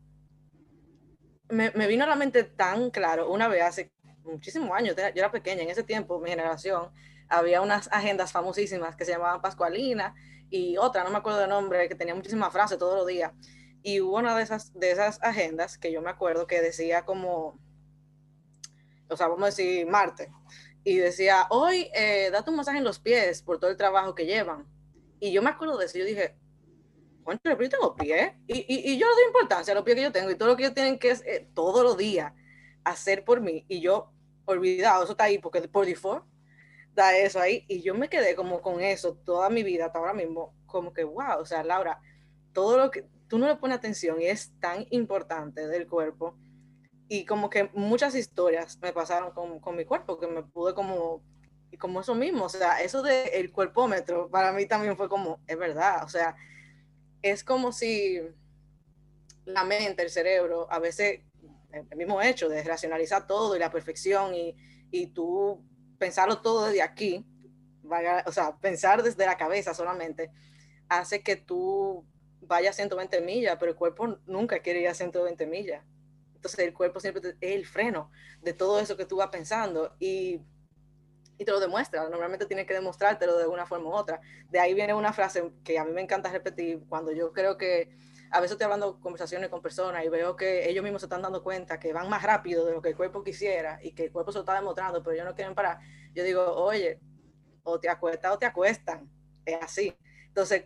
me, 1.49 1.71
me 1.71 1.87
vino 1.87 2.03
a 2.03 2.07
la 2.07 2.15
mente 2.15 2.43
tan 2.43 2.91
claro, 2.91 3.31
una 3.31 3.47
vez 3.47 3.63
hace 3.63 3.93
muchísimos 4.23 4.71
años, 4.71 4.95
yo 4.95 5.03
era 5.15 5.31
pequeña, 5.31 5.63
en 5.63 5.69
ese 5.69 5.83
tiempo, 5.83 6.19
mi 6.19 6.29
generación, 6.29 6.91
había 7.29 7.61
unas 7.61 7.89
agendas 7.91 8.31
famosísimas 8.31 8.95
que 8.95 9.05
se 9.05 9.13
llamaban 9.13 9.41
Pascualina 9.41 10.13
y 10.55 10.77
otra, 10.77 11.03
no 11.03 11.09
me 11.09 11.17
acuerdo 11.17 11.43
el 11.43 11.49
nombre, 11.49 11.89
que 11.89 11.95
tenía 11.95 12.15
muchísimas 12.15 12.53
frases 12.53 12.77
todos 12.77 12.95
los 12.95 13.07
días. 13.07 13.31
Y 13.81 14.01
hubo 14.01 14.17
una 14.17 14.35
de 14.37 14.43
esas, 14.43 14.73
de 14.73 14.91
esas 14.91 15.21
agendas 15.21 15.77
que 15.77 15.91
yo 15.91 16.01
me 16.01 16.09
acuerdo 16.09 16.47
que 16.47 16.61
decía 16.61 17.05
como 17.05 17.59
o 19.09 19.17
sea, 19.17 19.27
vamos 19.27 19.43
a 19.43 19.45
decir 19.47 19.85
Marte, 19.87 20.31
y 20.83 20.97
decía, 20.97 21.47
hoy 21.49 21.89
eh, 21.93 22.29
date 22.31 22.49
un 22.49 22.57
masaje 22.57 22.79
en 22.79 22.83
los 22.83 22.99
pies 22.99 23.41
por 23.41 23.59
todo 23.59 23.69
el 23.69 23.77
trabajo 23.77 24.15
que 24.15 24.25
llevan. 24.25 24.67
Y 25.19 25.31
yo 25.31 25.41
me 25.41 25.49
acuerdo 25.49 25.77
de 25.77 25.85
eso, 25.85 25.97
yo 25.97 26.05
dije, 26.05 26.35
¿cuánto 27.23 27.41
pero 27.43 27.63
yo 27.63 27.69
tengo 27.69 27.95
pies? 27.95 28.33
Y, 28.47 28.59
y, 28.59 28.91
y, 28.93 28.97
yo 28.97 29.07
le 29.07 29.13
doy 29.13 29.23
importancia 29.27 29.71
a 29.71 29.75
los 29.75 29.83
pies 29.83 29.95
que 29.95 30.01
yo 30.03 30.11
tengo 30.11 30.29
y 30.29 30.35
todo 30.35 30.49
lo 30.49 30.57
que 30.57 30.63
ellos 30.63 30.73
tienen 30.73 30.99
que 30.99 31.11
es 31.11 31.21
eh, 31.25 31.47
todos 31.53 31.83
los 31.83 31.97
días 31.97 32.33
hacer 32.83 33.23
por 33.23 33.39
mí. 33.39 33.65
Y 33.69 33.79
yo, 33.79 34.11
olvidado, 34.45 35.03
eso 35.03 35.13
está 35.13 35.25
ahí 35.25 35.37
porque 35.37 35.61
por 35.67 35.85
default 35.85 36.25
da 36.93 37.17
eso 37.17 37.39
ahí. 37.39 37.65
Y 37.67 37.81
yo 37.81 37.95
me 37.95 38.09
quedé 38.09 38.35
como 38.35 38.61
con 38.61 38.81
eso 38.81 39.15
toda 39.25 39.49
mi 39.49 39.63
vida 39.63 39.87
hasta 39.87 39.99
ahora 39.99 40.13
mismo, 40.13 40.53
como 40.65 40.93
que, 40.93 41.03
wow, 41.03 41.39
o 41.39 41.45
sea, 41.45 41.63
Laura, 41.63 41.99
todo 42.53 42.77
lo 42.77 42.91
que 42.91 43.07
tú 43.27 43.37
no 43.37 43.47
le 43.47 43.55
pones 43.55 43.77
atención 43.77 44.21
y 44.21 44.25
es 44.25 44.53
tan 44.59 44.85
importante 44.91 45.67
del 45.67 45.87
cuerpo 45.87 46.37
y 47.07 47.25
como 47.25 47.49
que 47.49 47.69
muchas 47.73 48.15
historias 48.15 48.79
me 48.81 48.93
pasaron 48.93 49.31
con, 49.31 49.59
con, 49.59 49.75
mi 49.75 49.85
cuerpo, 49.85 50.19
que 50.19 50.27
me 50.27 50.43
pude 50.43 50.73
como, 50.73 51.23
como 51.79 52.01
eso 52.01 52.15
mismo, 52.15 52.45
o 52.45 52.49
sea, 52.49 52.81
eso 52.81 53.01
del 53.01 53.29
el 53.33 53.51
cuerpómetro 53.51 54.29
para 54.29 54.51
mí 54.51 54.65
también 54.65 54.95
fue 54.97 55.09
como, 55.09 55.39
es 55.47 55.57
verdad, 55.57 56.03
o 56.03 56.09
sea, 56.09 56.35
es 57.21 57.43
como 57.43 57.71
si 57.71 58.19
la 59.45 59.63
mente, 59.63 60.03
el 60.03 60.09
cerebro, 60.09 60.67
a 60.71 60.79
veces 60.79 61.21
el 61.71 61.97
mismo 61.97 62.21
hecho 62.21 62.49
de 62.49 62.63
racionalizar 62.63 63.27
todo 63.27 63.55
y 63.55 63.59
la 63.59 63.71
perfección 63.71 64.33
y, 64.35 64.55
y 64.91 65.07
tú 65.07 65.63
pensarlo 65.97 66.41
todo 66.41 66.65
desde 66.65 66.81
aquí, 66.81 67.25
vaya, 67.83 68.23
o 68.27 68.31
sea, 68.31 68.57
pensar 68.57 69.03
desde 69.03 69.25
la 69.25 69.37
cabeza 69.37 69.73
solamente, 69.73 70.31
hace 70.89 71.23
que 71.23 71.35
tú 71.35 72.05
vayas 72.41 72.75
120 72.75 73.21
millas, 73.21 73.57
pero 73.59 73.71
el 73.71 73.77
cuerpo 73.77 74.19
nunca 74.25 74.59
quiere 74.59 74.81
ir 74.81 74.87
a 74.87 74.93
120 74.93 75.45
millas. 75.47 75.83
Entonces 76.35 76.59
el 76.59 76.73
cuerpo 76.73 76.99
siempre 76.99 77.29
es 77.29 77.53
el 77.53 77.65
freno 77.65 78.11
de 78.41 78.53
todo 78.53 78.79
eso 78.79 78.97
que 78.97 79.05
tú 79.05 79.17
vas 79.17 79.29
pensando 79.29 79.95
y, 79.99 80.41
y 81.37 81.45
te 81.45 81.51
lo 81.51 81.59
demuestra. 81.59 82.09
Normalmente 82.09 82.45
tiene 82.45 82.65
que 82.65 82.73
demostrártelo 82.73 83.37
de 83.37 83.47
una 83.47 83.65
forma 83.65 83.89
u 83.89 83.93
otra. 83.93 84.19
De 84.49 84.59
ahí 84.59 84.73
viene 84.73 84.93
una 84.93 85.13
frase 85.13 85.51
que 85.63 85.79
a 85.79 85.85
mí 85.85 85.93
me 85.93 86.01
encanta 86.01 86.31
repetir 86.31 86.83
cuando 86.89 87.13
yo 87.13 87.31
creo 87.31 87.57
que 87.57 87.95
a 88.33 88.41
veces 88.41 88.53
estoy 88.53 88.65
hablando 88.65 88.99
conversaciones 88.99 89.49
con 89.49 89.61
personas 89.61 90.03
y 90.03 90.09
veo 90.09 90.35
que 90.35 90.67
ellos 90.67 90.83
mismos 90.83 91.01
se 91.01 91.05
están 91.05 91.21
dando 91.21 91.43
cuenta 91.43 91.79
que 91.79 91.93
van 91.93 92.09
más 92.09 92.23
rápido 92.23 92.65
de 92.65 92.73
lo 92.73 92.81
que 92.81 92.89
el 92.89 92.95
cuerpo 92.95 93.23
quisiera 93.23 93.79
y 93.83 93.93
que 93.93 94.05
el 94.05 94.11
cuerpo 94.11 94.31
se 94.31 94.39
lo 94.39 94.41
está 94.41 94.55
demostrando, 94.55 95.03
pero 95.03 95.13
ellos 95.13 95.25
no 95.25 95.35
quieren 95.35 95.53
parar. 95.53 95.79
Yo 96.15 96.23
digo, 96.23 96.43
oye, 96.43 96.99
o 97.61 97.79
te 97.79 97.89
acuestas 97.89 98.33
o 98.33 98.39
te 98.39 98.47
acuestan. 98.47 99.07
Es 99.45 99.61
así. 99.61 99.95
Entonces, 100.27 100.65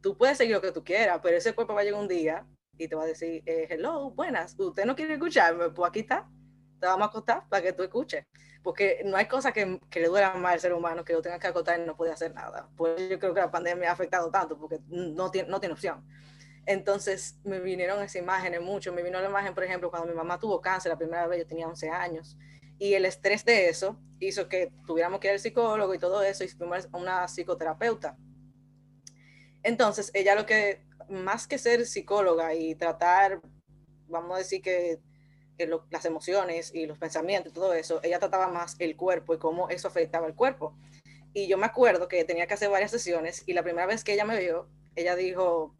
tú 0.00 0.18
puedes 0.18 0.36
seguir 0.36 0.56
lo 0.56 0.60
que 0.60 0.72
tú 0.72 0.82
quieras, 0.82 1.20
pero 1.22 1.36
ese 1.36 1.54
cuerpo 1.54 1.74
va 1.74 1.82
a 1.82 1.84
llegar 1.84 2.00
un 2.00 2.08
día 2.08 2.44
y 2.76 2.88
te 2.88 2.96
va 2.96 3.04
a 3.04 3.06
decir, 3.06 3.40
eh, 3.46 3.68
hello, 3.70 4.10
buenas, 4.10 4.58
usted 4.58 4.84
no 4.84 4.96
quiere 4.96 5.14
escucharme, 5.14 5.70
pues 5.70 5.88
aquí 5.88 6.00
está, 6.00 6.28
te 6.80 6.86
vamos 6.86 7.06
a 7.06 7.08
acostar 7.10 7.48
para 7.48 7.62
que 7.62 7.72
tú 7.72 7.84
escuches, 7.84 8.26
porque 8.62 9.02
no 9.04 9.16
hay 9.16 9.26
cosa 9.26 9.52
que, 9.52 9.80
que 9.88 10.00
le 10.00 10.08
duela 10.08 10.34
más 10.34 10.54
al 10.54 10.60
ser 10.60 10.74
humano 10.74 11.04
que 11.04 11.12
lo 11.12 11.22
tengas 11.22 11.38
que 11.38 11.46
acotar 11.46 11.80
y 11.80 11.86
no 11.86 11.96
puede 11.96 12.12
hacer 12.12 12.34
nada. 12.34 12.68
Pues 12.76 13.08
yo 13.08 13.18
creo 13.18 13.32
que 13.32 13.40
la 13.40 13.50
pandemia 13.50 13.90
ha 13.90 13.92
afectado 13.92 14.30
tanto 14.30 14.58
porque 14.58 14.80
no 14.88 15.30
tiene, 15.30 15.48
no 15.48 15.60
tiene 15.60 15.72
opción. 15.72 16.04
Entonces 16.66 17.38
me 17.44 17.60
vinieron 17.60 17.98
esas 18.02 18.16
imágenes 18.16 18.60
mucho, 18.60 18.92
me 18.92 19.02
vino 19.02 19.20
la 19.20 19.28
imagen, 19.28 19.54
por 19.54 19.62
ejemplo, 19.62 19.88
cuando 19.88 20.08
mi 20.08 20.14
mamá 20.14 20.38
tuvo 20.38 20.60
cáncer 20.60 20.90
la 20.90 20.98
primera 20.98 21.26
vez, 21.28 21.38
yo 21.38 21.46
tenía 21.46 21.68
11 21.68 21.88
años, 21.90 22.36
y 22.78 22.94
el 22.94 23.04
estrés 23.04 23.44
de 23.44 23.68
eso 23.68 23.98
hizo 24.18 24.48
que 24.48 24.72
tuviéramos 24.86 25.20
que 25.20 25.28
ir 25.28 25.34
al 25.34 25.40
psicólogo 25.40 25.94
y 25.94 25.98
todo 25.98 26.22
eso, 26.22 26.42
y 26.42 26.48
fuimos 26.48 26.88
a 26.92 26.96
una 26.96 27.28
psicoterapeuta. 27.28 28.16
Entonces, 29.62 30.10
ella 30.12 30.34
lo 30.34 30.44
que 30.44 30.84
más 31.08 31.46
que 31.46 31.58
ser 31.58 31.86
psicóloga 31.86 32.54
y 32.54 32.74
tratar, 32.74 33.40
vamos 34.08 34.34
a 34.34 34.38
decir 34.38 34.62
que, 34.62 35.00
las 35.90 36.04
emociones 36.04 36.74
y 36.74 36.84
los 36.84 36.98
pensamientos 36.98 37.54
todo 37.54 37.72
eso, 37.72 38.00
ella 38.02 38.18
trataba 38.18 38.48
más 38.48 38.76
el 38.78 38.94
cuerpo 38.94 39.32
y 39.32 39.38
cómo 39.38 39.70
eso 39.70 39.88
afectaba 39.88 40.26
el 40.26 40.34
cuerpo. 40.34 40.76
Y 41.32 41.46
yo 41.46 41.56
me 41.56 41.64
acuerdo 41.64 42.08
que 42.08 42.24
tenía 42.24 42.46
que 42.46 42.52
hacer 42.52 42.68
varias 42.68 42.90
sesiones 42.90 43.42
y 43.46 43.54
la 43.54 43.62
primera 43.62 43.86
vez 43.86 44.04
que 44.04 44.12
ella 44.12 44.26
me 44.26 44.38
vio, 44.38 44.68
ella 44.96 45.16
dijo, 45.16 45.74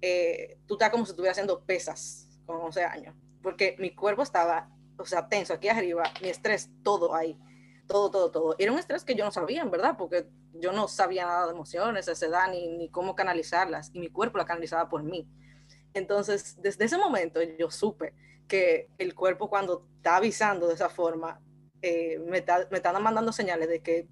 eh, 0.00 0.58
tú 0.66 0.74
estás 0.74 0.90
como 0.90 1.04
si 1.04 1.12
estuviera 1.12 1.32
haciendo 1.32 1.64
pesas 1.64 2.28
con 2.46 2.56
11 2.56 2.84
años, 2.84 3.14
porque 3.42 3.76
mi 3.78 3.94
cuerpo 3.94 4.22
estaba, 4.22 4.70
o 4.96 5.04
sea, 5.04 5.28
tenso 5.28 5.54
aquí 5.54 5.68
arriba, 5.68 6.04
mi 6.22 6.28
estrés, 6.28 6.70
todo 6.82 7.14
ahí 7.14 7.38
todo, 7.90 8.10
todo, 8.10 8.30
todo. 8.30 8.56
Era 8.58 8.72
un 8.72 8.78
estrés 8.78 9.04
que 9.04 9.16
yo 9.16 9.24
no 9.24 9.32
sabía, 9.32 9.62
en 9.62 9.70
verdad, 9.70 9.96
porque 9.98 10.26
yo 10.54 10.72
no 10.72 10.86
sabía 10.86 11.26
nada 11.26 11.46
de 11.46 11.52
emociones 11.52 12.08
a 12.08 12.12
esa 12.12 12.26
edad, 12.26 12.50
ni, 12.50 12.68
ni 12.68 12.88
cómo 12.88 13.16
canalizarlas, 13.16 13.90
y 13.92 13.98
mi 13.98 14.08
cuerpo 14.08 14.38
la 14.38 14.44
canalizaba 14.44 14.88
por 14.88 15.02
mí. 15.02 15.28
Entonces, 15.92 16.56
desde 16.62 16.84
ese 16.84 16.96
momento 16.96 17.40
yo 17.58 17.70
supe 17.70 18.14
que 18.46 18.88
el 18.98 19.14
cuerpo 19.14 19.50
cuando 19.50 19.88
está 19.96 20.16
avisando 20.16 20.68
de 20.68 20.74
esa 20.74 20.88
forma, 20.88 21.40
eh, 21.82 22.20
me, 22.20 22.38
está, 22.38 22.68
me 22.70 22.76
están 22.76 23.02
mandando 23.02 23.32
señales 23.32 23.68
de 23.68 23.82
que 23.82 24.08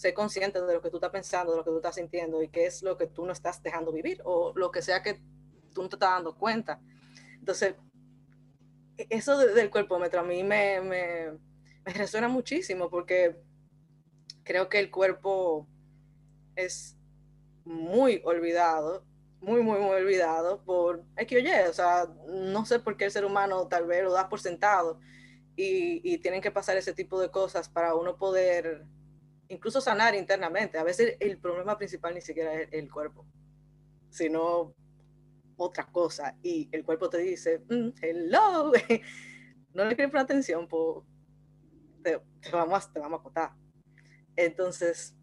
sé 0.00 0.14
consciente 0.14 0.62
de 0.62 0.72
lo 0.72 0.80
que 0.80 0.88
tú 0.88 0.96
estás 0.96 1.10
pensando, 1.10 1.52
de 1.52 1.58
lo 1.58 1.64
que 1.64 1.70
tú 1.72 1.76
estás 1.76 1.96
sintiendo 1.96 2.42
y 2.42 2.48
qué 2.48 2.64
es 2.64 2.82
lo 2.82 2.96
que 2.96 3.06
tú 3.06 3.26
no 3.26 3.32
estás 3.32 3.62
dejando 3.62 3.92
vivir 3.92 4.22
o 4.24 4.54
lo 4.56 4.70
que 4.70 4.80
sea 4.80 5.02
que 5.02 5.20
tú 5.74 5.82
no 5.82 5.90
te 5.90 5.96
estás 5.96 6.12
dando 6.12 6.34
cuenta. 6.34 6.80
Entonces, 7.38 7.74
e-, 8.96 9.06
eso 9.10 9.36
del 9.36 9.68
cuerpo 9.68 9.96
a 9.96 10.22
mí 10.22 10.42
me, 10.42 11.38
resuena 11.84 12.28
muchísimo 12.28 12.88
porque 12.88 13.36
creo 14.42 14.70
que 14.70 14.78
el 14.78 14.90
cuerpo 14.90 15.68
es 16.56 16.96
muy 17.66 18.22
olvidado, 18.24 19.04
muy, 19.42 19.60
muy, 19.62 19.80
muy 19.80 19.96
olvidado 19.96 20.64
por 20.64 21.04
que 21.26 21.36
oye, 21.36 21.68
o 21.68 21.74
sea, 21.74 22.08
no 22.26 22.64
sé 22.64 22.80
por 22.80 22.96
qué 22.96 23.04
el 23.04 23.10
ser 23.10 23.26
humano 23.26 23.68
tal 23.68 23.84
vez 23.84 24.02
lo 24.02 24.12
da 24.12 24.30
por 24.30 24.40
sentado 24.40 24.98
y, 25.56 26.00
y 26.10 26.18
tienen 26.18 26.40
que 26.40 26.50
pasar 26.50 26.78
ese 26.78 26.94
tipo 26.94 27.20
de 27.20 27.30
cosas 27.30 27.68
para 27.68 27.94
uno 27.94 28.16
poder 28.16 28.86
incluso 29.50 29.80
sanar 29.80 30.14
internamente. 30.14 30.78
A 30.78 30.84
veces 30.84 31.16
el 31.20 31.38
problema 31.38 31.76
principal 31.76 32.14
ni 32.14 32.20
siquiera 32.20 32.54
es 32.54 32.68
el 32.72 32.90
cuerpo, 32.90 33.26
sino 34.08 34.74
otra 35.56 35.86
cosa. 35.86 36.36
Y 36.42 36.68
el 36.72 36.84
cuerpo 36.84 37.10
te 37.10 37.18
dice, 37.18 37.62
mm, 37.68 37.90
hello, 38.00 38.72
no 39.74 39.84
le 39.84 39.94
quieres 39.96 40.10
poner 40.10 40.24
atención 40.24 40.66
por, 40.68 41.04
te, 42.02 42.20
vamos, 42.52 42.86
a, 42.86 42.92
te 42.92 43.00
vamos 43.00 43.18
a 43.18 43.20
acotar. 43.20 43.52
Entonces, 44.36 45.16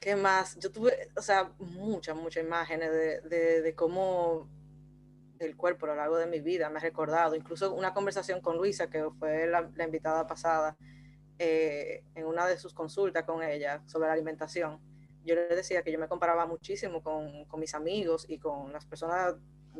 ¿qué 0.00 0.16
más? 0.16 0.58
Yo 0.58 0.72
tuve, 0.72 1.10
o 1.16 1.22
sea, 1.22 1.52
muchas, 1.58 2.16
muchas 2.16 2.42
imágenes 2.42 2.90
de, 2.90 3.20
de, 3.20 3.62
de, 3.62 3.74
cómo 3.74 4.48
el 5.38 5.56
cuerpo 5.56 5.86
a 5.86 5.90
lo 5.90 5.96
largo 5.96 6.16
de 6.16 6.26
mi 6.26 6.40
vida 6.40 6.70
me 6.70 6.78
ha 6.78 6.82
recordado, 6.82 7.34
incluso 7.34 7.74
una 7.74 7.92
conversación 7.92 8.40
con 8.40 8.56
Luisa, 8.56 8.88
que 8.88 9.04
fue 9.18 9.46
la, 9.46 9.70
la 9.74 9.84
invitada 9.84 10.26
pasada, 10.26 10.76
eh, 11.42 12.04
en 12.14 12.26
una 12.26 12.46
de 12.46 12.58
sus 12.58 12.74
consultas 12.74 13.24
con 13.24 13.42
ella 13.42 13.82
sobre 13.86 14.08
la 14.08 14.12
alimentación. 14.12 14.78
Yo 15.24 15.34
le 15.34 15.48
decía 15.48 15.82
que 15.82 15.90
yo 15.90 15.98
me 15.98 16.06
comparaba 16.06 16.44
muchísimo 16.44 17.02
con, 17.02 17.46
con 17.46 17.58
mis 17.60 17.74
amigos 17.74 18.26
y 18.28 18.38
con 18.38 18.70
las 18.74 18.84
personas 18.84 19.36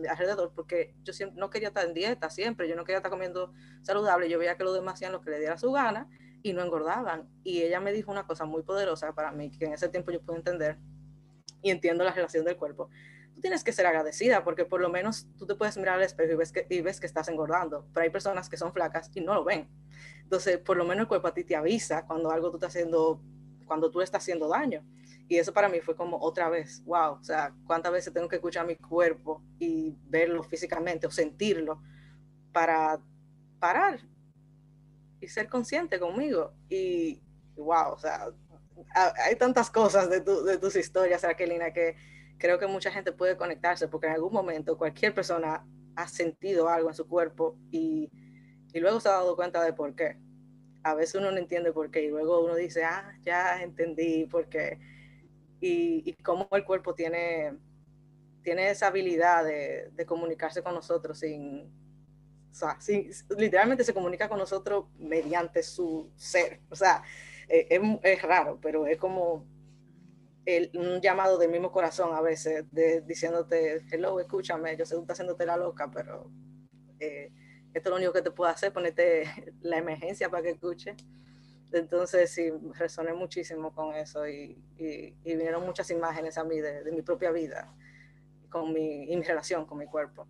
alrededor 0.08 0.52
porque 0.54 0.94
yo 1.02 1.12
siempre, 1.12 1.38
no 1.38 1.50
quería 1.50 1.68
estar 1.68 1.84
en 1.84 1.92
dieta 1.92 2.30
siempre, 2.30 2.66
yo 2.66 2.76
no 2.76 2.84
quería 2.84 2.96
estar 2.96 3.10
comiendo 3.10 3.52
saludable, 3.82 4.30
yo 4.30 4.38
veía 4.38 4.56
que 4.56 4.64
los 4.64 4.72
demás 4.72 4.94
hacían 4.94 5.12
lo 5.12 5.20
que 5.20 5.28
le 5.28 5.38
diera 5.38 5.58
su 5.58 5.70
gana 5.70 6.08
y 6.42 6.54
no 6.54 6.62
engordaban. 6.62 7.28
Y 7.44 7.60
ella 7.60 7.78
me 7.78 7.92
dijo 7.92 8.10
una 8.10 8.26
cosa 8.26 8.46
muy 8.46 8.62
poderosa 8.62 9.12
para 9.14 9.30
mí, 9.30 9.50
que 9.50 9.66
en 9.66 9.74
ese 9.74 9.90
tiempo 9.90 10.12
yo 10.12 10.22
pude 10.22 10.36
entender 10.36 10.78
y 11.60 11.70
entiendo 11.70 12.04
la 12.04 12.14
relación 12.14 12.46
del 12.46 12.56
cuerpo. 12.56 12.88
Tú 13.34 13.42
tienes 13.42 13.62
que 13.62 13.72
ser 13.72 13.84
agradecida 13.84 14.44
porque 14.44 14.64
por 14.64 14.80
lo 14.80 14.88
menos 14.88 15.26
tú 15.36 15.46
te 15.46 15.54
puedes 15.56 15.76
mirar 15.76 15.96
al 15.96 16.04
espejo 16.04 16.32
y 16.32 16.36
ves 16.36 16.52
que, 16.52 16.66
y 16.70 16.80
ves 16.80 17.00
que 17.00 17.06
estás 17.06 17.28
engordando, 17.28 17.86
pero 17.92 18.04
hay 18.04 18.10
personas 18.10 18.48
que 18.48 18.56
son 18.56 18.72
flacas 18.72 19.10
y 19.14 19.20
no 19.20 19.34
lo 19.34 19.44
ven. 19.44 19.68
Entonces, 20.30 20.58
por 20.58 20.76
lo 20.76 20.84
menos 20.84 21.02
el 21.02 21.08
cuerpo 21.08 21.26
a 21.26 21.34
ti 21.34 21.42
te 21.42 21.56
avisa 21.56 22.06
cuando 22.06 22.30
algo 22.30 22.50
tú 22.52 22.56
estás 22.58 22.68
haciendo, 22.68 23.20
cuando 23.66 23.90
tú 23.90 24.00
estás 24.00 24.22
haciendo 24.22 24.46
daño. 24.46 24.86
Y 25.26 25.38
eso 25.38 25.52
para 25.52 25.68
mí 25.68 25.80
fue 25.80 25.96
como 25.96 26.20
otra 26.20 26.48
vez, 26.48 26.84
wow, 26.84 27.14
o 27.14 27.24
sea, 27.24 27.52
cuántas 27.66 27.90
veces 27.90 28.12
tengo 28.12 28.28
que 28.28 28.36
escuchar 28.36 28.64
mi 28.64 28.76
cuerpo 28.76 29.42
y 29.58 29.96
verlo 30.04 30.44
físicamente 30.44 31.08
o 31.08 31.10
sentirlo 31.10 31.82
para 32.52 33.00
parar 33.58 33.98
y 35.20 35.26
ser 35.26 35.48
consciente 35.48 35.98
conmigo. 35.98 36.54
Y, 36.68 37.20
wow, 37.56 37.94
o 37.94 37.98
sea, 37.98 38.28
hay 39.26 39.34
tantas 39.34 39.68
cosas 39.68 40.08
de, 40.08 40.20
de 40.20 40.58
tus 40.58 40.76
historias, 40.76 41.24
Raquelina, 41.24 41.72
que 41.72 41.96
creo 42.38 42.56
que 42.60 42.68
mucha 42.68 42.92
gente 42.92 43.10
puede 43.10 43.36
conectarse 43.36 43.88
porque 43.88 44.06
en 44.06 44.12
algún 44.12 44.32
momento 44.32 44.78
cualquier 44.78 45.12
persona 45.12 45.66
ha 45.96 46.06
sentido 46.06 46.68
algo 46.68 46.88
en 46.88 46.94
su 46.94 47.08
cuerpo 47.08 47.58
y 47.72 48.12
y 48.72 48.80
luego 48.80 49.00
se 49.00 49.08
ha 49.08 49.12
dado 49.12 49.36
cuenta 49.36 49.62
de 49.62 49.72
por 49.72 49.94
qué. 49.94 50.16
A 50.82 50.94
veces 50.94 51.16
uno 51.16 51.30
no 51.30 51.38
entiende 51.38 51.72
por 51.72 51.90
qué 51.90 52.04
y 52.04 52.08
luego 52.08 52.44
uno 52.44 52.56
dice, 52.56 52.84
ah, 52.84 53.18
ya 53.22 53.62
entendí 53.62 54.26
por 54.26 54.48
qué. 54.48 54.78
Y, 55.60 56.02
y 56.08 56.14
cómo 56.22 56.48
el 56.52 56.64
cuerpo 56.64 56.94
tiene, 56.94 57.58
tiene 58.42 58.70
esa 58.70 58.86
habilidad 58.88 59.44
de, 59.44 59.90
de 59.92 60.06
comunicarse 60.06 60.62
con 60.62 60.74
nosotros 60.74 61.18
sin, 61.18 61.70
o 62.50 62.54
sea, 62.54 62.78
literalmente 63.38 63.84
se 63.84 63.94
comunica 63.94 64.28
con 64.28 64.38
nosotros 64.38 64.86
mediante 64.98 65.62
su 65.62 66.10
ser. 66.16 66.60
O 66.68 66.74
sea, 66.74 67.02
eh, 67.48 67.66
es, 67.70 67.80
es, 68.02 68.22
raro, 68.22 68.58
pero 68.60 68.86
es 68.86 68.98
como 68.98 69.46
el, 70.44 70.70
un 70.74 71.00
llamado 71.00 71.38
del 71.38 71.50
mismo 71.50 71.70
corazón 71.70 72.14
a 72.14 72.20
veces, 72.20 72.64
de, 72.72 73.02
diciéndote, 73.02 73.82
hello, 73.92 74.18
escúchame, 74.18 74.76
yo 74.76 74.84
sé 74.84 74.94
que 74.94 74.96
tú 74.96 75.02
estás 75.02 75.16
haciéndote 75.16 75.46
la 75.46 75.56
loca, 75.56 75.90
pero 75.92 76.30
eh, 76.98 77.32
esto 77.72 77.88
es 77.88 77.90
lo 77.90 77.96
único 77.96 78.12
que 78.12 78.22
te 78.22 78.30
puedo 78.30 78.50
hacer, 78.50 78.72
ponerte 78.72 79.24
la 79.62 79.78
emergencia 79.78 80.28
para 80.28 80.42
que 80.42 80.50
escuche. 80.50 80.96
Entonces 81.72 82.32
sí, 82.32 82.50
resoné 82.74 83.12
muchísimo 83.12 83.72
con 83.72 83.94
eso 83.94 84.26
y, 84.26 84.60
y, 84.76 85.14
vinieron 85.24 85.64
muchas 85.64 85.88
imágenes 85.90 86.36
a 86.36 86.42
mí 86.42 86.58
de, 86.58 86.90
mi 86.90 87.02
propia 87.02 87.30
vida 87.30 87.72
con 88.48 88.72
mi, 88.72 89.04
y 89.04 89.16
mi 89.16 89.22
relación 89.22 89.64
con 89.66 89.78
mi 89.78 89.86
cuerpo. 89.86 90.26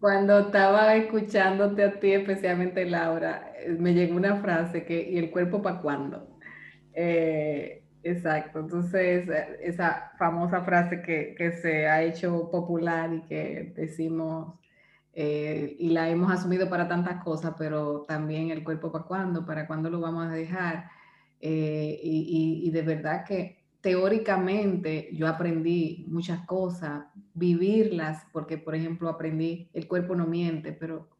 Cuando 0.00 0.40
estaba 0.40 0.96
escuchándote 0.96 1.84
a 1.84 2.00
ti, 2.00 2.12
especialmente 2.12 2.84
Laura, 2.86 3.52
eh, 3.56 3.76
me 3.78 3.94
llegó 3.94 4.16
una 4.16 4.40
frase 4.40 4.84
que, 4.84 5.00
¿y 5.00 5.18
el 5.18 5.30
cuerpo 5.30 5.62
para 5.62 5.80
cuándo? 5.80 6.36
Eh, 6.92 7.84
exacto, 8.02 8.58
entonces 8.58 9.28
esa 9.60 10.10
famosa 10.18 10.64
frase 10.64 11.02
que, 11.02 11.36
que 11.36 11.52
se 11.52 11.86
ha 11.86 12.02
hecho 12.02 12.50
popular 12.50 13.12
y 13.12 13.22
que 13.26 13.72
decimos 13.76 14.59
eh, 15.22 15.76
y 15.78 15.90
la 15.90 16.08
hemos 16.08 16.32
asumido 16.32 16.70
para 16.70 16.88
tantas 16.88 17.22
cosas, 17.22 17.54
pero 17.58 18.06
también 18.08 18.48
el 18.48 18.64
cuerpo 18.64 18.90
para 18.90 19.04
cuándo, 19.04 19.44
para 19.44 19.66
cuándo 19.66 19.90
lo 19.90 20.00
vamos 20.00 20.26
a 20.26 20.32
dejar. 20.32 20.88
Eh, 21.42 22.00
y, 22.02 22.62
y, 22.64 22.70
de 22.70 22.80
verdad 22.80 23.26
que 23.26 23.58
teóricamente 23.82 25.10
yo 25.12 25.28
aprendí 25.28 26.06
muchas 26.08 26.46
cosas, 26.46 27.04
vivirlas, 27.34 28.24
porque 28.32 28.56
por 28.56 28.74
ejemplo 28.74 29.10
aprendí, 29.10 29.68
el 29.74 29.86
cuerpo 29.86 30.14
no 30.14 30.26
miente, 30.26 30.72
pero 30.72 31.10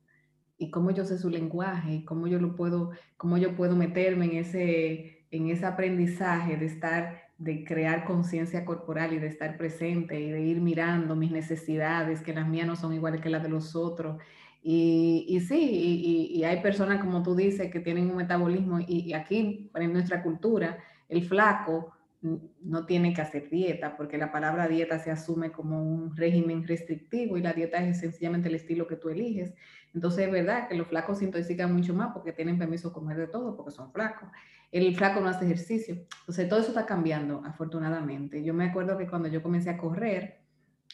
¿y 0.57 0.71
cómo 0.71 0.93
yo 0.93 1.05
sé 1.05 1.19
su 1.19 1.29
lenguaje? 1.29 1.97
¿Y 1.97 2.05
cómo 2.07 2.27
yo 2.27 2.39
lo 2.39 2.57
puedo, 2.57 2.93
cómo 3.19 3.37
yo 3.37 3.55
puedo 3.55 3.77
meterme 3.77 4.25
en 4.25 4.37
ese, 4.39 5.27
en 5.31 5.51
ese 5.51 5.67
aprendizaje 5.67 6.57
de 6.57 6.65
estar 6.65 7.21
de 7.41 7.65
crear 7.65 8.05
conciencia 8.05 8.67
corporal 8.67 9.15
y 9.15 9.19
de 9.19 9.27
estar 9.27 9.57
presente 9.57 10.21
y 10.21 10.31
de 10.31 10.43
ir 10.43 10.61
mirando 10.61 11.17
mis 11.17 11.31
necesidades, 11.31 12.21
que 12.21 12.35
las 12.35 12.47
mías 12.47 12.67
no 12.67 12.77
son 12.77 12.93
iguales 12.93 13.23
que 13.23 13.31
las 13.31 13.43
de 13.43 13.49
los 13.49 13.75
otros. 13.75 14.23
Y, 14.63 15.25
y 15.27 15.41
sí, 15.41 15.59
y, 15.59 16.39
y, 16.39 16.45
hay 16.45 16.61
personas, 16.61 17.01
como 17.01 17.23
tú 17.23 17.35
dices, 17.35 17.71
que 17.71 17.81
tienen 17.81 18.11
un 18.11 18.17
metabolismo 18.17 18.79
y, 18.87 19.15
aquí, 19.15 19.71
en 19.75 19.93
nuestra 19.95 20.23
cultura, 20.23 20.79
el 21.09 21.25
flaco 21.25 21.95
no 22.21 22.85
tiene 22.85 23.15
que 23.15 23.23
hacer 23.23 23.49
dieta, 23.49 23.97
porque 23.97 24.19
la 24.19 24.31
palabra 24.31 24.69
dieta 24.69 24.99
se 24.99 25.11
asume 25.11 25.51
como 25.51 25.83
un 25.83 26.15
régimen 26.15 26.69
restrictivo 26.69 27.39
y 27.39 27.41
la 27.41 27.55
dieta 27.55 27.79
es 27.79 28.01
sencillamente 28.01 28.51
el 28.51 28.57
estilo 28.57 28.87
que 28.87 28.97
tú 28.97 29.09
eliges. 29.09 29.55
Entonces 29.95 30.27
es 30.27 30.31
verdad 30.31 30.69
que 30.69 30.75
los 30.75 30.89
flacos 30.89 31.21
se 31.21 31.25
intoxican 31.25 31.75
mucho 31.75 31.95
más 31.95 32.13
porque 32.13 32.35
tienen 32.35 32.59
permiso 32.59 32.89
de 32.89 32.95
comer 32.95 33.17
de 33.17 33.29
todo, 33.29 33.57
porque 33.57 33.71
son 33.71 33.91
flacos 33.91 34.29
el 34.73 34.95
flaco 34.97 35.21
no 35.21 35.29
hace 35.29 35.45
ejercicio. 35.45 35.95
Entonces, 36.21 36.49
todo 36.49 36.61
eso 36.61 36.69
está 36.69 36.87
cambiando, 36.87 37.43
afortunadamente. 37.45 38.43
Yo 38.45 38.55
me 38.55 38.67
acuerdo 38.67 38.97
que 38.97 39.09
cuando 39.09 39.29
yo 39.29 39.43
comencé 39.43 39.71
a 39.71 39.79
correr, 39.79 40.41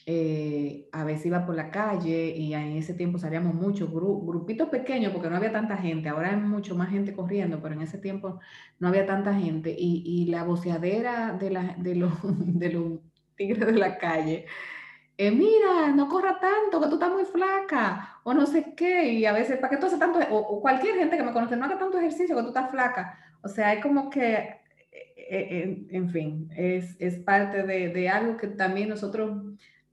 eh, 0.08 0.88
a 0.92 1.02
veces 1.02 1.26
iba 1.26 1.44
por 1.44 1.56
la 1.56 1.70
calle 1.70 2.28
y 2.36 2.54
en 2.54 2.76
ese 2.76 2.94
tiempo 2.94 3.18
salíamos 3.18 3.54
muchos 3.54 3.90
grupitos 3.90 4.68
pequeños 4.68 5.12
porque 5.12 5.28
no 5.28 5.36
había 5.36 5.52
tanta 5.52 5.76
gente. 5.76 6.08
Ahora 6.08 6.30
hay 6.30 6.36
mucho 6.36 6.76
más 6.76 6.90
gente 6.90 7.12
corriendo, 7.12 7.60
pero 7.60 7.74
en 7.74 7.82
ese 7.82 7.98
tiempo 7.98 8.38
no 8.78 8.88
había 8.88 9.04
tanta 9.04 9.34
gente. 9.34 9.74
Y, 9.76 10.02
y 10.06 10.26
la 10.26 10.44
voceadera 10.44 11.32
de, 11.32 11.50
la, 11.50 11.74
de, 11.78 11.96
los, 11.96 12.12
de 12.22 12.72
los 12.72 13.00
tigres 13.36 13.66
de 13.66 13.72
la 13.72 13.98
calle. 13.98 14.46
Eh, 15.18 15.30
mira, 15.30 15.88
no 15.94 16.08
corra 16.08 16.38
tanto, 16.38 16.80
que 16.80 16.88
tú 16.88 16.94
estás 16.94 17.10
muy 17.10 17.24
flaca, 17.24 18.20
o 18.22 18.34
no 18.34 18.44
sé 18.46 18.74
qué, 18.76 19.14
y 19.14 19.24
a 19.24 19.32
veces, 19.32 19.58
¿para 19.58 19.70
qué 19.70 19.78
tú 19.78 19.86
haces 19.86 19.98
tanto? 19.98 20.18
O, 20.30 20.36
o 20.36 20.60
cualquier 20.60 20.94
gente 20.96 21.16
que 21.16 21.22
me 21.22 21.32
conoce, 21.32 21.56
no 21.56 21.64
haga 21.64 21.78
tanto 21.78 21.98
ejercicio, 21.98 22.36
que 22.36 22.42
tú 22.42 22.48
estás 22.48 22.70
flaca. 22.70 23.18
O 23.46 23.48
sea, 23.48 23.68
hay 23.68 23.80
como 23.80 24.10
que, 24.10 24.34
eh, 24.34 24.58
eh, 25.30 25.86
en, 25.90 26.10
fin, 26.10 26.50
es, 26.56 26.96
es 26.98 27.16
parte 27.18 27.62
de, 27.62 27.90
de, 27.90 28.08
algo 28.08 28.36
que 28.36 28.48
también 28.48 28.88
nosotros 28.88 29.40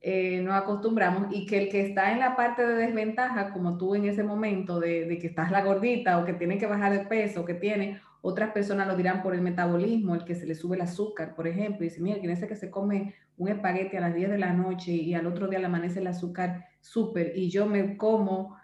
eh, 0.00 0.40
nos 0.42 0.54
acostumbramos 0.54 1.28
y 1.30 1.46
que 1.46 1.58
el 1.58 1.68
que 1.68 1.86
está 1.86 2.10
en 2.10 2.18
la 2.18 2.34
parte 2.34 2.66
de 2.66 2.74
desventaja, 2.74 3.52
como 3.52 3.78
tú 3.78 3.94
en 3.94 4.06
ese 4.06 4.24
momento, 4.24 4.80
de, 4.80 5.06
de, 5.06 5.18
que 5.20 5.28
estás 5.28 5.52
la 5.52 5.62
gordita 5.62 6.18
o 6.18 6.24
que 6.24 6.32
tiene 6.32 6.58
que 6.58 6.66
bajar 6.66 6.92
de 6.92 7.06
peso, 7.06 7.44
que 7.44 7.54
tiene, 7.54 8.00
otras 8.22 8.50
personas 8.50 8.88
lo 8.88 8.96
dirán 8.96 9.22
por 9.22 9.36
el 9.36 9.40
metabolismo, 9.40 10.16
el 10.16 10.24
que 10.24 10.34
se 10.34 10.46
le 10.46 10.56
sube 10.56 10.74
el 10.74 10.82
azúcar, 10.82 11.36
por 11.36 11.46
ejemplo, 11.46 11.84
y 11.84 11.90
dice, 11.90 12.00
mira, 12.00 12.18
quien 12.18 12.32
ese 12.32 12.48
que 12.48 12.56
se 12.56 12.72
come 12.72 13.14
un 13.36 13.50
espagueti 13.50 13.96
a 13.96 14.00
las 14.00 14.16
10 14.16 14.30
de 14.30 14.38
la 14.38 14.52
noche 14.52 14.90
y 14.90 15.14
al 15.14 15.28
otro 15.28 15.46
día 15.46 15.60
le 15.60 15.66
amanece 15.66 16.00
el 16.00 16.08
azúcar 16.08 16.66
súper 16.80 17.34
y 17.36 17.50
yo 17.50 17.66
me 17.66 17.96
como 17.96 18.56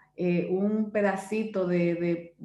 un 0.49 0.91
pedacito 0.91 1.65
de, 1.65 1.95
de 1.95 2.35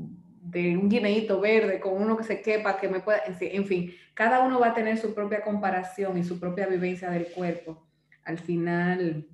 de 0.47 0.77
un 0.77 0.89
guineíto 0.89 1.41
verde 1.41 1.81
con 1.81 2.01
uno 2.01 2.17
que 2.17 2.23
se 2.23 2.41
quepa, 2.41 2.79
que 2.79 2.89
me 2.89 3.01
pueda, 3.01 3.23
en 3.27 3.67
fin, 3.67 3.93
cada 4.15 4.41
uno 4.45 4.61
va 4.61 4.69
a 4.69 4.75
tener 4.75 4.97
su 4.97 5.13
propia 5.13 5.43
comparación 5.43 6.17
y 6.19 6.25
su 6.25 6.39
propia 6.39 6.67
vivencia 6.67 7.11
del 7.11 7.27
cuerpo. 7.27 7.85
Al 8.25 8.39
final 8.39 9.27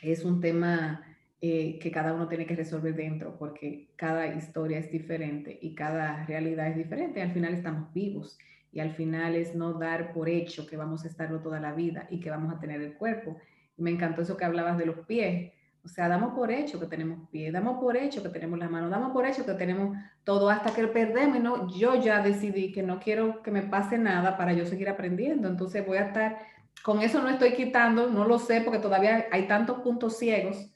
es 0.00 0.24
un 0.24 0.40
tema 0.40 1.04
eh, 1.42 1.78
que 1.78 1.90
cada 1.90 2.14
uno 2.14 2.26
tiene 2.26 2.46
que 2.46 2.56
resolver 2.56 2.94
dentro, 2.94 3.36
porque 3.38 3.90
cada 3.96 4.28
historia 4.34 4.78
es 4.78 4.90
diferente 4.90 5.58
y 5.60 5.74
cada 5.74 6.24
realidad 6.24 6.68
es 6.68 6.76
diferente. 6.76 7.20
Al 7.20 7.32
final 7.32 7.52
estamos 7.52 7.92
vivos 7.92 8.38
y 8.72 8.80
al 8.80 8.92
final 8.92 9.34
es 9.34 9.54
no 9.54 9.74
dar 9.74 10.12
por 10.14 10.30
hecho 10.30 10.66
que 10.66 10.78
vamos 10.78 11.04
a 11.04 11.08
estarlo 11.08 11.40
toda 11.40 11.60
la 11.60 11.74
vida 11.74 12.06
y 12.10 12.20
que 12.20 12.30
vamos 12.30 12.54
a 12.54 12.60
tener 12.60 12.80
el 12.80 12.94
cuerpo. 12.94 13.36
Me 13.76 13.90
encantó 13.90 14.22
eso 14.22 14.38
que 14.38 14.44
hablabas 14.46 14.78
de 14.78 14.86
los 14.86 15.06
pies 15.06 15.52
o 15.84 15.88
sea, 15.88 16.08
damos 16.08 16.34
por 16.34 16.50
hecho 16.50 16.78
que 16.78 16.86
tenemos 16.86 17.28
pie, 17.30 17.50
damos 17.50 17.80
por 17.80 17.96
hecho 17.96 18.22
que 18.22 18.28
tenemos 18.28 18.58
las 18.58 18.70
manos, 18.70 18.90
damos 18.90 19.12
por 19.12 19.26
hecho 19.26 19.46
que 19.46 19.54
tenemos 19.54 19.96
todo 20.24 20.50
hasta 20.50 20.74
que 20.74 20.86
perdemos. 20.88 21.40
No, 21.40 21.68
yo 21.74 21.94
ya 21.94 22.22
decidí 22.22 22.70
que 22.70 22.82
no 22.82 23.00
quiero 23.00 23.42
que 23.42 23.50
me 23.50 23.62
pase 23.62 23.96
nada 23.96 24.36
para 24.36 24.52
yo 24.52 24.66
seguir 24.66 24.88
aprendiendo. 24.88 25.48
Entonces 25.48 25.86
voy 25.86 25.98
a 25.98 26.06
estar, 26.06 26.38
con 26.82 27.00
eso 27.00 27.22
no 27.22 27.30
estoy 27.30 27.54
quitando, 27.54 28.08
no 28.08 28.26
lo 28.26 28.38
sé 28.38 28.60
porque 28.60 28.78
todavía 28.78 29.26
hay 29.32 29.46
tantos 29.48 29.80
puntos 29.80 30.18
ciegos 30.18 30.70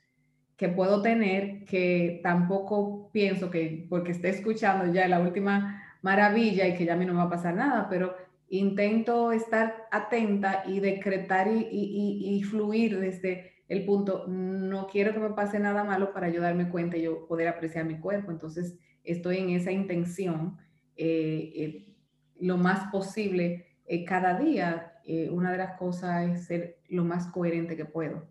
que 0.57 0.69
puedo 0.69 1.03
tener 1.03 1.65
que 1.65 2.21
tampoco 2.23 3.11
pienso 3.13 3.51
que 3.51 3.87
porque 3.91 4.13
esté 4.13 4.31
escuchando 4.31 4.93
ya 4.93 5.09
la 5.09 5.21
última 5.21 5.83
maravilla 6.01 6.67
y 6.67 6.75
que 6.77 6.85
ya 6.85 6.95
a 6.95 6.97
mí 6.97 7.05
no 7.05 7.13
me 7.13 7.19
va 7.19 7.25
a 7.25 7.31
pasar 7.31 7.55
nada, 7.55 7.89
pero 7.91 8.15
intento 8.49 9.33
estar 9.33 9.87
atenta 9.91 10.63
y 10.67 10.81
decretar 10.81 11.49
y, 11.49 11.59
y, 11.59 12.29
y, 12.31 12.37
y 12.37 12.43
fluir 12.43 13.01
desde 13.01 13.54
el 13.69 13.85
punto, 13.85 14.27
no 14.29 14.87
quiero 14.87 15.13
que 15.13 15.21
me 15.21 15.31
pase 15.31 15.59
nada 15.59 15.85
malo 15.85 16.13
para 16.13 16.29
yo 16.29 16.43
darme 16.43 16.69
cuenta 16.69 16.97
y 16.97 17.03
yo 17.03 17.27
poder 17.27 17.49
apreciar 17.49 17.85
mi 17.87 17.99
cuerpo. 17.99 18.31
Entonces, 18.31 18.79
estoy 19.05 19.39
en 19.39 19.51
esa 19.51 19.73
intención 19.73 20.59
eh, 20.97 21.53
eh, 21.55 21.95
lo 22.41 22.57
más 22.57 22.91
posible 22.91 23.67
eh, 23.87 24.05
cada 24.05 24.39
día. 24.39 24.91
una 25.31 25.53
de 25.53 25.59
las 25.59 25.77
cosas 25.79 26.31
es 26.31 26.47
ser 26.47 26.79
lo 26.89 27.05
más 27.05 27.27
coherente 27.27 27.77
que 27.77 27.85
puedo 27.85 28.27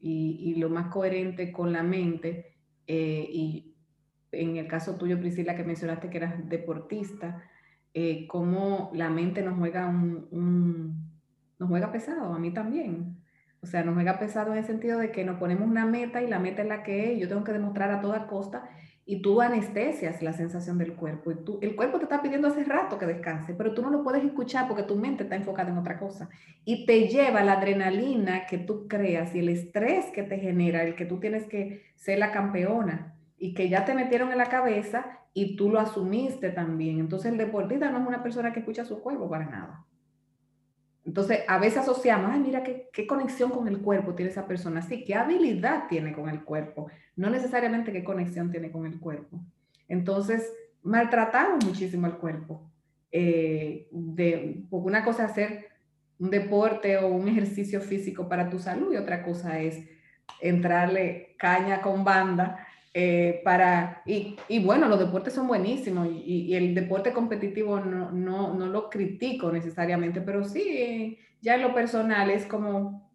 y, 0.00 0.56
lo 0.56 0.68
más 0.68 0.88
coherente 0.88 1.52
con 1.52 1.72
la 1.72 1.82
mente. 1.82 2.56
y 2.86 3.76
en 4.32 4.56
el 4.56 4.66
caso 4.66 4.96
tuyo, 4.96 5.18
Priscila, 5.20 5.56
que 5.56 5.64
mencionaste 5.64 6.10
que 6.10 6.18
eras 6.18 6.48
deportista, 6.48 7.42
cómo 8.28 8.90
la 8.94 9.08
mente 9.10 9.42
nos 9.42 9.56
juega 9.58 9.86
un, 9.88 11.10
nos 11.58 11.68
juega 11.68 11.92
pesado, 11.92 12.32
a 12.34 12.38
mí 12.38 12.52
también. 12.52 13.20
O 13.62 13.66
sea, 13.66 13.82
nos 13.84 13.94
juega 13.94 14.18
pesado 14.18 14.52
en 14.52 14.58
el 14.58 14.64
sentido 14.64 14.98
de 14.98 15.10
que 15.10 15.24
nos 15.24 15.38
ponemos 15.38 15.68
una 15.68 15.84
meta 15.84 16.22
y 16.22 16.28
la 16.28 16.38
meta 16.38 16.62
es 16.62 16.68
la 16.68 16.82
que 16.82 17.12
es, 17.12 17.20
yo 17.20 17.28
tengo 17.28 17.44
que 17.44 17.52
demostrar 17.52 17.90
a 17.90 18.00
toda 18.00 18.26
costa 18.26 18.68
y 19.04 19.22
tú 19.22 19.40
anestesias 19.40 20.22
la 20.22 20.32
sensación 20.32 20.78
del 20.78 20.94
cuerpo. 20.94 21.32
Y 21.32 21.34
tú, 21.44 21.58
el 21.60 21.74
cuerpo 21.74 21.98
te 21.98 22.04
está 22.04 22.22
pidiendo 22.22 22.48
hace 22.48 22.64
rato 22.64 22.96
que 22.96 23.06
descanse, 23.06 23.54
pero 23.54 23.74
tú 23.74 23.82
no 23.82 23.90
lo 23.90 24.04
puedes 24.04 24.24
escuchar 24.24 24.68
porque 24.68 24.84
tu 24.84 24.96
mente 24.96 25.24
está 25.24 25.36
enfocada 25.36 25.70
en 25.70 25.78
otra 25.78 25.98
cosa. 25.98 26.30
Y 26.64 26.86
te 26.86 27.08
lleva 27.08 27.42
la 27.42 27.54
adrenalina 27.54 28.46
que 28.46 28.58
tú 28.58 28.86
creas 28.88 29.34
y 29.34 29.40
el 29.40 29.48
estrés 29.48 30.06
que 30.14 30.22
te 30.22 30.38
genera, 30.38 30.84
el 30.84 30.94
que 30.94 31.06
tú 31.06 31.18
tienes 31.18 31.44
que 31.46 31.82
ser 31.96 32.18
la 32.18 32.30
campeona. 32.30 33.16
y 33.42 33.54
que 33.54 33.70
ya 33.70 33.86
te 33.86 33.94
metieron 33.94 34.30
en 34.32 34.38
la 34.38 34.50
cabeza 34.50 35.18
y 35.32 35.56
tú 35.56 35.70
lo 35.70 35.80
asumiste 35.80 36.50
también. 36.50 37.00
Entonces 37.00 37.32
el 37.32 37.38
deportista 37.38 37.90
no 37.90 37.98
es 37.98 38.06
una 38.06 38.22
persona 38.22 38.52
que 38.52 38.60
escucha 38.60 38.84
su 38.84 39.00
cuerpo 39.00 39.30
para 39.30 39.46
nada. 39.46 39.86
Entonces, 41.06 41.40
a 41.48 41.58
veces 41.58 41.78
asociamos, 41.78 42.30
ay, 42.32 42.40
mira 42.40 42.62
qué, 42.62 43.06
conexión 43.06 43.50
con 43.50 43.66
el 43.68 43.78
cuerpo 43.78 44.14
tiene 44.14 44.30
esa 44.30 44.46
persona. 44.46 44.82
Sí, 44.82 45.04
qué 45.04 45.14
habilidad 45.14 45.88
tiene 45.88 46.12
con 46.12 46.28
el 46.28 46.44
cuerpo. 46.44 46.88
No 47.16 47.30
necesariamente 47.30 47.92
qué 47.92 48.04
conexión 48.04 48.50
tiene 48.50 48.70
con 48.70 48.86
el 48.86 48.98
cuerpo. 49.00 49.40
Entonces, 49.88 50.52
maltratamos 50.82 51.64
muchísimo 51.64 52.06
el 52.06 52.14
cuerpo. 52.14 52.70
Eh, 53.10 53.88
de, 53.90 54.62
una 54.70 55.04
cosa 55.04 55.24
es 55.24 55.30
hacer 55.30 55.68
un 56.18 56.30
deporte 56.30 56.98
o 56.98 57.08
un 57.08 57.28
ejercicio 57.28 57.80
físico 57.80 58.28
para 58.28 58.50
tu 58.50 58.58
salud 58.58 58.92
y 58.92 58.96
otra 58.96 59.22
cosa 59.24 59.58
es 59.58 59.82
entrarle 60.40 61.34
caña 61.38 61.80
con 61.80 62.04
banda 62.04 62.66
eh, 62.92 63.40
para, 63.44 64.02
y, 64.04 64.36
y, 64.48 64.64
bueno, 64.64 64.88
los 64.88 64.98
deportes 64.98 65.32
son 65.32 65.46
buenísimos 65.46 66.08
y, 66.10 66.52
el 66.56 66.74
deporte 66.74 67.12
competitivo 67.12 67.78
no, 67.78 68.10
no, 68.10 68.52
no, 68.54 68.66
lo 68.66 68.90
critico 68.90 69.52
necesariamente, 69.52 70.20
pero 70.20 70.42
sí, 70.42 71.16
ya 71.40 71.54
en 71.54 71.62
lo 71.62 71.72
personal 71.72 72.30
es 72.30 72.46
como, 72.46 73.08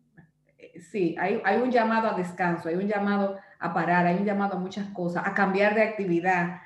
eh, 0.57 0.79
sí, 0.79 1.15
hay, 1.19 1.41
hay 1.43 1.61
un 1.61 1.71
llamado 1.71 2.07
a 2.09 2.17
descanso, 2.17 2.69
hay 2.69 2.75
un 2.75 2.87
llamado 2.87 3.37
a 3.59 3.73
parar, 3.73 4.05
hay 4.05 4.15
un 4.15 4.25
llamado 4.25 4.55
a 4.55 4.59
muchas 4.59 4.87
cosas, 4.91 5.23
a 5.27 5.33
cambiar 5.33 5.75
de 5.75 5.83
actividad, 5.83 6.61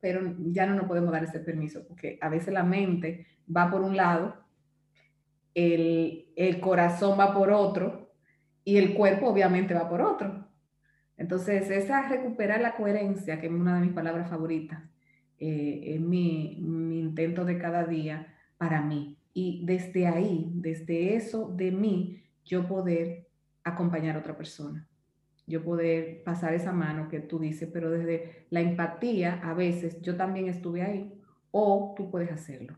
pero 0.00 0.34
ya 0.38 0.66
no 0.66 0.74
nos 0.74 0.86
podemos 0.86 1.12
dar 1.12 1.22
ese 1.22 1.38
permiso 1.38 1.86
porque 1.86 2.18
a 2.20 2.28
veces 2.28 2.52
la 2.52 2.64
mente 2.64 3.26
va 3.54 3.70
por 3.70 3.82
un 3.82 3.96
lado, 3.96 4.34
el, 5.54 6.32
el 6.34 6.58
corazón 6.60 7.18
va 7.20 7.32
por 7.32 7.52
otro 7.52 8.10
y 8.64 8.78
el 8.78 8.94
cuerpo 8.94 9.28
obviamente 9.28 9.74
va 9.74 9.88
por 9.88 10.02
otro. 10.02 10.47
Entonces, 11.18 11.68
esa 11.68 12.08
recuperar 12.08 12.60
la 12.60 12.76
coherencia, 12.76 13.40
que 13.40 13.48
es 13.48 13.52
una 13.52 13.74
de 13.74 13.86
mis 13.86 13.92
palabras 13.92 14.30
favoritas, 14.30 14.80
eh, 15.38 15.94
es 15.94 16.00
mi, 16.00 16.58
mi, 16.62 17.00
intento 17.00 17.44
de 17.44 17.58
cada 17.58 17.84
día 17.84 18.34
para 18.56 18.82
mí. 18.82 19.18
Y 19.34 19.64
desde 19.66 20.06
ahí, 20.06 20.50
desde 20.54 21.16
eso 21.16 21.52
de 21.54 21.72
mí, 21.72 22.22
yo 22.44 22.66
poder 22.68 23.26
acompañar 23.64 24.16
a 24.16 24.20
otra 24.20 24.36
persona. 24.36 24.88
Yo 25.46 25.64
poder 25.64 26.22
pasar 26.22 26.54
esa 26.54 26.72
mano 26.72 27.08
que 27.08 27.20
tú 27.20 27.40
dices, 27.40 27.68
pero 27.72 27.90
desde 27.90 28.46
la 28.50 28.60
empatía, 28.60 29.40
a 29.42 29.54
veces 29.54 30.00
yo 30.02 30.16
también 30.16 30.46
estuve 30.46 30.82
ahí, 30.82 31.20
o 31.50 31.94
tú 31.96 32.10
puedes 32.10 32.30
hacerlo. 32.30 32.76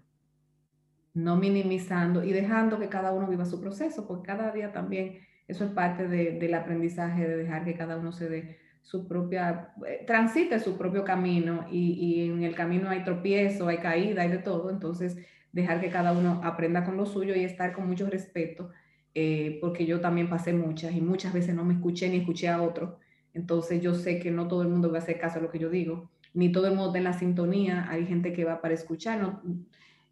No 1.12 1.36
minimizando 1.36 2.24
y 2.24 2.32
dejando 2.32 2.78
que 2.78 2.88
cada 2.88 3.12
uno 3.12 3.26
viva 3.26 3.45
su 3.45 3.61
proceso, 3.61 4.07
porque 4.07 4.28
cada 4.28 4.51
día 4.53 4.72
también 4.72 5.18
eso 5.51 5.64
es 5.64 5.70
parte 5.72 6.07
de, 6.07 6.32
del 6.38 6.55
aprendizaje, 6.55 7.26
de 7.26 7.36
dejar 7.36 7.64
que 7.64 7.74
cada 7.74 7.96
uno 7.96 8.12
se 8.12 8.28
dé 8.28 8.59
su 8.82 9.07
propia, 9.07 9.74
eh, 9.86 10.05
transite 10.07 10.59
su 10.61 10.78
propio 10.78 11.05
camino 11.05 11.66
y, 11.70 11.92
y, 11.92 12.30
en 12.30 12.42
el 12.44 12.55
camino 12.55 12.88
hay 12.88 13.05
tropiezo, 13.05 13.68
hay 13.68 13.78
caída, 13.78 14.22
hay 14.22 14.30
de 14.30 14.38
todo, 14.38 14.70
entonces 14.70 15.18
dejar 15.53 15.80
que 15.80 15.90
cada 15.90 16.12
uno 16.12 16.40
aprenda 16.44 16.84
con 16.84 16.96
lo 16.96 17.05
suyo 17.05 17.34
y 17.34 17.44
estar 17.44 17.72
con 17.72 17.86
mucho 17.88 18.09
respeto, 18.09 18.70
eh, 19.14 19.59
porque 19.61 19.86
yo 19.86 20.01
también 20.01 20.30
pasé 20.30 20.53
muchas 20.53 20.94
y 20.94 21.01
muchas 21.01 21.32
veces 21.32 21.55
no 21.55 21.64
me 21.64 21.74
escuché 21.74 22.09
ni 22.09 22.18
escuché 22.18 22.48
a 22.48 22.62
otro, 22.62 22.98
entonces 23.34 23.82
yo 23.82 23.94
sé 23.94 24.20
que 24.20 24.30
no 24.30 24.48
todo 24.48 24.62
el 24.62 24.68
mundo 24.68 24.90
va 24.90 24.98
a 24.98 25.03
hacer 25.03 25.18
caso 25.18 25.40
a 25.40 25.42
lo 25.42 25.51
que 25.51 25.59
yo 25.59 25.68
digo, 25.68 26.11
ni 26.32 26.53
todo 26.53 26.68
el 26.68 26.74
mundo 26.74 26.96
en 26.96 27.05
la 27.05 27.12
sintonía, 27.12 27.86
hay 27.90 28.07
gente 28.07 28.32
que 28.32 28.44
va 28.44 28.61
para 28.61 28.74
escuchar, 28.74 29.20
no, 29.20 29.42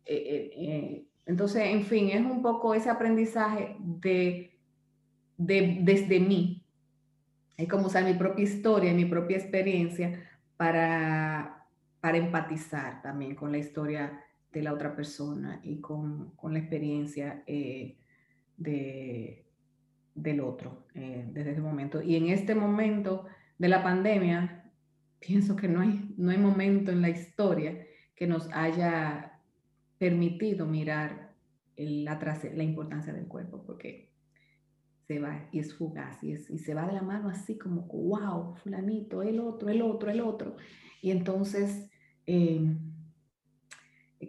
eh, 0.05 1.05
entonces, 1.29 1.63
en 1.67 1.83
fin, 1.83 2.09
es 2.09 2.23
un 2.23 2.41
poco 2.41 2.73
ese 2.73 2.89
aprendizaje 2.89 3.77
de 3.81 4.58
de, 5.39 5.79
desde 5.81 6.21
mí. 6.21 6.63
Es 7.57 7.69
como 7.69 7.87
usar 7.87 8.05
mi 8.05 8.15
propia 8.15 8.45
historia, 8.45 8.93
mi 8.93 9.07
propia 9.07 9.39
experiencia 9.39 10.23
para, 10.57 11.67
para 12.01 12.19
empatizar 12.19 13.01
también 13.01 13.35
con 13.35 13.51
la 13.51 13.59
historia 13.59 14.21
de 14.53 14.63
la 14.63 14.73
otra 14.73 14.95
persona 14.95 15.61
y 15.63 15.81
con, 15.81 16.31
con 16.37 16.53
la 16.53 16.59
experiencia 16.59 17.43
eh, 17.47 17.97
de, 18.57 19.45
del 20.15 20.41
otro 20.41 20.87
eh, 20.95 21.27
desde 21.33 21.53
ese 21.53 21.61
momento. 21.61 22.03
Y 22.03 22.17
en 22.17 22.29
este 22.29 22.55
momento 22.55 23.27
de 23.59 23.69
la 23.69 23.83
pandemia, 23.83 24.71
pienso 25.19 25.57
que 25.57 25.69
no 25.69 25.81
hay, 25.81 26.15
no 26.17 26.31
hay 26.31 26.39
momento 26.39 26.93
en 26.93 27.03
la 27.03 27.09
historia 27.09 27.87
que 28.15 28.27
nos 28.27 28.49
haya 28.53 29.41
permitido 29.99 30.67
mirar 30.67 31.35
la, 31.77 32.19
la 32.55 32.63
importancia 32.63 33.13
del 33.13 33.27
cuerpo, 33.27 33.63
porque 33.65 34.08
se 35.09 35.19
va 35.21 35.49
y 35.51 35.61
es 35.61 35.75
fugaz 35.75 36.23
y, 36.23 36.33
es, 36.33 36.51
y 36.51 36.59
se 36.59 36.75
va 36.75 36.87
de 36.87 36.93
la 36.93 37.03
mano 37.03 37.31
así 37.31 37.57
como, 37.57 37.87
wow, 37.87 38.55
fulanito, 38.57 39.23
el 39.23 39.41
otro, 39.41 39.71
el 39.71 39.81
otro, 39.81 40.11
el 40.11 40.21
otro. 40.21 40.57
Y 41.01 41.11
entonces, 41.11 41.91
em, 42.27 42.79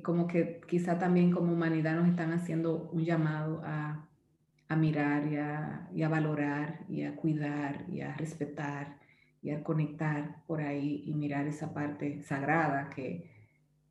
como 0.01 0.25
que 0.25 0.61
quizá 0.69 0.97
también 0.97 1.31
como 1.31 1.51
humanidad 1.51 1.97
nos 1.97 2.07
están 2.07 2.31
haciendo 2.31 2.89
un 2.93 3.03
llamado 3.03 3.61
a, 3.65 4.07
a 4.69 4.75
mirar 4.77 5.27
y 5.27 5.35
a, 5.35 5.89
y 5.93 6.03
a, 6.03 6.07
valorar 6.07 6.85
y 6.87 7.03
a 7.03 7.13
cuidar 7.13 7.85
y 7.89 7.99
a 7.99 8.13
respetar 8.15 8.99
y 9.41 9.49
a 9.49 9.61
conectar 9.63 10.45
por 10.47 10.61
ahí 10.61 11.03
y 11.05 11.13
mirar 11.13 11.45
esa 11.45 11.73
parte 11.73 12.21
sagrada 12.21 12.89
que, 12.89 13.29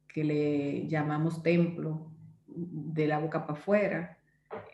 que 0.08 0.24
le 0.24 0.88
llamamos 0.88 1.42
templo 1.42 2.10
de 2.46 3.06
la 3.06 3.18
boca 3.18 3.46
para 3.46 3.58
afuera 3.58 4.18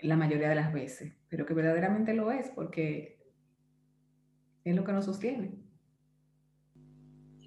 la 0.03 0.17
mayoría 0.17 0.49
de 0.49 0.55
las 0.55 0.73
veces, 0.73 1.13
pero 1.35 1.47
que 1.47 1.55
verdaderamente 1.55 2.15
lo 2.15 2.31
es 2.31 2.49
porque 2.51 3.19
es 4.63 4.73
lo 4.73 4.85
que 4.85 4.93
nos 4.93 5.07
sostiene. 5.07 5.51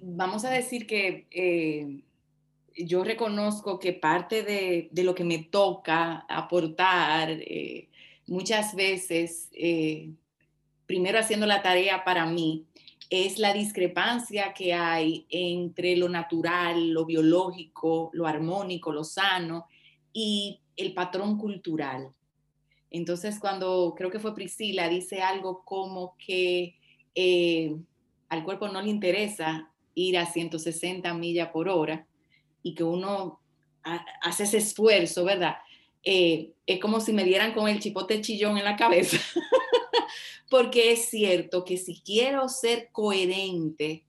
Vamos 0.02 0.44
a 0.44 0.50
decir 0.50 0.86
que 0.86 1.26
eh, 1.30 2.04
yo 2.84 3.02
reconozco 3.02 3.78
que 3.78 3.94
parte 3.94 4.42
de, 4.42 4.90
de, 4.92 5.04
lo 5.04 5.14
que 5.14 5.24
me 5.24 5.38
toca 5.38 6.26
aportar 6.28 7.30
eh, 7.30 7.88
muchas 8.26 8.74
veces, 8.74 9.48
eh, 9.52 10.10
primero 10.84 11.18
haciendo 11.18 11.46
la 11.46 11.62
tarea 11.62 12.04
para 12.04 12.26
mí, 12.26 12.66
es 13.08 13.38
la 13.38 13.54
discrepancia 13.54 14.52
que 14.52 14.74
hay 14.74 15.24
entre 15.30 15.96
lo 15.96 16.10
natural, 16.10 16.90
lo 16.90 17.06
biológico, 17.06 18.10
lo 18.12 18.26
armónico, 18.26 18.92
lo 18.92 19.02
sano 19.02 19.66
y 20.12 20.60
el 20.76 20.92
patrón 20.92 21.38
cultural. 21.38 22.12
Entonces, 22.90 23.38
cuando 23.38 23.94
creo 23.96 24.10
que 24.10 24.18
fue 24.18 24.34
Priscila, 24.34 24.88
dice 24.88 25.20
algo 25.20 25.62
como 25.64 26.16
que 26.18 26.76
eh, 27.14 27.76
al 28.28 28.44
cuerpo 28.44 28.68
no 28.68 28.80
le 28.80 28.90
interesa 28.90 29.70
ir 29.94 30.16
a 30.16 30.26
160 30.26 31.12
millas 31.14 31.48
por 31.48 31.68
hora 31.68 32.06
y 32.62 32.74
que 32.74 32.84
uno 32.84 33.40
hace 34.22 34.44
ese 34.44 34.58
esfuerzo, 34.58 35.24
¿verdad? 35.24 35.56
Eh, 36.02 36.52
es 36.66 36.80
como 36.80 37.00
si 37.00 37.12
me 37.12 37.24
dieran 37.24 37.52
con 37.52 37.68
el 37.68 37.80
chipote 37.80 38.20
chillón 38.20 38.56
en 38.58 38.64
la 38.64 38.76
cabeza, 38.76 39.18
porque 40.50 40.92
es 40.92 41.06
cierto 41.06 41.64
que 41.64 41.76
si 41.76 42.00
quiero 42.00 42.48
ser 42.48 42.90
coherente 42.92 44.04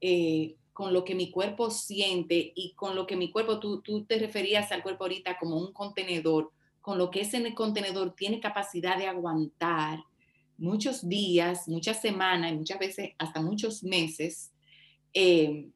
eh, 0.00 0.56
con 0.72 0.92
lo 0.92 1.04
que 1.04 1.14
mi 1.14 1.30
cuerpo 1.30 1.70
siente 1.70 2.52
y 2.54 2.72
con 2.74 2.94
lo 2.94 3.06
que 3.06 3.16
mi 3.16 3.30
cuerpo, 3.30 3.58
tú, 3.58 3.82
tú 3.82 4.04
te 4.04 4.18
referías 4.18 4.70
al 4.72 4.82
cuerpo 4.82 5.04
ahorita 5.04 5.36
como 5.38 5.56
un 5.56 5.72
contenedor, 5.72 6.52
con 6.88 6.96
lo 6.96 7.10
que 7.10 7.20
ese 7.20 7.54
contenedor 7.54 8.14
tiene 8.14 8.40
capacidad 8.40 8.96
de 8.96 9.06
aguantar 9.06 10.02
muchos 10.56 11.06
días, 11.06 11.68
muchas 11.68 12.00
semanas 12.00 12.50
y 12.50 12.56
muchas 12.56 12.78
veces 12.78 13.10
hasta 13.18 13.42
muchos 13.42 13.84
meses, 13.84 14.54
eh, 15.12 15.66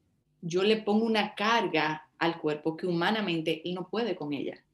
yo 0.41 0.63
le 0.63 0.79
pongo 0.79 1.05
una 1.05 1.35
carga 1.35 2.09
al 2.19 2.41
cuerpo 2.41 2.79
que 2.79 2.87
humanamente 2.87 3.61
él 3.63 3.75
no 3.75 3.91
puede 3.91 4.17
con 4.17 4.33
ella. 4.33 4.65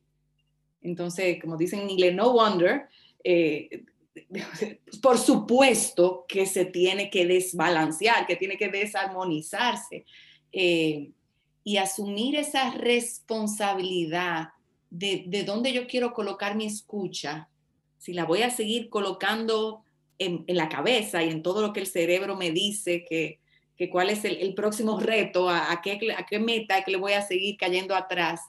Entonces, 0.81 1.41
como 1.41 1.57
dicen 1.57 1.81
en 1.81 1.91
inglés, 1.91 2.15
no 2.15 2.33
wonder, 2.33 2.87
eh, 3.25 3.87
por 5.03 5.19
supuesto 5.19 6.25
que 6.29 6.47
se 6.47 6.67
tiene 6.67 7.11
que 7.11 7.27
desbalancear, 7.27 8.29
que 8.29 8.37
tiene 8.37 8.57
que 8.57 8.69
desarmonizarse 8.69 10.07
eh, 10.53 11.11
y 11.65 11.79
asumir 11.79 12.37
esa 12.37 12.71
responsabilidad 12.75 14.51
de, 14.91 15.45
dónde 15.45 15.73
yo 15.73 15.87
quiero 15.87 16.13
colocar 16.13 16.57
mi 16.57 16.67
escucha, 16.67 17.49
si 17.99 18.13
la 18.13 18.25
voy 18.25 18.43
a 18.43 18.51
seguir 18.51 18.89
colocando 18.89 19.85
en, 20.19 20.45
la 20.49 20.69
cabeza 20.69 21.23
y 21.23 21.31
en 21.31 21.43
todo 21.43 21.63
lo 21.63 21.73
que 21.73 21.81
el 21.81 21.87
cerebro 21.87 22.37
me 22.37 22.51
dice 22.51 23.05
que, 23.09 23.41
cuál 23.91 24.11
es 24.11 24.25
el, 24.25 24.55
próximo 24.55 24.99
reto, 24.99 25.49
a, 25.49 25.81
qué, 25.83 25.99
a 26.17 26.27
qué 26.27 26.39
meta 26.39 26.83
que 26.83 26.91
le 26.91 26.97
voy 26.97 27.13
a 27.13 27.23
seguir 27.23 27.57
cayendo 27.57 27.95
atrás, 27.95 28.41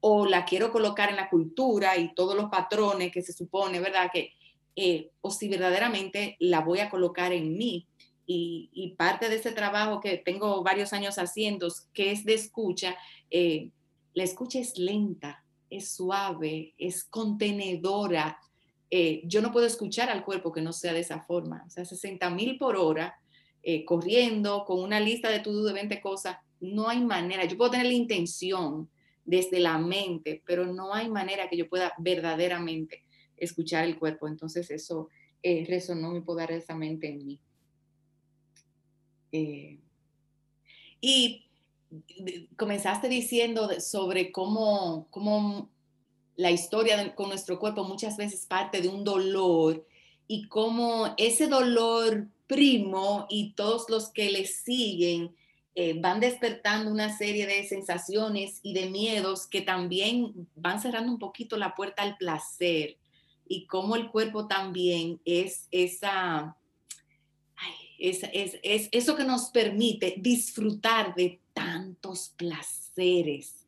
o 0.00 0.26
la 0.26 0.44
quiero 0.44 0.72
colocar 0.72 1.10
en 1.10 1.16
la 1.16 1.30
cultura 1.30 1.96
y 1.96 2.12
todos 2.14 2.34
los 2.34 2.50
patrones 2.50 3.12
que 3.12 3.22
se 3.22 3.32
supone, 3.32 3.78
¿verdad? 3.78 4.10
Que, 4.12 4.32
eh, 4.74 5.10
o 5.20 5.30
si 5.30 5.48
verdaderamente 5.48 6.36
la 6.40 6.60
voy 6.60 6.80
a 6.80 6.90
colocar 6.90 7.32
en 7.32 7.56
mí. 7.56 7.86
Y, 8.26 8.94
parte 8.96 9.28
de 9.28 9.36
ese 9.36 9.52
trabajo 9.52 10.00
que 10.00 10.16
tengo 10.16 10.62
varios 10.62 10.94
años 10.94 11.18
haciendo, 11.18 11.68
que 11.92 12.12
es 12.12 12.24
de 12.24 12.32
escucha, 12.32 12.96
eh, 13.30 13.68
la 14.14 14.24
escucha 14.24 14.58
es 14.58 14.78
lenta, 14.78 15.41
es 15.76 15.94
suave, 15.94 16.74
es 16.78 17.04
contenedora. 17.04 18.38
Eh, 18.90 19.22
yo 19.24 19.40
no 19.40 19.52
puedo 19.52 19.66
escuchar 19.66 20.10
al 20.10 20.24
cuerpo 20.24 20.52
que 20.52 20.60
no 20.60 20.72
sea 20.72 20.92
de 20.92 21.00
esa 21.00 21.22
forma. 21.22 21.64
O 21.66 21.70
sea, 21.70 21.84
60 21.84 22.28
mil 22.30 22.58
por 22.58 22.76
hora 22.76 23.16
eh, 23.62 23.84
corriendo 23.84 24.64
con 24.64 24.80
una 24.80 24.98
lista 24.98 25.30
de 25.30 25.40
todo 25.40 25.64
de 25.64 25.72
20 25.72 26.00
cosas, 26.00 26.36
no 26.60 26.88
hay 26.88 27.00
manera. 27.00 27.44
Yo 27.44 27.56
puedo 27.56 27.70
tener 27.70 27.86
la 27.86 27.92
intención 27.92 28.90
desde 29.24 29.60
la 29.60 29.78
mente, 29.78 30.42
pero 30.44 30.66
no 30.66 30.94
hay 30.94 31.08
manera 31.08 31.48
que 31.48 31.56
yo 31.56 31.68
pueda 31.68 31.92
verdaderamente 31.98 33.04
escuchar 33.36 33.84
el 33.84 33.98
cuerpo. 33.98 34.26
Entonces 34.26 34.70
eso 34.70 35.08
eh, 35.42 35.64
resonó 35.68 36.10
muy 36.10 36.22
poderosamente 36.22 37.08
en 37.08 37.26
mí. 37.26 37.40
Eh, 39.32 39.78
y 41.00 41.46
comenzaste 42.56 43.08
diciendo 43.08 43.68
sobre 43.80 44.32
cómo, 44.32 45.06
cómo 45.10 45.70
la 46.36 46.50
historia 46.50 47.14
con 47.14 47.28
nuestro 47.28 47.58
cuerpo 47.58 47.84
muchas 47.84 48.16
veces 48.16 48.46
parte 48.46 48.80
de 48.80 48.88
un 48.88 49.04
dolor 49.04 49.86
y 50.26 50.48
cómo 50.48 51.14
ese 51.16 51.46
dolor 51.46 52.28
primo 52.46 53.26
y 53.28 53.52
todos 53.52 53.88
los 53.88 54.10
que 54.10 54.30
le 54.30 54.46
siguen 54.46 55.34
eh, 55.74 55.98
van 55.98 56.20
despertando 56.20 56.90
una 56.90 57.16
serie 57.16 57.46
de 57.46 57.66
sensaciones 57.66 58.60
y 58.62 58.74
de 58.74 58.90
miedos 58.90 59.46
que 59.46 59.62
también 59.62 60.48
van 60.54 60.80
cerrando 60.80 61.10
un 61.10 61.18
poquito 61.18 61.56
la 61.56 61.74
puerta 61.74 62.02
al 62.02 62.16
placer 62.16 62.98
y 63.46 63.66
cómo 63.66 63.96
el 63.96 64.10
cuerpo 64.10 64.46
también 64.46 65.20
es 65.24 65.68
esa, 65.70 66.56
es, 67.98 68.22
es, 68.32 68.88
eso 68.90 69.16
que 69.16 69.24
nos 69.24 69.50
permite 69.50 70.14
disfrutar 70.18 71.14
de 71.14 71.41
tantos 72.02 72.34
placeres. 72.36 73.66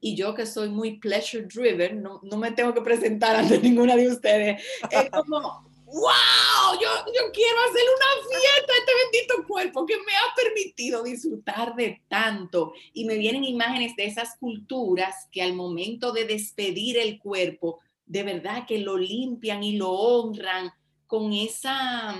y 0.00 0.14
yo 0.16 0.34
que 0.34 0.46
soy 0.46 0.68
muy 0.68 0.98
pleasure 0.98 1.46
driven, 1.46 2.02
no, 2.02 2.20
no, 2.22 2.36
me 2.36 2.52
tengo 2.52 2.72
que 2.74 2.80
presentar 2.82 3.36
ante 3.36 3.58
ninguna 3.62 3.96
de 3.96 4.08
ustedes. 4.08 4.62
Es 4.90 5.10
como, 5.26 5.38
wow, 5.40 6.72
yo, 6.80 6.88
yo 7.06 7.32
quiero 7.32 7.58
hacer 7.68 7.82
una 7.96 8.28
fiesta 8.28 8.72
a 8.72 8.78
este 8.78 8.92
bendito 9.02 9.48
cuerpo 9.48 9.86
que 9.86 9.96
me 9.96 10.12
ha 10.12 10.34
permitido 10.36 11.02
disfrutar 11.02 11.74
de 11.74 12.00
tanto. 12.08 12.72
Y 12.92 13.04
me 13.04 13.16
vienen 13.16 13.44
imágenes 13.44 13.96
de 13.96 14.06
esas 14.06 14.36
culturas 14.38 15.28
que 15.32 15.42
al 15.42 15.54
momento 15.54 16.12
de 16.12 16.24
despedir 16.24 16.98
el 16.98 17.18
cuerpo, 17.18 17.80
de 18.06 18.22
verdad 18.22 18.66
que 18.66 18.78
lo 18.78 18.96
limpian 18.96 19.62
y 19.62 19.76
lo 19.76 19.90
honran 19.90 20.72
con 21.06 21.32
esa, 21.32 22.16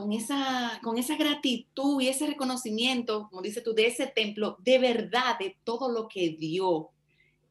con 0.00 0.12
esa, 0.12 0.80
con 0.82 0.96
esa 0.96 1.16
gratitud 1.16 2.00
y 2.00 2.08
ese 2.08 2.26
reconocimiento, 2.26 3.28
como 3.28 3.42
dices 3.42 3.62
tú, 3.62 3.74
de 3.74 3.86
ese 3.86 4.06
templo, 4.06 4.56
de 4.60 4.78
verdad, 4.78 5.38
de 5.38 5.58
todo 5.62 5.92
lo 5.92 6.08
que 6.08 6.30
dio. 6.30 6.88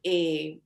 Eh, 0.02 0.58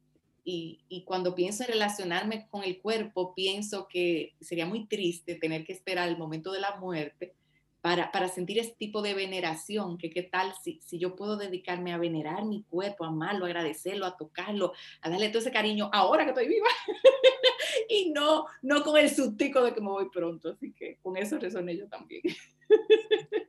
y, 0.46 1.02
cuando 1.04 1.34
pienso 1.34 1.62
en 1.62 1.70
relacionarme 1.70 2.48
con 2.50 2.64
el 2.64 2.80
cuerpo, 2.80 3.34
pienso 3.34 3.86
que 3.86 4.32
sería 4.40 4.64
muy 4.64 4.86
triste 4.86 5.34
tener 5.34 5.64
que 5.64 5.74
esperar 5.74 6.08
el 6.08 6.16
momento 6.16 6.52
de 6.52 6.60
la 6.60 6.76
muerte 6.76 7.34
para, 7.84 8.10
para 8.10 8.28
sentir 8.28 8.58
ese 8.58 8.74
tipo 8.78 9.02
de 9.02 9.12
veneración, 9.12 9.98
que 9.98 10.08
qué 10.08 10.22
tal 10.22 10.54
si, 10.62 10.80
si, 10.80 10.98
yo 10.98 11.14
puedo 11.14 11.36
dedicarme 11.36 11.92
a 11.92 11.98
venerar 11.98 12.46
mi 12.46 12.62
cuerpo, 12.62 13.04
a 13.04 13.08
amarlo, 13.08 13.44
a 13.44 13.48
agradecerlo, 13.48 14.06
a 14.06 14.16
tocarlo, 14.16 14.72
a 15.02 15.10
darle 15.10 15.28
todo 15.28 15.40
ese 15.40 15.52
cariño 15.52 15.90
ahora 15.92 16.24
que 16.24 16.30
estoy 16.30 16.48
viva 16.48 16.66
y 17.90 18.10
no, 18.10 18.46
no 18.62 18.82
con 18.82 18.96
el 18.96 19.10
sustico 19.10 19.62
de 19.62 19.74
que 19.74 19.82
me 19.82 19.88
voy 19.88 20.08
pronto. 20.08 20.52
Así 20.52 20.72
que 20.72 20.96
con 21.02 21.18
eso 21.18 21.38
resoné 21.38 21.76
yo 21.76 21.86
también. 21.86 22.22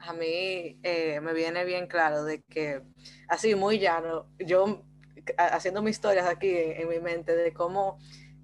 a 0.00 0.12
mí 0.12 0.80
eh, 0.82 1.20
me 1.22 1.34
viene 1.34 1.64
bien 1.64 1.86
claro 1.86 2.24
de 2.24 2.42
que, 2.42 2.82
así 3.28 3.54
muy 3.54 3.78
llano, 3.78 4.26
yo 4.40 4.82
haciendo 5.38 5.80
mis 5.80 5.94
historias 5.94 6.26
aquí 6.26 6.50
en, 6.52 6.88
mi 6.88 6.98
mente 6.98 7.36
de 7.36 7.52
cómo, 7.52 8.00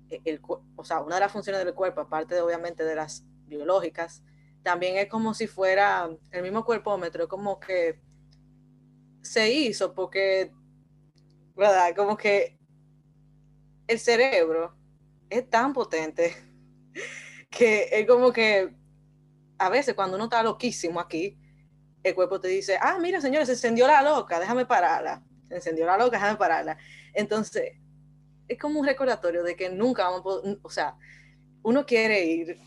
e, 0.08 0.20
el, 0.24 0.40
o 0.76 0.84
sea, 0.84 1.00
una 1.00 1.16
de 1.16 1.22
las 1.22 1.32
funciones 1.32 1.64
del 1.64 1.74
cuerpo, 1.74 2.02
aparte 2.02 2.36
de, 2.36 2.42
obviamente 2.42 2.84
de 2.84 2.94
las 2.94 3.24
biológicas, 3.48 4.22
también 4.62 4.96
es 4.96 5.08
como 5.08 5.34
si 5.34 5.46
fuera 5.46 6.08
el 6.30 6.42
mismo 6.42 6.64
cuerpómetro, 6.64 7.28
como 7.28 7.58
que 7.58 8.00
se 9.22 9.50
hizo 9.50 9.94
porque, 9.94 10.52
¿verdad? 11.56 11.94
Como 11.96 12.16
que 12.16 12.58
el 13.86 13.98
cerebro 13.98 14.76
es 15.30 15.48
tan 15.48 15.72
potente 15.72 16.34
que 17.50 17.88
es 17.92 18.06
como 18.06 18.32
que 18.32 18.74
a 19.58 19.68
veces 19.68 19.94
cuando 19.94 20.16
uno 20.16 20.24
está 20.24 20.42
loquísimo 20.42 21.00
aquí, 21.00 21.38
el 22.02 22.14
cuerpo 22.14 22.40
te 22.40 22.48
dice, 22.48 22.78
ah, 22.80 22.98
mira 23.00 23.20
señores, 23.20 23.48
se 23.48 23.54
encendió 23.54 23.86
la 23.86 24.02
loca, 24.02 24.38
déjame 24.38 24.66
pararla 24.66 25.24
encendió 25.50 25.86
la 25.86 25.96
loca, 25.96 26.16
déjame 26.16 26.36
pararla. 26.36 26.78
Entonces, 27.14 27.72
es 28.46 28.58
como 28.58 28.80
un 28.80 28.86
recordatorio 28.86 29.42
de 29.42 29.56
que 29.56 29.70
nunca 29.70 30.04
vamos 30.04 30.42
o 30.62 30.70
sea, 30.70 30.96
uno 31.62 31.84
quiere 31.84 32.24
ir. 32.24 32.58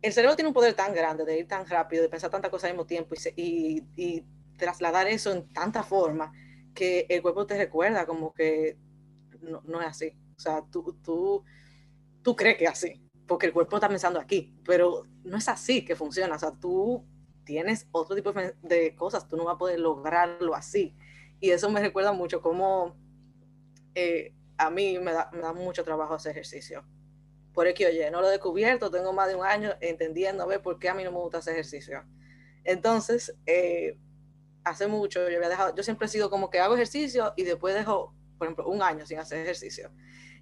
El 0.00 0.12
cerebro 0.12 0.36
tiene 0.36 0.48
un 0.48 0.54
poder 0.54 0.74
tan 0.74 0.94
grande 0.94 1.24
de 1.24 1.38
ir 1.38 1.48
tan 1.48 1.66
rápido, 1.66 2.02
de 2.02 2.08
pensar 2.08 2.30
tantas 2.30 2.50
cosas 2.50 2.70
al 2.70 2.76
mismo 2.76 2.86
tiempo 2.86 3.14
y, 3.36 3.84
y, 3.96 4.24
trasladar 4.56 5.06
eso 5.06 5.30
en 5.30 5.48
tanta 5.52 5.84
forma 5.84 6.32
que 6.74 7.06
el 7.08 7.22
cuerpo 7.22 7.46
te 7.46 7.56
recuerda 7.56 8.06
como 8.06 8.32
que 8.34 8.76
no, 9.40 9.62
no, 9.64 9.80
es 9.80 9.86
así. 9.86 10.12
O 10.36 10.40
sea, 10.40 10.64
tú, 10.68 10.98
tú, 11.02 11.44
tú 12.22 12.34
crees 12.34 12.56
que 12.56 12.64
es 12.64 12.70
así, 12.70 13.00
porque 13.28 13.46
el 13.46 13.52
cuerpo 13.52 13.76
está 13.76 13.88
pensando 13.88 14.18
aquí, 14.18 14.58
pero 14.64 15.04
no 15.22 15.36
es 15.36 15.48
así 15.48 15.84
que 15.84 15.94
funciona. 15.94 16.34
O 16.34 16.38
sea, 16.40 16.50
tú 16.52 17.04
tienes 17.44 17.86
otro 17.92 18.16
tipo 18.16 18.32
de 18.32 18.94
cosas, 18.96 19.28
tú 19.28 19.36
no 19.36 19.44
vas 19.44 19.54
a 19.54 19.58
poder 19.58 19.78
lograrlo 19.78 20.54
así. 20.54 20.96
Y 21.40 21.50
eso 21.50 21.70
me 21.70 21.80
recuerda 21.80 22.12
mucho 22.12 22.42
cómo 22.42 22.96
eh, 23.94 24.34
a 24.56 24.70
mí 24.70 24.98
me 24.98 25.12
da, 25.12 25.30
me 25.32 25.40
da, 25.40 25.52
mucho 25.52 25.84
trabajo 25.84 26.14
hacer 26.14 26.32
ejercicio. 26.32 26.84
Por 27.58 27.74
que 27.74 27.88
oye, 27.88 28.08
no 28.12 28.20
lo 28.20 28.28
he 28.28 28.30
descubierto, 28.30 28.88
tengo 28.88 29.12
más 29.12 29.26
de 29.26 29.34
un 29.34 29.44
año 29.44 29.74
entendiendo 29.80 30.44
a 30.44 30.46
ver 30.46 30.62
por 30.62 30.78
qué 30.78 30.90
a 30.90 30.94
mí 30.94 31.02
no 31.02 31.10
me 31.10 31.18
gusta 31.18 31.38
hacer 31.38 31.54
ejercicio. 31.54 32.04
Entonces, 32.62 33.36
eh, 33.46 33.98
hace 34.62 34.86
mucho 34.86 35.28
yo 35.28 35.38
había 35.38 35.48
dejado, 35.48 35.74
yo 35.74 35.82
siempre 35.82 36.06
he 36.06 36.08
sido 36.08 36.30
como 36.30 36.50
que 36.50 36.60
hago 36.60 36.76
ejercicio 36.76 37.32
y 37.34 37.42
después 37.42 37.74
dejo, 37.74 38.14
por 38.38 38.46
ejemplo, 38.46 38.68
un 38.68 38.80
año 38.80 39.04
sin 39.06 39.18
hacer 39.18 39.40
ejercicio. 39.40 39.90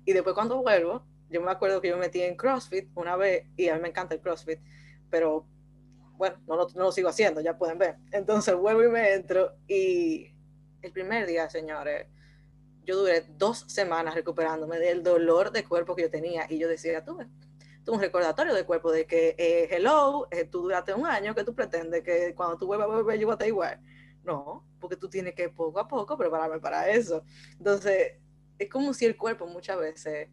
Y 0.04 0.12
después 0.12 0.34
cuando 0.34 0.60
vuelvo, 0.60 1.06
yo 1.30 1.40
me 1.40 1.50
acuerdo 1.50 1.80
que 1.80 1.88
yo 1.88 1.94
me 1.94 2.02
metí 2.02 2.20
en 2.20 2.36
CrossFit 2.36 2.90
una 2.94 3.16
vez 3.16 3.46
y 3.56 3.70
a 3.70 3.76
mí 3.76 3.80
me 3.80 3.88
encanta 3.88 4.14
el 4.14 4.20
CrossFit, 4.20 4.60
pero 5.08 5.46
bueno, 6.18 6.36
no 6.46 6.68
no 6.74 6.82
lo, 6.84 6.92
sigo 6.92 7.08
haciendo, 7.08 7.40
ya 7.40 7.56
pueden 7.56 7.78
ver. 7.78 7.96
Entonces 8.12 8.54
vuelvo 8.54 8.84
y 8.84 8.88
me 8.88 9.14
entro 9.14 9.56
y 9.66 10.34
el 10.82 10.92
primer 10.92 11.26
día, 11.26 11.48
señores, 11.48 12.08
yo 12.86 12.96
duré 12.96 13.26
dos 13.36 13.64
semanas 13.66 14.14
recuperándome 14.14 14.78
del 14.78 15.02
dolor 15.02 15.50
de 15.50 15.64
cuerpo 15.64 15.96
que 15.96 16.02
yo 16.02 16.10
tenía 16.10 16.46
y 16.48 16.58
yo 16.58 16.68
decía, 16.68 17.04
tú, 17.04 17.18
tú 17.84 17.94
un 17.94 18.00
recordatorio 18.00 18.54
de 18.54 18.64
cuerpo 18.64 18.92
de 18.92 19.06
que, 19.06 19.34
eh, 19.36 19.68
hello, 19.70 20.28
eh, 20.30 20.44
tú 20.44 20.62
duraste 20.62 20.94
un 20.94 21.04
año, 21.04 21.34
que 21.34 21.44
tú 21.44 21.54
pretendes 21.54 22.02
que 22.04 22.34
cuando 22.34 22.56
tú 22.56 22.66
vuelvas 22.66 22.88
a 22.88 22.94
volver 22.94 23.18
yo 23.18 23.26
voy 23.26 23.32
a 23.32 23.34
estar 23.34 23.48
igual. 23.48 23.80
No, 24.22 24.64
porque 24.80 24.96
tú 24.96 25.08
tienes 25.08 25.34
que 25.34 25.48
poco 25.48 25.78
a 25.80 25.86
poco 25.86 26.16
prepararme 26.16 26.58
para 26.60 26.88
eso. 26.90 27.24
Entonces, 27.58 28.14
es 28.58 28.70
como 28.70 28.94
si 28.94 29.04
el 29.04 29.16
cuerpo 29.16 29.46
muchas 29.46 29.78
veces 29.78 30.28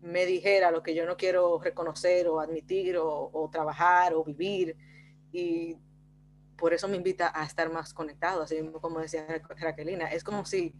me 0.00 0.26
dijera 0.26 0.70
lo 0.72 0.82
que 0.82 0.94
yo 0.94 1.06
no 1.06 1.16
quiero 1.16 1.60
reconocer 1.60 2.26
o 2.28 2.40
admitir 2.40 2.96
o, 2.98 3.48
trabajar 3.52 4.14
o 4.14 4.24
vivir 4.24 4.76
y 5.32 5.76
por 6.56 6.74
eso 6.74 6.88
me 6.88 6.96
invita 6.96 7.32
a 7.34 7.44
estar 7.44 7.70
más 7.72 7.94
conectado, 7.94 8.42
así 8.42 8.56
como 8.80 9.00
decía 9.00 9.26
Raquelina, 9.58 10.06
es 10.12 10.22
como 10.22 10.44
si, 10.44 10.74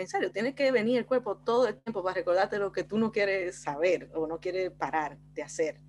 en 0.00 0.08
serio, 0.08 0.32
tiene 0.32 0.54
que 0.54 0.72
venir 0.72 0.98
el 0.98 1.06
cuerpo 1.06 1.36
todo 1.38 1.68
el 1.68 1.80
tiempo 1.80 2.02
para 2.02 2.14
recordarte 2.14 2.58
lo 2.58 2.72
que 2.72 2.84
tú 2.84 2.98
no 2.98 3.12
quieres 3.12 3.62
saber 3.62 4.10
o 4.14 4.26
no 4.26 4.40
quieres 4.40 4.70
parar 4.70 5.18
de 5.34 5.42
hacer. 5.42 5.80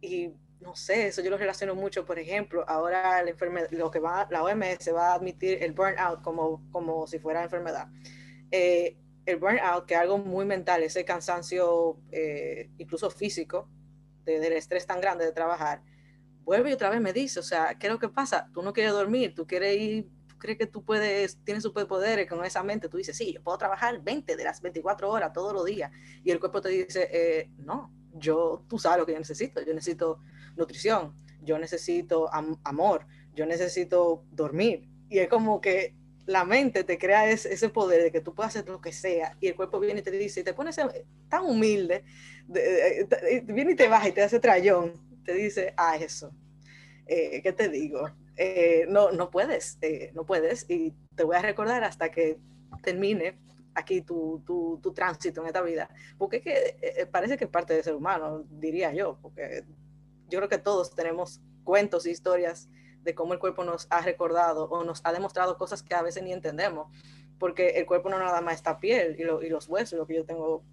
Y 0.00 0.32
no 0.60 0.74
sé, 0.74 1.08
eso 1.08 1.22
yo 1.22 1.30
lo 1.30 1.36
relaciono 1.36 1.74
mucho, 1.74 2.04
por 2.04 2.18
ejemplo, 2.18 2.64
ahora 2.68 3.22
la 3.22 3.30
enfermedad, 3.30 3.68
lo 3.70 3.90
que 3.90 3.98
va, 3.98 4.26
la 4.30 4.42
OMS 4.42 4.94
va 4.94 5.12
a 5.12 5.14
admitir 5.14 5.62
el 5.62 5.72
burnout 5.72 6.22
como, 6.22 6.68
como 6.70 7.06
si 7.06 7.18
fuera 7.18 7.42
enfermedad. 7.42 7.88
Eh, 8.50 8.96
el 9.26 9.36
burnout, 9.36 9.86
que 9.86 9.94
es 9.94 10.00
algo 10.00 10.18
muy 10.18 10.44
mental, 10.44 10.82
ese 10.82 11.04
cansancio 11.04 11.98
eh, 12.12 12.70
incluso 12.78 13.10
físico, 13.10 13.68
del 14.24 14.54
estrés 14.54 14.86
tan 14.86 15.00
grande 15.00 15.26
de 15.26 15.32
trabajar, 15.32 15.82
vuelve 16.44 16.70
y 16.70 16.72
otra 16.72 16.90
vez 16.90 17.00
me 17.00 17.12
dice, 17.12 17.40
o 17.40 17.42
sea, 17.42 17.76
¿qué 17.78 17.88
es 17.88 17.92
lo 17.92 17.98
que 17.98 18.08
pasa? 18.08 18.48
Tú 18.54 18.62
no 18.62 18.72
quieres 18.72 18.92
dormir, 18.92 19.34
tú 19.34 19.46
quieres 19.46 19.76
ir, 19.76 20.08
crees 20.44 20.58
que 20.58 20.66
tú 20.66 20.84
puedes, 20.84 21.38
tienes 21.44 21.62
superpoderes 21.62 22.28
con 22.28 22.44
esa 22.44 22.62
mente, 22.62 22.90
tú 22.90 22.98
dices, 22.98 23.16
sí, 23.16 23.32
yo 23.32 23.42
puedo 23.42 23.56
trabajar 23.56 24.02
20 24.02 24.36
de 24.36 24.44
las 24.44 24.60
24 24.60 25.10
horas 25.10 25.32
todos 25.32 25.54
los 25.54 25.64
días, 25.64 25.90
y 26.22 26.30
el 26.30 26.38
cuerpo 26.38 26.60
te 26.60 26.68
dice, 26.68 27.08
eh, 27.10 27.50
no, 27.56 27.90
yo, 28.12 28.62
tú 28.68 28.78
sabes 28.78 28.98
lo 28.98 29.06
que 29.06 29.12
yo 29.12 29.18
necesito, 29.18 29.62
yo 29.62 29.72
necesito 29.72 30.20
nutrición, 30.56 31.14
yo 31.42 31.58
necesito 31.58 32.28
amor, 32.62 33.06
yo 33.34 33.46
necesito 33.46 34.22
dormir, 34.30 34.86
y 35.08 35.18
es 35.18 35.28
como 35.28 35.62
que 35.62 35.94
la 36.26 36.44
mente 36.44 36.84
te 36.84 36.98
crea 36.98 37.30
ese, 37.30 37.52
ese, 37.52 37.70
poder 37.70 38.02
de 38.02 38.12
que 38.12 38.20
tú 38.20 38.34
puedas 38.34 38.54
hacer 38.54 38.68
lo 38.68 38.80
que 38.80 38.92
sea 38.92 39.36
y 39.40 39.48
el 39.48 39.56
cuerpo 39.56 39.80
viene 39.80 40.00
y 40.00 40.02
te 40.02 40.10
dice, 40.10 40.40
y 40.40 40.44
te 40.44 40.54
pones 40.54 40.76
tan 41.28 41.44
humilde, 41.44 42.04
viene 42.46 43.72
y 43.72 43.74
te 43.74 43.88
baja 43.88 44.08
y 44.08 44.12
te 44.12 44.22
hace 44.22 44.40
trayón 44.40 44.92
te 45.24 45.34
dice, 45.34 45.72
ah, 45.76 45.96
eso, 45.96 46.32
eh, 47.06 47.40
¿qué 47.42 47.52
te 47.52 47.68
digo? 47.68 48.08
Eh, 48.36 48.86
no, 48.88 49.12
no 49.12 49.30
puedes, 49.30 49.78
eh, 49.80 50.10
no 50.14 50.26
puedes, 50.26 50.68
y 50.68 50.92
te 51.14 51.22
voy 51.22 51.36
a 51.36 51.42
recordar 51.42 51.84
hasta 51.84 52.10
que 52.10 52.38
termine 52.82 53.38
aquí 53.74 54.00
tu, 54.00 54.42
tu, 54.44 54.80
tu, 54.82 54.92
tránsito 54.92 55.40
en 55.40 55.46
esta 55.48 55.62
vida, 55.62 55.88
porque 56.18 56.40
que 56.40 56.76
eh, 56.82 57.06
parece 57.06 57.36
que 57.36 57.44
es 57.44 57.50
parte 57.50 57.74
del 57.74 57.84
ser 57.84 57.94
humano, 57.94 58.44
diría 58.50 58.92
yo, 58.92 59.18
porque 59.22 59.64
yo 60.28 60.38
creo 60.40 60.48
que 60.48 60.58
todos 60.58 60.94
tenemos 60.94 61.40
cuentos 61.62 62.06
e 62.06 62.10
historias 62.10 62.68
de 63.02 63.14
cómo 63.14 63.34
el 63.34 63.38
cuerpo 63.38 63.62
nos 63.62 63.86
ha 63.90 64.00
recordado 64.00 64.64
o 64.64 64.82
nos 64.84 65.00
ha 65.04 65.12
demostrado 65.12 65.56
cosas 65.56 65.82
que 65.82 65.94
a 65.94 66.02
veces 66.02 66.22
ni 66.22 66.32
entendemos, 66.32 66.88
porque 67.38 67.70
el 67.70 67.86
cuerpo 67.86 68.08
no 68.08 68.18
nada 68.18 68.40
más 68.40 68.56
está 68.56 68.80
piel 68.80 69.16
y, 69.18 69.48
los 69.48 69.68
huesos, 69.68 69.98
lo 69.98 70.06
que 70.06 70.16
yo 70.16 70.24
tengo 70.24 70.64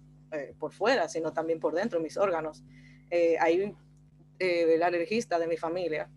por 0.58 0.72
fuera, 0.72 1.08
sino 1.08 1.32
también 1.32 1.60
por 1.60 1.74
dentro, 1.74 2.00
mis 2.00 2.16
órganos. 2.16 2.64
Hay 3.40 3.76
el 4.38 4.82
alergista 4.82 5.38
de 5.38 5.46
mi 5.46 5.58
familia, 5.58 6.08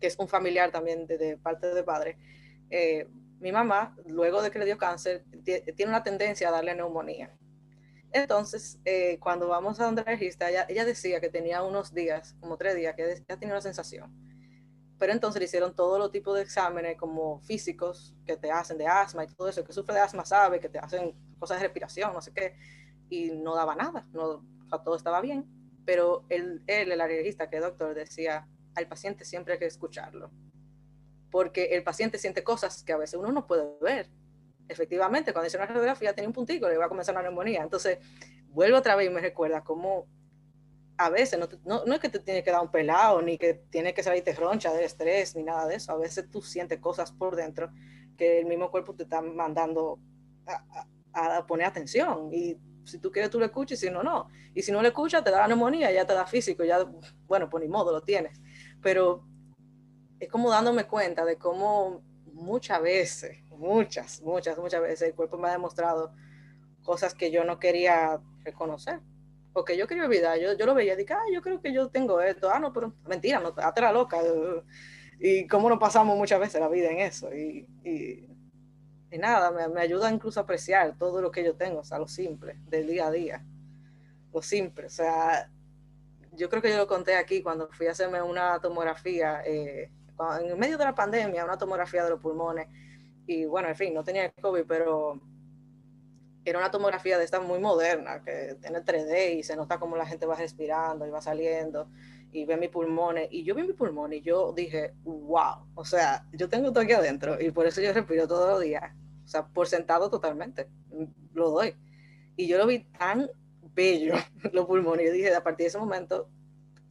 que 0.00 0.06
es 0.06 0.16
un 0.18 0.28
familiar 0.28 0.70
también 0.70 1.06
de, 1.06 1.36
parte 1.36 1.74
de 1.74 1.82
padre, 1.82 2.16
mi 3.40 3.52
mamá, 3.52 3.96
luego 4.06 4.42
de 4.42 4.50
que 4.50 4.58
le 4.58 4.66
dio 4.66 4.78
cáncer, 4.78 5.24
tiene 5.44 5.88
una 5.88 6.02
tendencia 6.02 6.48
a 6.48 6.52
darle 6.52 6.74
neumonía. 6.74 7.34
Entonces, 8.12 8.78
eh, 8.84 9.18
cuando 9.20 9.48
vamos 9.48 9.80
a 9.80 9.84
donde 9.84 10.02
regista, 10.02 10.50
ella, 10.50 10.84
decía 10.84 11.20
que 11.20 11.30
tenía 11.30 11.62
unos 11.62 11.94
días, 11.94 12.36
como 12.40 12.56
tres 12.56 12.74
días, 12.74 12.94
que 12.96 13.24
ya 13.28 13.38
tenía 13.38 13.54
una 13.54 13.62
sensación. 13.62 14.12
Pero 14.98 15.12
entonces 15.12 15.38
le 15.38 15.46
hicieron 15.46 15.74
todo 15.74 15.98
los 15.98 16.10
tipos 16.10 16.34
de 16.36 16.42
exámenes 16.42 16.98
como 16.98 17.40
físicos 17.40 18.14
que 18.26 18.36
te 18.36 18.50
hacen 18.50 18.76
de 18.76 18.86
asma 18.86 19.24
y 19.24 19.28
todo 19.28 19.48
eso, 19.48 19.64
que 19.64 19.72
sufre 19.72 19.94
de 19.94 20.00
asma 20.00 20.26
sabe, 20.26 20.60
que 20.60 20.68
te 20.68 20.78
hacen 20.78 21.14
cosas 21.38 21.58
de 21.58 21.64
respiración, 21.64 22.12
no 22.12 22.20
sé 22.20 22.32
qué, 22.34 22.56
y 23.08 23.30
no 23.30 23.54
daba 23.54 23.74
nada, 23.74 24.06
no, 24.12 24.44
todo 24.84 24.96
estaba 24.96 25.20
bien. 25.20 25.46
Pero 25.86 26.24
él, 26.28 26.62
él, 26.66 26.92
el 26.92 27.00
alergista, 27.00 27.48
que 27.48 27.56
es 27.56 27.62
doctor, 27.62 27.94
decía, 27.94 28.46
al 28.74 28.88
paciente 28.88 29.24
siempre 29.24 29.54
hay 29.54 29.58
que 29.58 29.66
escucharlo 29.66 30.30
porque 31.30 31.66
el 31.66 31.82
paciente 31.82 32.18
siente 32.18 32.42
cosas 32.42 32.82
que 32.82 32.92
a 32.92 32.96
veces 32.96 33.18
uno 33.18 33.32
no 33.32 33.46
puede 33.46 33.68
ver. 33.80 34.08
Efectivamente, 34.68 35.32
cuando 35.32 35.48
hice 35.48 35.56
una 35.56 35.66
radiografía 35.66 36.14
tenía 36.14 36.28
un 36.28 36.34
puntico, 36.34 36.68
le 36.68 36.74
iba 36.74 36.84
a 36.84 36.88
comenzar 36.88 37.14
una 37.14 37.22
neumonía. 37.22 37.62
Entonces, 37.62 37.98
vuelvo 38.48 38.78
otra 38.78 38.96
vez 38.96 39.08
y 39.08 39.10
me 39.10 39.20
recuerda 39.20 39.62
cómo 39.62 40.06
a 40.96 41.08
veces 41.08 41.38
no, 41.38 41.48
no, 41.86 41.94
es 41.94 42.00
que 42.00 42.10
te 42.10 42.18
tiene 42.18 42.42
que 42.42 42.50
dar 42.50 42.60
un 42.60 42.70
pelado, 42.70 43.22
ni 43.22 43.38
que 43.38 43.54
tiene 43.70 43.94
que 43.94 44.02
salirte 44.02 44.34
roncha 44.34 44.72
del 44.72 44.84
estrés, 44.84 45.34
ni 45.34 45.42
nada 45.42 45.66
de 45.66 45.76
eso. 45.76 45.92
A 45.92 45.96
veces 45.96 46.30
tú 46.30 46.42
sientes 46.42 46.78
cosas 46.78 47.10
por 47.10 47.36
dentro 47.36 47.70
que 48.18 48.40
el 48.40 48.46
mismo 48.46 48.70
cuerpo 48.70 48.94
te 48.94 49.04
está 49.04 49.22
mandando 49.22 49.98
a, 50.46 51.36
a 51.38 51.46
poner 51.46 51.66
atención. 51.66 52.28
Y 52.32 52.58
si 52.84 52.98
tú 52.98 53.10
quieres, 53.10 53.30
tú 53.30 53.38
lo 53.38 53.46
escuchas, 53.46 53.82
y 53.82 53.86
si 53.86 53.90
no, 53.90 54.02
no. 54.02 54.28
Y 54.54 54.62
si 54.62 54.72
no 54.72 54.82
lo 54.82 54.88
escuchas, 54.88 55.24
te 55.24 55.30
da 55.30 55.38
la 55.38 55.48
neumonía, 55.48 55.90
ya 55.90 56.06
te 56.06 56.12
da 56.12 56.26
físico, 56.26 56.64
ya, 56.64 56.84
bueno, 57.26 57.48
pues 57.48 57.62
ni 57.62 57.68
modo, 57.68 57.92
lo 57.92 58.02
tienes. 58.02 58.38
Pero 58.82 59.24
es 60.18 60.28
como 60.28 60.50
dándome 60.50 60.86
cuenta 60.86 61.24
de 61.24 61.36
cómo 61.36 62.02
muchas 62.32 62.82
veces, 62.82 63.42
muchas, 63.50 64.20
muchas, 64.22 64.58
muchas 64.58 64.80
veces 64.80 65.08
el 65.08 65.14
cuerpo 65.14 65.38
me 65.38 65.48
ha 65.48 65.52
demostrado 65.52 66.12
cosas 66.82 67.14
que 67.14 67.30
yo 67.30 67.44
no 67.44 67.58
quería 67.58 68.20
reconocer 68.44 69.00
o 69.52 69.64
que 69.64 69.76
yo 69.76 69.86
quería 69.86 70.04
olvidar. 70.04 70.38
Yo, 70.38 70.52
yo 70.54 70.66
lo 70.66 70.74
veía 70.74 70.98
y 70.98 71.06
ah, 71.10 71.22
yo 71.32 71.42
creo 71.42 71.60
que 71.60 71.72
yo 71.72 71.88
tengo 71.88 72.20
esto. 72.20 72.50
Ah, 72.50 72.58
no, 72.58 72.72
pero 72.72 72.94
mentira, 73.06 73.40
no, 73.40 73.52
te 73.52 73.80
la 73.80 73.92
loca. 73.92 74.18
Y 75.18 75.46
cómo 75.46 75.68
nos 75.68 75.78
pasamos 75.78 76.16
muchas 76.16 76.40
veces 76.40 76.60
la 76.60 76.68
vida 76.68 76.90
en 76.90 77.00
eso. 77.00 77.34
Y, 77.34 77.66
y, 77.84 78.26
y 79.10 79.18
nada, 79.18 79.50
me, 79.50 79.68
me, 79.68 79.80
ayuda 79.80 80.10
incluso 80.10 80.40
a 80.40 80.44
apreciar 80.44 80.96
todo 80.96 81.20
lo 81.20 81.30
que 81.30 81.44
yo 81.44 81.56
tengo, 81.56 81.80
o 81.80 81.84
sea, 81.84 81.98
lo 81.98 82.08
simple, 82.08 82.58
del 82.68 82.86
día 82.86 83.08
a 83.08 83.10
día. 83.10 83.44
Lo 84.32 84.40
simple, 84.40 84.86
o 84.86 84.90
sea, 84.90 85.50
yo 86.32 86.48
creo 86.48 86.62
que 86.62 86.70
yo 86.70 86.78
lo 86.78 86.86
conté 86.86 87.16
aquí 87.16 87.42
cuando 87.42 87.68
fui 87.72 87.86
a 87.86 87.92
hacerme 87.92 88.22
una 88.22 88.60
tomografía. 88.60 89.42
Eh, 89.44 89.90
en 90.40 90.58
medio 90.58 90.76
de 90.76 90.84
la 90.84 90.94
pandemia, 90.94 91.44
una 91.44 91.56
tomografía 91.56 92.04
de 92.04 92.10
los 92.10 92.20
pulmones. 92.20 92.68
Y 93.26 93.44
bueno, 93.46 93.68
en 93.68 93.76
fin, 93.76 93.94
no 93.94 94.04
tenía 94.04 94.30
COVID, 94.32 94.64
pero 94.66 95.20
era 96.44 96.58
una 96.58 96.70
tomografía 96.70 97.18
de 97.18 97.24
esta 97.24 97.40
muy 97.40 97.58
moderna, 97.58 98.22
que 98.22 98.56
tiene 98.60 98.80
3D 98.80 99.38
y 99.38 99.42
se 99.42 99.56
nota 99.56 99.78
como 99.78 99.96
la 99.96 100.06
gente 100.06 100.26
va 100.26 100.34
respirando 100.34 101.06
y 101.06 101.10
va 101.10 101.20
saliendo 101.20 101.88
y 102.32 102.44
ve 102.44 102.56
mis 102.56 102.70
pulmones. 102.70 103.28
Y 103.30 103.44
yo 103.44 103.54
vi 103.54 103.62
mis 103.62 103.76
pulmones 103.76 104.20
y 104.20 104.22
yo 104.22 104.52
dije, 104.52 104.94
wow, 105.04 105.66
o 105.74 105.84
sea, 105.84 106.26
yo 106.32 106.48
tengo 106.48 106.70
todo 106.72 106.84
aquí 106.84 106.92
adentro 106.92 107.40
y 107.40 107.50
por 107.50 107.66
eso 107.66 107.80
yo 107.80 107.92
respiro 107.92 108.26
todos 108.26 108.48
los 108.48 108.60
días. 108.60 108.92
O 109.24 109.28
sea, 109.28 109.46
por 109.46 109.68
sentado 109.68 110.10
totalmente, 110.10 110.68
lo 111.32 111.50
doy. 111.50 111.74
Y 112.36 112.46
yo 112.46 112.58
lo 112.58 112.66
vi 112.66 112.84
tan 112.98 113.28
bello, 113.74 114.14
los 114.52 114.66
pulmones. 114.66 115.06
Yo 115.06 115.12
dije, 115.12 115.34
a 115.34 115.42
partir 115.42 115.64
de 115.64 115.68
ese 115.68 115.78
momento, 115.78 116.28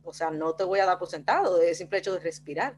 o 0.03 0.13
sea, 0.13 0.31
no 0.31 0.55
te 0.55 0.63
voy 0.63 0.79
a 0.79 0.85
dar 0.85 0.97
por 0.97 1.07
sentado, 1.07 1.61
es 1.61 1.77
simple 1.77 1.99
hecho 1.99 2.13
de 2.13 2.19
respirar 2.19 2.77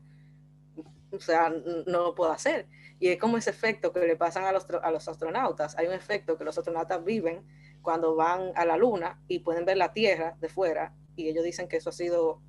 o 1.11 1.19
sea, 1.19 1.49
no 1.49 2.03
lo 2.03 2.15
puedo 2.15 2.31
hacer. 2.31 2.67
Y 2.99 3.09
es 3.09 3.17
como 3.17 3.37
ese 3.37 3.49
efecto 3.49 3.91
que 3.91 3.99
le 3.99 4.15
pasan 4.15 4.45
a 4.45 4.51
los, 4.51 4.67
a 4.69 4.91
los 4.91 5.07
astronautas. 5.07 5.77
Hay 5.77 5.87
un 5.87 5.93
efecto 5.93 6.37
que 6.37 6.43
los 6.43 6.57
astronautas 6.57 7.03
viven 7.03 7.43
cuando 7.81 8.15
van 8.15 8.51
a 8.55 8.65
la 8.65 8.77
Luna 8.77 9.21
y 9.27 9.39
pueden 9.39 9.65
ver 9.65 9.77
la 9.77 9.93
Tierra 9.93 10.37
de 10.39 10.49
fuera 10.49 10.93
y 11.15 11.27
ellos 11.27 11.43
dicen 11.43 11.67
que 11.67 11.77
eso 11.77 11.89
ha 11.89 11.93
sido 11.93 12.41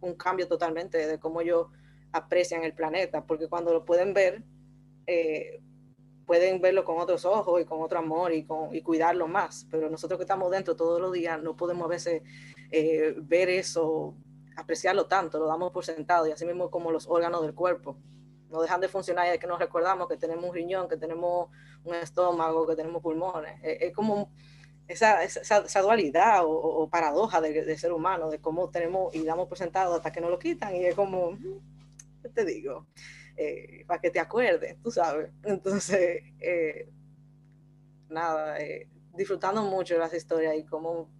un 0.00 0.14
cambio 0.14 0.48
totalmente 0.48 1.06
de 1.06 1.18
cómo 1.18 1.40
ellos 1.40 1.68
aprecian 2.12 2.64
el 2.64 2.74
planeta, 2.74 3.24
porque 3.24 3.48
cuando 3.48 3.72
lo 3.72 3.84
pueden 3.84 4.12
ver, 4.12 4.42
eh, 5.06 5.62
pueden 6.26 6.60
verlo 6.60 6.84
con 6.84 6.98
otros 6.98 7.24
ojos 7.24 7.60
y 7.60 7.64
con 7.64 7.80
otro 7.80 7.98
amor 7.98 8.32
y, 8.32 8.44
con, 8.44 8.74
y 8.74 8.82
cuidarlo 8.82 9.28
más, 9.28 9.66
pero 9.70 9.88
nosotros 9.88 10.18
que 10.18 10.24
estamos 10.24 10.50
dentro 10.50 10.76
todos 10.76 11.00
los 11.00 11.12
días 11.12 11.40
no 11.42 11.56
podemos 11.56 11.84
a 11.86 11.88
veces 11.88 12.22
eh, 12.70 13.14
ver 13.16 13.48
eso 13.48 14.14
apreciarlo 14.56 15.06
tanto, 15.06 15.38
lo 15.38 15.46
damos 15.46 15.70
por 15.70 15.84
sentado 15.84 16.26
y 16.26 16.32
así 16.32 16.44
mismo 16.44 16.70
como 16.70 16.90
los 16.90 17.06
órganos 17.06 17.42
del 17.42 17.54
cuerpo. 17.54 17.96
No 18.50 18.62
dejan 18.62 18.80
de 18.80 18.88
funcionar 18.88 19.26
y 19.26 19.30
hay 19.30 19.38
que 19.38 19.46
nos 19.46 19.58
recordamos 19.58 20.08
que 20.08 20.16
tenemos 20.16 20.44
un 20.44 20.54
riñón, 20.54 20.88
que 20.88 20.96
tenemos 20.96 21.50
un 21.84 21.94
estómago, 21.94 22.66
que 22.66 22.74
tenemos 22.74 23.02
pulmones. 23.02 23.60
Es, 23.62 23.92
como 23.92 24.30
esa, 24.88 25.22
esa, 25.24 25.82
dualidad 25.82 26.42
o, 26.44 26.88
paradoja 26.88 27.40
de, 27.40 27.76
ser 27.76 27.92
humano, 27.92 28.30
de 28.30 28.40
cómo 28.40 28.70
tenemos 28.70 29.14
y 29.14 29.24
damos 29.24 29.48
por 29.48 29.58
sentado 29.58 29.94
hasta 29.94 30.12
que 30.12 30.20
nos 30.20 30.30
lo 30.30 30.38
quitan 30.38 30.74
y 30.74 30.86
es 30.86 30.94
como, 30.94 31.36
¿qué 32.22 32.28
te 32.30 32.44
digo? 32.44 32.86
Eh, 33.36 33.84
para 33.86 34.00
que 34.00 34.10
te 34.10 34.18
acuerdes, 34.18 34.80
tú 34.82 34.90
sabes. 34.90 35.30
Entonces, 35.44 36.22
eh, 36.40 36.88
nada, 38.08 38.58
eh, 38.60 38.88
disfrutando 39.14 39.62
mucho 39.62 39.98
las 39.98 40.14
historias 40.14 40.56
y 40.56 40.64
cómo 40.64 41.10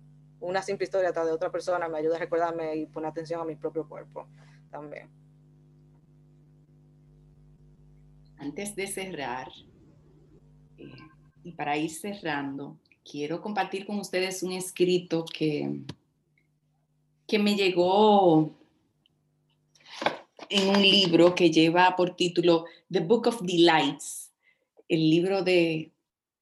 una 0.41 0.63
simple 0.63 0.85
historia 0.85 1.13
de 1.13 1.33
otra 1.33 1.51
persona 1.51 1.89
me 1.89 1.99
ayuda 1.99 2.17
a 2.17 2.21
recordarme 2.21 2.77
y 2.77 2.87
poner 2.87 3.11
atención 3.11 3.41
a 3.41 3.45
mi 3.45 3.57
propio 3.57 3.89
cuerpo 3.89 4.29
también. 4.71 5.09
Antes 8.39 8.77
de 8.77 8.87
cerrar, 8.87 9.49
y 11.43 11.53
para 11.53 11.77
ir 11.77 11.91
cerrando, 11.91 12.79
quiero 13.11 13.41
compartir 13.41 13.87
con 13.87 13.99
ustedes 13.99 14.43
un 14.43 14.53
escrito 14.53 15.25
que, 15.25 15.81
que 17.27 17.39
me 17.39 17.55
llegó 17.55 18.55
en 20.51 20.69
un 20.69 20.83
libro 20.83 21.35
que 21.35 21.51
lleva 21.51 21.95
por 21.97 22.17
título 22.17 22.65
The 22.91 23.01
Book 23.01 23.27
of 23.29 23.43
Delights, 23.43 24.33
el 24.89 25.11
libro 25.11 25.43
de 25.43 25.93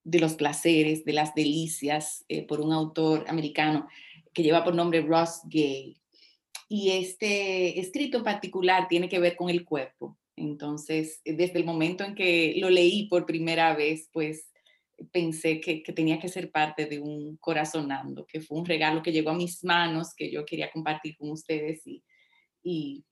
de 0.04 0.20
los 0.20 0.34
placeres, 0.34 1.04
de 1.04 1.14
las 1.14 1.34
delicias, 1.34 2.24
eh, 2.28 2.46
por 2.46 2.60
un 2.60 2.72
autor 2.72 3.24
americano 3.26 3.88
que 4.32 4.42
lleva 4.42 4.62
por 4.62 4.74
nombre 4.74 5.00
Ross 5.00 5.40
Gay. 5.46 5.96
Y 6.68 6.90
este 6.90 7.80
escrito 7.80 8.18
en 8.18 8.24
particular 8.24 8.86
tiene 8.88 9.08
que 9.08 9.18
ver 9.18 9.34
con 9.34 9.48
el 9.48 9.64
cuerpo. 9.64 10.18
Entonces, 10.36 11.20
desde 11.24 11.58
el 11.58 11.64
momento 11.64 12.04
en 12.04 12.14
que 12.14 12.54
lo 12.58 12.68
leí 12.68 13.08
por 13.08 13.24
primera 13.24 13.74
vez, 13.74 14.08
pues 14.12 14.50
pensé 15.10 15.60
que, 15.60 15.82
tenía 15.94 16.18
que 16.18 16.28
ser 16.28 16.50
parte 16.50 16.86
de 16.86 17.00
un 17.00 17.36
corazonando, 17.38 18.26
que 18.26 18.40
fue 18.40 18.58
un 18.58 18.66
regalo 18.66 19.02
que 19.02 19.12
llegó 19.12 19.30
a 19.30 19.34
mis 19.34 19.64
manos, 19.64 20.14
que 20.14 20.30
yo 20.30 20.44
quería 20.44 20.70
compartir 20.70 21.16
con 21.16 21.30
ustedes 21.30 21.82
y 22.62 23.04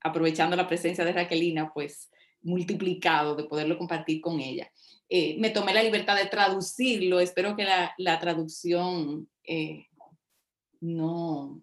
aprovechando 0.00 0.56
la 0.56 0.68
presencia 0.68 1.04
de 1.04 1.12
Raquelina, 1.12 1.72
pues 1.72 2.10
multiplicado 2.42 3.34
de 3.34 3.44
poderlo 3.44 3.78
compartir 3.78 4.20
con 4.20 4.40
ella. 4.40 4.70
Eh, 5.08 5.36
me 5.38 5.50
tomé 5.50 5.74
la 5.74 5.82
libertad 5.82 6.16
de 6.16 6.26
traducirlo. 6.26 7.20
Espero 7.20 7.56
que 7.56 7.64
la, 7.64 8.20
traducción 8.20 9.28
eh, 9.44 9.86
no, 10.80 11.62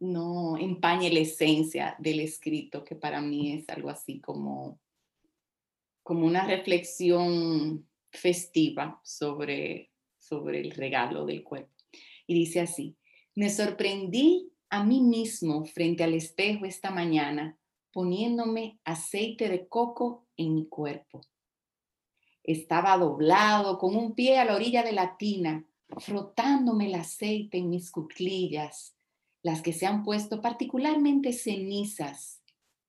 no 0.00 0.56
empañe 0.56 1.10
la 1.10 1.20
esencia 1.20 1.96
del 1.98 2.20
escrito, 2.20 2.84
que 2.84 2.96
para 2.96 3.20
mí 3.20 3.52
es 3.52 3.68
algo 3.68 3.90
así 3.90 4.20
como, 4.20 4.80
como 6.02 6.26
una 6.26 6.46
reflexión 6.46 7.88
festiva 8.10 9.00
sobre, 9.02 9.90
sobre 10.18 10.60
el 10.60 10.70
regalo 10.70 11.26
del 11.26 11.42
cuerpo. 11.42 11.72
Y 12.26 12.34
dice 12.34 12.60
así, 12.60 12.96
me 13.34 13.50
sorprendí 13.50 14.53
a 14.70 14.84
mí 14.84 15.00
mismo 15.00 15.64
frente 15.64 16.04
al 16.04 16.14
espejo 16.14 16.64
esta 16.64 16.90
mañana 16.90 17.58
poniéndome 17.92 18.80
aceite 18.84 19.48
de 19.48 19.68
coco 19.68 20.26
en 20.36 20.54
mi 20.54 20.66
cuerpo 20.66 21.20
estaba 22.44 22.96
doblado 22.98 23.78
con 23.78 23.96
un 23.96 24.14
pie 24.14 24.38
a 24.38 24.44
la 24.44 24.54
orilla 24.54 24.82
de 24.82 24.92
la 24.92 25.16
tina, 25.16 25.66
frotándome 25.98 26.86
el 26.86 26.94
aceite 26.94 27.58
en 27.58 27.70
mis 27.70 27.90
cuclillas, 27.90 28.94
las 29.42 29.62
que 29.62 29.72
se 29.72 29.86
han 29.86 30.04
puesto 30.04 30.40
particularmente 30.40 31.32
cenizas, 31.32 32.42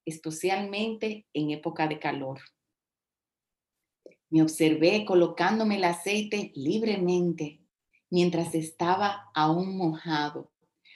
especialmente 0.05 1.25
en 1.33 1.51
época 1.51 1.87
de 1.87 1.99
calor. 1.99 2.39
Me 4.29 4.41
observé 4.41 5.05
colocándome 5.05 5.77
el 5.77 5.85
aceite 5.85 6.51
libremente 6.55 7.61
mientras 8.09 8.53
estaba 8.55 9.31
aún 9.33 9.77
mojado, 9.77 10.51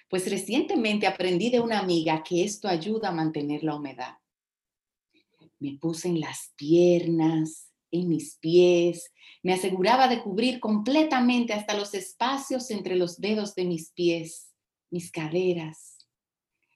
pues 0.09 0.29
recientemente 0.29 1.07
aprendí 1.07 1.49
de 1.49 1.59
una 1.59 1.79
amiga 1.79 2.23
que 2.23 2.43
esto 2.43 2.67
ayuda 2.67 3.09
a 3.09 3.13
mantener 3.13 3.63
la 3.63 3.75
humedad. 3.75 4.17
Me 5.59 5.77
puse 5.77 6.07
en 6.07 6.19
las 6.19 6.51
piernas, 6.55 7.69
en 7.91 8.09
mis 8.09 8.37
pies, 8.37 9.11
me 9.43 9.53
aseguraba 9.53 10.07
de 10.07 10.21
cubrir 10.21 10.59
completamente 10.59 11.53
hasta 11.53 11.75
los 11.75 11.93
espacios 11.93 12.71
entre 12.71 12.95
los 12.95 13.19
dedos 13.19 13.55
de 13.55 13.65
mis 13.65 13.91
pies, 13.91 14.53
mis 14.89 15.11
caderas, 15.11 16.07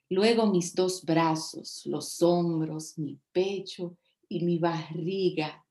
luego 0.10 0.46
mis 0.48 0.76
dos 0.76 1.04
brazos, 1.04 1.86
los 1.86 2.22
hombros, 2.22 2.98
mi 2.98 3.20
pecho 3.32 3.98
y 4.30 4.44
mi 4.44 4.60
barriga, 4.60 5.66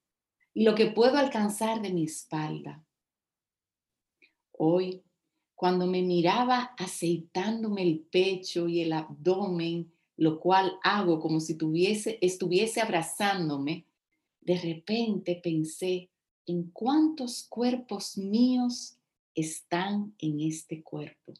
y 0.54 0.64
lo 0.64 0.74
que 0.74 0.86
puedo 0.86 1.16
alcanzar 1.16 1.80
de 1.80 1.92
mi 1.92 2.04
espalda. 2.04 2.84
Hoy, 4.52 5.02
cuando 5.62 5.86
me 5.86 6.02
miraba 6.02 6.74
aceitándome 6.76 7.82
el 7.82 8.00
pecho 8.00 8.66
y 8.66 8.80
el 8.80 8.92
abdomen, 8.92 9.92
lo 10.16 10.40
cual 10.40 10.72
hago 10.82 11.20
como 11.20 11.38
si 11.38 11.56
tuviese, 11.56 12.18
estuviese 12.20 12.80
abrazándome, 12.80 13.86
de 14.40 14.58
repente 14.58 15.40
pensé 15.40 16.10
en 16.46 16.68
cuántos 16.72 17.44
cuerpos 17.44 18.18
míos 18.18 18.98
están 19.36 20.16
en 20.18 20.40
este 20.40 20.82
cuerpo. 20.82 21.32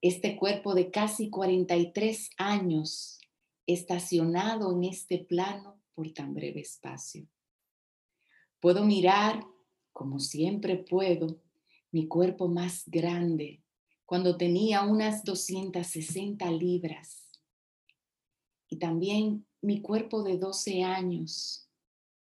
Este 0.00 0.36
cuerpo 0.36 0.72
de 0.76 0.92
casi 0.92 1.30
43 1.30 2.30
años 2.36 3.18
estacionado 3.66 4.70
en 4.70 4.84
este 4.84 5.18
plano 5.18 5.80
por 5.96 6.12
tan 6.12 6.32
breve 6.32 6.60
espacio. 6.60 7.26
Puedo 8.60 8.84
mirar, 8.84 9.44
como 9.92 10.20
siempre 10.20 10.76
puedo, 10.76 11.40
mi 11.92 12.06
cuerpo 12.06 12.48
más 12.48 12.84
grande 12.86 13.62
cuando 14.10 14.36
tenía 14.36 14.82
unas 14.82 15.22
260 15.24 16.50
libras. 16.50 17.28
Y 18.68 18.76
también 18.76 19.46
mi 19.62 19.82
cuerpo 19.82 20.22
de 20.22 20.36
12 20.36 20.82
años, 20.82 21.68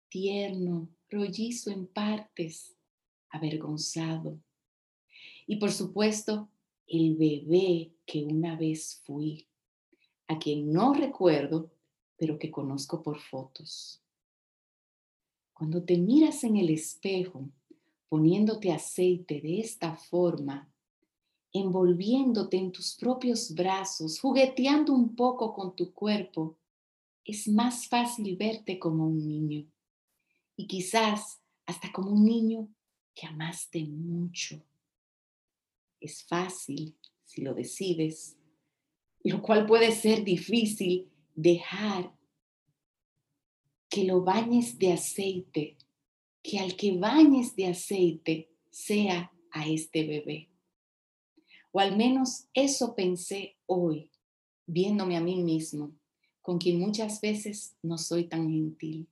tierno, 0.10 0.90
rollizo 1.10 1.70
en 1.70 1.86
partes, 1.86 2.76
avergonzado. 3.30 4.40
Y 5.46 5.58
por 5.58 5.72
supuesto, 5.72 6.50
el 6.88 7.16
bebé 7.16 7.92
que 8.06 8.24
una 8.24 8.56
vez 8.56 9.02
fui, 9.06 9.48
a 10.28 10.40
quien 10.40 10.72
no 10.72 10.94
recuerdo, 10.94 11.72
pero 12.18 12.40
que 12.40 12.50
conozco 12.50 13.04
por 13.04 13.20
fotos. 13.20 14.02
Cuando 15.54 15.84
te 15.84 15.98
miras 15.98 16.44
en 16.44 16.58
el 16.58 16.70
espejo, 16.70 17.50
poniéndote 18.10 18.72
aceite 18.72 19.42
de 19.42 19.60
esta 19.60 19.96
forma, 19.96 20.70
envolviéndote 21.54 22.58
en 22.58 22.72
tus 22.72 22.96
propios 22.96 23.54
brazos, 23.54 24.20
jugueteando 24.20 24.94
un 24.94 25.16
poco 25.16 25.54
con 25.54 25.76
tu 25.76 25.94
cuerpo, 25.94 26.58
es 27.24 27.48
más 27.48 27.88
fácil 27.88 28.36
verte 28.36 28.78
como 28.78 29.08
un 29.08 29.26
niño 29.26 29.66
y 30.56 30.68
quizás 30.68 31.42
hasta 31.66 31.92
como 31.92 32.12
un 32.12 32.24
niño 32.24 32.68
que 33.14 33.26
amaste 33.26 33.84
mucho. 33.86 34.62
Es 36.00 36.24
fácil 36.24 36.96
si 37.26 37.42
lo 37.42 37.54
decides, 37.54 38.38
lo 39.24 39.42
cual 39.42 39.66
puede 39.66 39.92
ser 39.92 40.24
difícil 40.24 41.10
dejar 41.34 42.14
que 43.90 44.04
lo 44.04 44.22
bañes 44.22 44.78
de 44.78 44.94
aceite, 44.94 45.78
que 46.46 46.60
al 46.60 46.76
que 46.76 46.98
bañes 46.98 47.56
de 47.56 47.68
aceite 47.68 48.50
sea 48.70 49.32
a 49.52 49.68
este 49.68 50.06
bebé. 50.06 50.50
O 51.72 51.80
al 51.80 51.98
menos 51.98 52.48
eso 52.54 52.96
pensé 52.96 53.56
hoy, 53.66 54.12
viéndome 54.66 55.18
a 55.18 55.22
mí 55.22 55.42
mismo, 55.42 55.92
con 56.42 56.58
quien 56.58 56.80
muchas 56.80 57.22
veces 57.22 57.76
no 57.82 57.98
soy 57.98 58.26
tan 58.26 58.50
gentil 58.50 59.08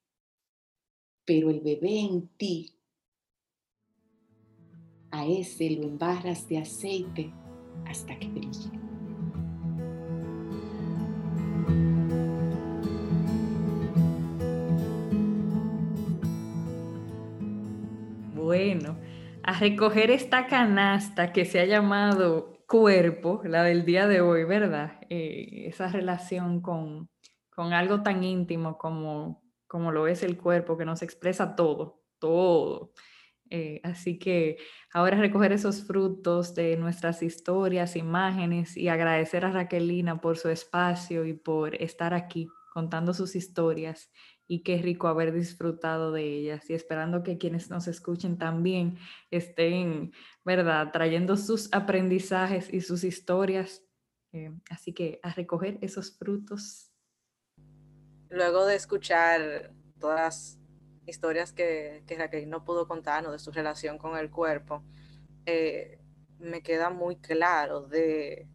pero 1.26 1.50
el 1.50 1.62
bebé 1.62 2.00
en 2.00 2.28
ti, 2.38 2.74
a 5.12 5.26
ese 5.28 5.70
lo 5.70 5.84
embarras 5.84 6.48
de 6.50 6.58
aceite 6.58 7.32
hasta 7.86 8.18
que 8.18 8.28
brille. 8.28 8.93
A 19.44 19.60
recoger 19.60 20.12
esta 20.12 20.48
canasta 20.48 21.32
que 21.32 21.46
se 21.46 21.60
ha 21.60 21.66
llamado 21.66 22.64
cuerpo, 22.68 23.42
la 23.46 23.64
del 23.64 23.86
día 23.86 24.08
de 24.08 24.22
hoy, 24.22 24.44
¿verdad? 24.46 25.00
Eh, 25.10 25.66
esa 25.68 25.88
relación 25.88 26.62
con, 26.62 27.10
con 27.50 27.74
algo 27.74 28.02
tan 28.02 28.24
íntimo 28.24 28.78
como 28.78 29.44
como 29.74 29.92
lo 29.92 30.06
es 30.06 30.22
el 30.22 30.38
cuerpo, 30.38 30.78
que 30.78 30.86
nos 30.86 31.02
expresa 31.02 31.56
todo, 31.56 32.04
todo. 32.20 32.94
Eh, 33.50 33.82
así 33.84 34.20
que 34.20 34.58
ahora 34.92 35.18
recoger 35.18 35.52
esos 35.52 35.88
frutos 35.88 36.54
de 36.54 36.78
nuestras 36.78 37.24
historias, 37.24 37.96
imágenes 37.96 38.78
y 38.78 38.90
agradecer 38.90 39.46
a 39.46 39.52
Raquelina 39.52 40.22
por 40.22 40.38
su 40.38 40.50
espacio 40.50 41.26
y 41.26 41.34
por 41.34 41.74
estar 41.82 42.14
aquí 42.14 42.48
contando 42.72 43.16
sus 43.16 43.36
historias 43.36 44.12
y 44.48 44.64
qué 44.64 44.78
rico 44.82 45.08
haber 45.08 45.34
disfrutado 45.34 46.12
de 46.12 46.24
ellas 46.24 46.70
y 46.70 46.74
esperando 46.74 47.24
que 47.24 47.38
quienes 47.38 47.70
nos 47.70 47.88
escuchen 47.88 48.38
también 48.38 48.98
estén, 49.32 50.12
¿verdad?, 50.44 50.92
trayendo 50.92 51.38
sus 51.38 51.74
aprendizajes 51.74 52.72
y 52.74 52.82
sus 52.82 53.04
historias. 53.04 53.84
Eh, 54.34 54.52
así 54.70 54.94
que 54.94 55.20
a 55.24 55.32
recoger 55.34 55.78
esos 55.82 56.18
frutos 56.18 56.94
luego 58.34 58.66
de 58.66 58.76
escuchar 58.76 59.72
todas 60.00 60.20
las 60.20 60.60
historias 61.06 61.54
que, 61.54 62.04
que 62.08 62.18
Raquel 62.18 62.50
no 62.50 62.66
pudo 62.66 62.88
contarnos 62.88 63.32
de 63.32 63.40
su 63.40 63.52
relación 63.52 63.98
con 63.98 64.18
el 64.18 64.32
cuerpo, 64.32 64.84
eh, 65.46 66.00
me 66.40 66.62
queda 66.62 66.90
muy 66.90 67.18
claro 67.18 67.82
de 67.82 68.48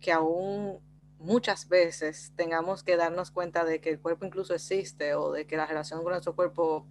que 0.00 0.12
aún 0.12 0.80
muchas 1.24 1.68
veces 1.68 2.32
tengamos 2.36 2.82
que 2.82 2.96
darnos 2.96 3.30
cuenta 3.30 3.64
de 3.64 3.80
que 3.80 3.90
el 3.90 4.00
cuerpo 4.00 4.26
incluso 4.26 4.54
existe 4.54 5.14
o 5.14 5.32
de 5.32 5.46
que 5.46 5.56
la 5.56 5.66
relación 5.66 6.02
con 6.02 6.12
nuestro 6.12 6.34
cuerpo 6.34 6.86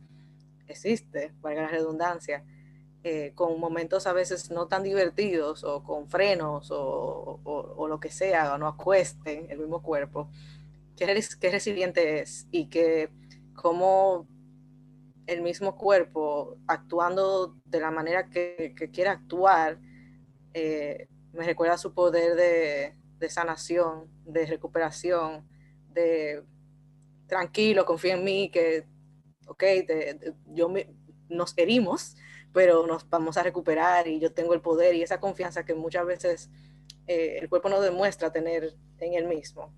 existe, 0.67 1.34
valga 1.41 1.63
la 1.63 1.67
redundancia, 1.69 2.43
eh, 3.03 3.34
con 3.36 3.59
momentos 3.59 4.07
a 4.07 4.13
veces 4.13 4.49
no 4.49 4.67
tan 4.67 4.84
divertidos 4.84 5.63
o 5.63 5.84
con 5.84 6.07
frenos 6.07 6.71
o, 6.71 7.41
o 7.43 7.88
lo 7.88 7.99
que 7.99 8.09
sea, 8.09 8.53
o 8.53 8.57
no 8.57 8.67
acuesten 8.67 9.47
el 9.49 9.59
mismo 9.59 9.81
cuerpo 9.81 10.29
qué, 10.95 11.23
qué 11.39 11.49
resiliente 11.49 12.19
es 12.21 12.47
y 12.51 12.67
que 12.67 13.09
cómo 13.55 14.27
el 15.25 15.41
mismo 15.41 15.77
cuerpo 15.77 16.57
actuando 16.67 17.55
de 17.65 17.79
la 17.79 17.91
manera 17.91 18.29
que, 18.29 18.73
que 18.77 18.89
quiere 18.91 19.09
actuar, 19.09 19.79
eh, 20.53 21.07
me 21.31 21.45
recuerda 21.45 21.77
su 21.77 21.93
poder 21.93 22.36
de, 22.36 22.95
de, 23.24 23.30
sanación, 23.30 24.09
de 24.26 24.45
recuperación, 24.45 25.47
de 25.93 26.43
tranquilo, 27.26 27.86
confía 27.86 28.15
en 28.15 28.24
mí, 28.24 28.51
que, 28.51 28.86
ok, 29.47 29.63
yo 30.47 30.71
nos 31.30 31.57
herimos, 31.57 32.15
pero 32.51 32.86
nos 32.86 33.09
vamos 33.09 33.38
a 33.38 33.43
recuperar 33.43 34.07
y 34.07 34.19
yo 34.19 34.34
tengo 34.34 34.53
el 34.53 34.61
poder 34.61 34.93
y 34.93 35.01
esa 35.01 35.19
confianza 35.21 35.65
que 35.65 35.74
muchas 35.74 36.05
veces 36.05 36.49
eh, 37.07 37.39
el 37.41 37.49
cuerpo 37.49 37.69
no 37.69 37.80
demuestra 37.80 38.32
tener 38.32 38.76
en 38.99 39.13
él 39.13 39.28
mismo 39.28 39.74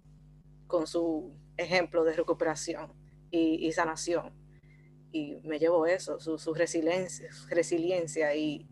con 0.65 0.87
su 0.87 1.31
ejemplo 1.55 2.03
de 2.03 2.13
recuperación 2.13 2.93
y, 3.29 3.71
sanación. 3.73 4.33
Y 5.11 5.35
me 5.43 5.59
llevo 5.59 5.85
eso, 5.85 6.19
su, 6.19 6.53
resiliencia, 6.53 7.29
resiliencia 7.49 8.33
y, 8.35 8.67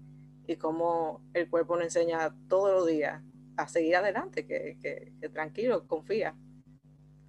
y 0.47 0.55
cómo 0.55 1.21
el 1.33 1.49
cuerpo 1.49 1.75
nos 1.75 1.85
enseña 1.85 2.35
todos 2.47 2.71
los 2.71 2.87
días 2.87 3.21
a 3.57 3.67
seguir 3.67 3.95
adelante, 3.95 4.45
que, 4.45 5.13
tranquilo, 5.31 5.87
confía, 5.87 6.35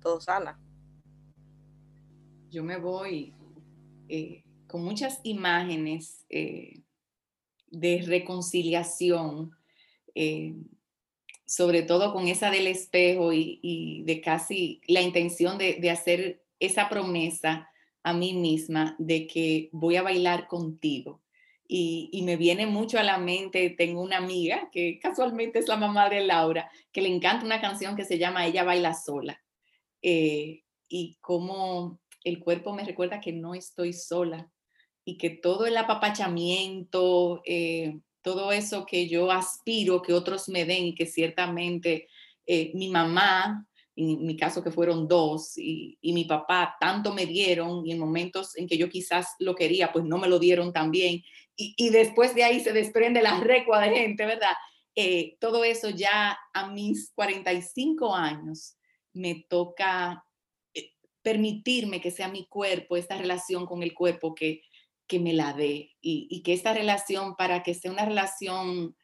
todo 0.00 0.20
sana. 0.20 0.60
Yo 2.50 2.62
me 2.62 2.76
voy 2.76 3.34
eh, 4.08 4.44
con 4.66 4.84
muchas 4.84 5.20
imágenes 5.24 6.24
eh, 6.28 6.82
de 7.70 8.02
reconciliación 8.06 9.50
eh, 10.14 10.54
sobre 11.46 11.82
todo 11.82 12.12
con 12.12 12.28
esa 12.28 12.50
del 12.50 12.66
espejo 12.66 13.32
y, 13.32 14.02
de 14.06 14.20
casi 14.20 14.80
la 14.86 15.02
intención 15.02 15.58
de, 15.58 15.90
hacer 15.90 16.42
esa 16.58 16.88
promesa 16.88 17.68
a 18.02 18.14
mí 18.14 18.32
misma 18.32 18.96
de 18.98 19.26
que 19.26 19.68
voy 19.72 19.96
a 19.96 20.02
bailar 20.02 20.48
contigo. 20.48 21.22
Y, 21.66 22.22
me 22.24 22.36
viene 22.36 22.66
mucho 22.66 22.98
a 22.98 23.02
la 23.02 23.18
mente, 23.18 23.70
tengo 23.70 24.02
una 24.02 24.18
amiga 24.18 24.68
que 24.70 24.98
casualmente 25.00 25.58
es 25.58 25.68
la 25.68 25.76
mamá 25.76 26.08
de 26.08 26.20
Laura, 26.20 26.70
que 26.92 27.00
le 27.00 27.08
encanta 27.08 27.46
una 27.46 27.60
canción 27.60 27.96
que 27.96 28.04
se 28.04 28.18
llama 28.18 28.46
Ella 28.46 28.64
baila 28.64 28.94
sola. 28.94 29.42
Eh, 30.02 30.62
y 30.88 31.16
como 31.20 32.00
el 32.22 32.38
cuerpo 32.38 32.72
me 32.74 32.84
recuerda 32.84 33.20
que 33.20 33.32
no 33.32 33.54
estoy 33.54 33.92
sola, 33.92 34.52
y 35.04 35.18
que 35.18 35.30
todo 35.30 35.66
el 35.66 35.76
apapachamiento, 35.76 37.42
eh, 37.44 37.98
todo 38.22 38.52
eso 38.52 38.86
que 38.86 39.06
yo 39.06 39.30
aspiro 39.30 40.00
que 40.00 40.14
otros 40.14 40.48
me 40.48 40.64
den 40.64 40.84
y 40.86 40.94
que 40.94 41.06
ciertamente 41.06 42.08
eh, 42.46 42.72
mi 42.74 42.88
mamá, 42.88 43.66
en 43.96 44.26
mi 44.26 44.36
caso 44.36 44.64
que 44.64 44.70
fueron 44.70 45.06
dos, 45.06 45.58
y, 45.58 45.98
mi 46.02 46.24
papá 46.24 46.76
tanto 46.80 47.12
me 47.12 47.26
dieron 47.26 47.86
y 47.86 47.92
en 47.92 47.98
momentos 47.98 48.56
en 48.56 48.66
que 48.66 48.78
yo 48.78 48.88
quizás 48.88 49.34
lo 49.38 49.54
quería, 49.54 49.92
pues 49.92 50.04
no 50.04 50.18
me 50.18 50.28
lo 50.28 50.38
dieron 50.38 50.72
también. 50.72 51.22
Y, 51.56 51.90
después 51.90 52.34
de 52.34 52.42
ahí 52.42 52.60
se 52.60 52.72
desprende 52.72 53.22
la 53.22 53.38
recua 53.38 53.80
de 53.80 53.96
gente, 53.96 54.26
¿verdad? 54.26 54.54
Eh, 54.96 55.36
todo 55.40 55.62
eso 55.64 55.90
ya 55.90 56.38
a 56.52 56.70
mis 56.70 57.12
45 57.14 58.14
años 58.14 58.76
me 59.12 59.46
toca 59.48 60.24
eh, 60.74 60.92
permitirme 61.22 62.00
que 62.00 62.10
sea 62.10 62.28
mi 62.28 62.46
cuerpo, 62.46 62.96
esta 62.96 63.16
relación 63.16 63.66
con 63.66 63.82
el 63.82 63.94
cuerpo 63.94 64.34
que, 64.34 64.62
que 65.06 65.20
me 65.20 65.32
la 65.32 65.52
dé 65.52 65.92
y, 66.00 66.42
que 66.42 66.52
esta 66.52 66.72
relación, 66.72 67.36
para 67.36 67.62
que 67.62 67.74
sea 67.74 67.90
una 67.90 68.04
relación 68.04 68.96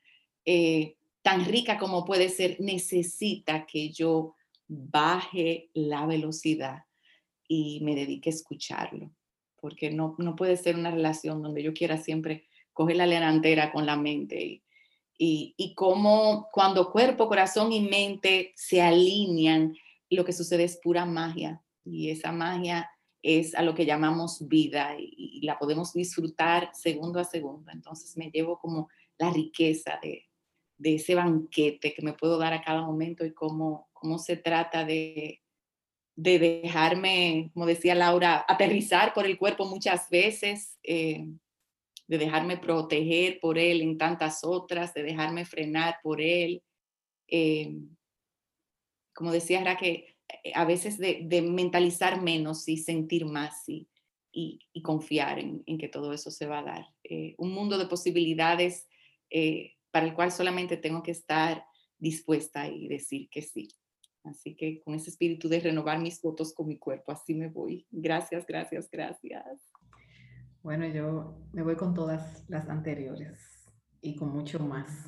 eh, 0.44 0.96
tan 1.22 1.44
rica 1.44 1.78
como 1.78 2.04
puede 2.04 2.28
ser, 2.28 2.56
necesita 2.60 3.66
que 3.66 3.90
yo 3.90 4.34
baje 4.66 5.70
la 5.74 6.06
velocidad 6.06 6.84
y 7.46 7.80
me 7.82 7.94
dedique 7.94 8.30
a 8.30 8.32
escucharlo, 8.32 9.12
porque 9.60 9.90
no, 9.90 10.14
no 10.18 10.36
puede 10.36 10.56
ser 10.56 10.76
una 10.76 10.90
relación 10.90 11.42
donde 11.42 11.62
yo 11.62 11.72
quiera 11.72 11.96
siempre 11.98 12.46
coger 12.72 12.96
la 12.96 13.06
delantera 13.06 13.72
con 13.72 13.86
la 13.86 13.96
mente 13.96 14.42
y, 14.42 14.62
y, 15.18 15.54
y 15.56 15.74
cómo 15.74 16.48
cuando 16.52 16.90
cuerpo, 16.90 17.28
corazón 17.28 17.72
y 17.72 17.80
mente 17.80 18.52
se 18.56 18.80
alinean, 18.80 19.74
lo 20.10 20.24
que 20.24 20.32
sucede 20.32 20.64
es 20.64 20.78
pura 20.82 21.06
magia 21.06 21.62
y 21.84 22.10
esa 22.10 22.32
magia 22.32 22.90
es 23.22 23.54
a 23.54 23.62
lo 23.62 23.74
que 23.74 23.86
llamamos 23.86 24.48
vida 24.48 24.96
y, 24.98 25.40
la 25.42 25.58
podemos 25.58 25.92
disfrutar 25.94 26.70
segundo 26.74 27.18
a 27.18 27.24
segundo. 27.24 27.70
Entonces 27.72 28.16
me 28.16 28.30
llevo 28.30 28.58
como 28.58 28.88
la 29.18 29.30
riqueza 29.30 29.98
de, 30.02 30.26
de, 30.76 30.96
ese 30.96 31.14
banquete 31.14 31.94
que 31.94 32.02
me 32.02 32.12
puedo 32.12 32.38
dar 32.38 32.52
a 32.52 32.62
cada 32.62 32.82
momento 32.82 33.24
y 33.24 33.32
cómo, 33.32 33.88
cómo 33.92 34.18
se 34.18 34.36
trata 34.36 34.84
de, 34.84 35.39
de 36.22 36.38
dejarme, 36.38 37.50
como 37.54 37.66
decía 37.66 37.94
Laura, 37.94 38.44
aterrizar 38.46 39.14
por 39.14 39.24
el 39.26 39.38
cuerpo 39.38 39.66
muchas 39.66 40.10
veces. 40.10 40.78
Eh, 40.82 41.26
de 42.10 42.18
dejarme 42.18 42.56
proteger 42.56 43.38
por 43.38 43.56
Él 43.56 43.82
en 43.82 43.96
tantas 43.96 44.42
otras, 44.42 44.92
de 44.94 45.04
dejarme 45.04 45.44
frenar 45.44 45.98
por 46.02 46.20
Él. 46.20 46.60
Eh, 47.28 47.72
como 49.14 49.30
decía, 49.30 49.60
era 49.60 49.76
que 49.76 50.16
eh, 50.42 50.52
a 50.56 50.64
veces 50.64 50.98
de, 50.98 51.40
mentalizar 51.40 52.20
menos 52.20 52.66
y 52.66 52.78
sentir 52.78 53.26
más 53.26 53.62
y, 53.68 53.88
y, 54.32 54.82
confiar 54.82 55.38
en, 55.38 55.62
que 55.78 55.88
todo 55.88 56.12
eso 56.12 56.32
se 56.32 56.46
va 56.46 56.58
a 56.58 56.64
dar. 56.64 56.86
Eh, 57.04 57.36
un 57.38 57.52
mundo 57.52 57.78
de 57.78 57.86
posibilidades 57.86 58.88
para 59.92 60.06
el 60.06 60.14
cual 60.14 60.32
solamente 60.32 60.76
tengo 60.76 61.04
que 61.04 61.12
estar 61.12 61.64
dispuesta 61.96 62.66
y 62.66 62.88
decir 62.88 63.28
que 63.30 63.42
sí. 63.42 63.68
Así 64.24 64.54
que 64.54 64.82
con 64.82 64.94
ese 64.94 65.10
espíritu 65.10 65.48
de 65.48 65.60
renovar 65.60 65.98
mis 66.00 66.20
votos 66.20 66.52
con 66.52 66.68
mi 66.68 66.78
cuerpo, 66.78 67.12
así 67.12 67.34
me 67.34 67.48
voy. 67.48 67.86
Gracias, 67.90 68.46
gracias, 68.46 68.88
gracias. 68.90 69.72
Bueno, 70.62 70.86
yo 70.86 71.38
me 71.52 71.62
voy 71.62 71.76
con 71.76 71.94
todas 71.94 72.44
las 72.48 72.68
anteriores 72.68 73.40
y 74.02 74.14
con 74.16 74.30
mucho 74.30 74.58
más, 74.58 75.06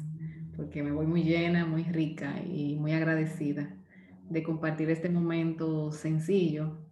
porque 0.57 0.83
me 0.83 0.93
voy 0.93 1.07
muy 1.07 1.25
llena, 1.25 1.67
muy 1.67 1.85
rica 1.85 2.43
y 2.43 2.77
muy 2.77 2.93
agradecida 2.93 3.77
de 4.31 4.43
compartir 4.43 4.89
este 4.89 5.11
momento 5.11 5.93
sencillo, 5.93 6.87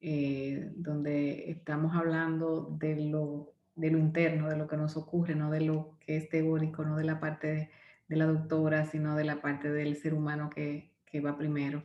eh, 0.00 0.70
donde 0.76 1.50
estamos 1.50 1.96
hablando 1.96 2.76
de 2.78 2.96
lo, 3.06 3.54
de 3.74 3.90
lo 3.90 3.98
interno, 3.98 4.48
de 4.48 4.56
lo 4.56 4.68
que 4.68 4.76
nos 4.76 4.96
ocurre, 4.96 5.34
no 5.34 5.50
de 5.50 5.62
lo 5.62 5.98
que 5.98 6.16
es 6.16 6.28
teórico, 6.28 6.84
no 6.84 6.96
de 6.96 7.04
la 7.04 7.18
parte 7.18 7.46
de, 7.48 7.70
de 8.06 8.16
la 8.16 8.26
doctora, 8.26 8.86
sino 8.86 9.16
de 9.16 9.24
la 9.24 9.42
parte 9.42 9.72
del 9.72 9.96
ser 9.96 10.14
humano 10.14 10.50
que, 10.50 10.93
que 11.14 11.20
va 11.20 11.38
primero. 11.38 11.80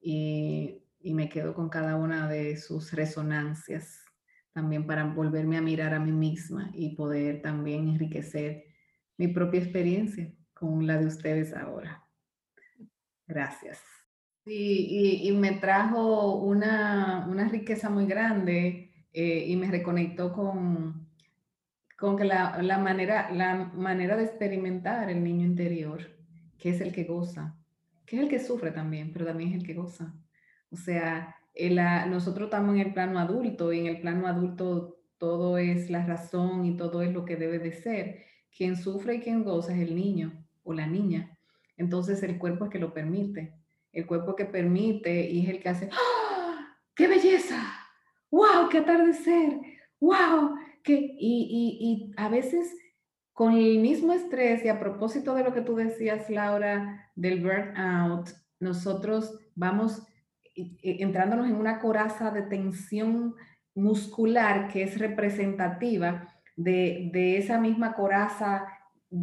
Y, 0.00 0.82
y 1.00 1.14
me 1.14 1.28
quedo 1.28 1.54
con 1.54 1.68
cada 1.68 1.94
una 1.94 2.28
de 2.28 2.56
sus 2.56 2.92
resonancias 2.92 4.04
también 4.52 4.84
para 4.84 5.04
volverme 5.04 5.56
a 5.56 5.60
mirar 5.60 5.94
a 5.94 6.00
mí 6.00 6.10
misma 6.10 6.68
y 6.74 6.96
poder 6.96 7.40
también 7.40 7.86
enriquecer 7.88 8.64
mi 9.16 9.28
propia 9.28 9.60
experiencia 9.60 10.34
con 10.54 10.88
la 10.88 10.98
de 10.98 11.06
ustedes 11.06 11.54
ahora. 11.54 12.04
Gracias. 13.28 13.80
y, 14.44 15.30
me 15.38 15.52
trajo 15.52 16.34
una, 16.42 17.28
una, 17.30 17.46
riqueza 17.46 17.88
muy 17.88 18.06
grande 18.06 19.06
eh, 19.12 19.44
y 19.46 19.54
me 19.54 19.70
reconectó 19.70 20.32
con, 20.32 21.06
con 21.96 22.16
que 22.16 22.24
la, 22.24 22.60
la, 22.60 22.78
manera, 22.78 23.30
la 23.30 23.70
manera 23.72 24.16
de 24.16 24.24
experimentar 24.24 25.10
el 25.10 25.22
niño 25.22 25.46
interior, 25.46 26.00
que 26.58 26.70
es 26.70 26.80
el 26.80 26.92
que 26.92 27.04
goza, 27.04 27.57
que 28.08 28.16
es 28.16 28.22
el 28.22 28.28
que 28.28 28.38
sufre 28.38 28.70
también, 28.70 29.12
pero 29.12 29.26
también 29.26 29.50
es 29.50 29.56
el 29.56 29.66
que 29.66 29.74
goza. 29.74 30.14
O 30.70 30.76
sea, 30.76 31.36
nosotros 32.08 32.46
estamos 32.46 32.74
en 32.74 32.80
el 32.80 32.94
plano 32.94 33.18
adulto 33.18 33.72
y 33.72 33.80
en 33.80 33.86
el 33.86 34.00
plano 34.00 34.26
adulto 34.26 34.96
todo 35.18 35.58
es 35.58 35.90
la 35.90 36.06
razón 36.06 36.64
y 36.64 36.76
todo 36.76 37.02
es 37.02 37.12
lo 37.12 37.24
que 37.24 37.36
debe 37.36 37.58
de 37.58 37.72
ser. 37.72 38.24
Quien 38.56 38.76
sufre 38.76 39.16
y 39.16 39.20
quien 39.20 39.44
goza 39.44 39.74
es 39.74 39.80
el 39.80 39.94
niño 39.94 40.32
o 40.64 40.72
la 40.72 40.86
niña. 40.86 41.36
Entonces 41.76 42.22
el 42.22 42.38
cuerpo 42.38 42.64
es 42.64 42.70
que 42.70 42.78
lo 42.78 42.94
permite. 42.94 43.54
El 43.92 44.06
cuerpo 44.06 44.34
que 44.36 44.46
permite 44.46 45.28
y 45.28 45.42
es 45.42 45.50
el 45.50 45.60
que 45.60 45.68
hace, 45.68 45.90
¡Ah! 45.92 46.76
¡qué 46.94 47.08
belleza! 47.08 47.60
¡Wow! 48.30 48.68
¡Qué 48.70 48.78
atardecer! 48.78 49.60
¡Wow! 50.00 50.54
Que, 50.82 50.94
y, 51.18 51.78
y 51.80 52.12
a 52.16 52.28
veces 52.28 52.74
con 53.38 53.52
el 53.52 53.78
mismo 53.78 54.12
estrés 54.12 54.64
y 54.64 54.68
a 54.68 54.80
propósito 54.80 55.32
de 55.32 55.44
lo 55.44 55.54
que 55.54 55.60
tú 55.60 55.76
decías, 55.76 56.28
Laura, 56.28 57.08
del 57.14 57.40
burnout, 57.40 58.30
nosotros 58.58 59.38
vamos 59.54 60.02
entrándonos 60.56 61.46
en 61.46 61.54
una 61.54 61.78
coraza 61.78 62.32
de 62.32 62.42
tensión 62.42 63.36
muscular 63.76 64.66
que 64.66 64.82
es 64.82 64.98
representativa 64.98 66.34
de, 66.56 67.38
esa 67.38 67.60
misma 67.60 67.94
coraza 67.94 68.66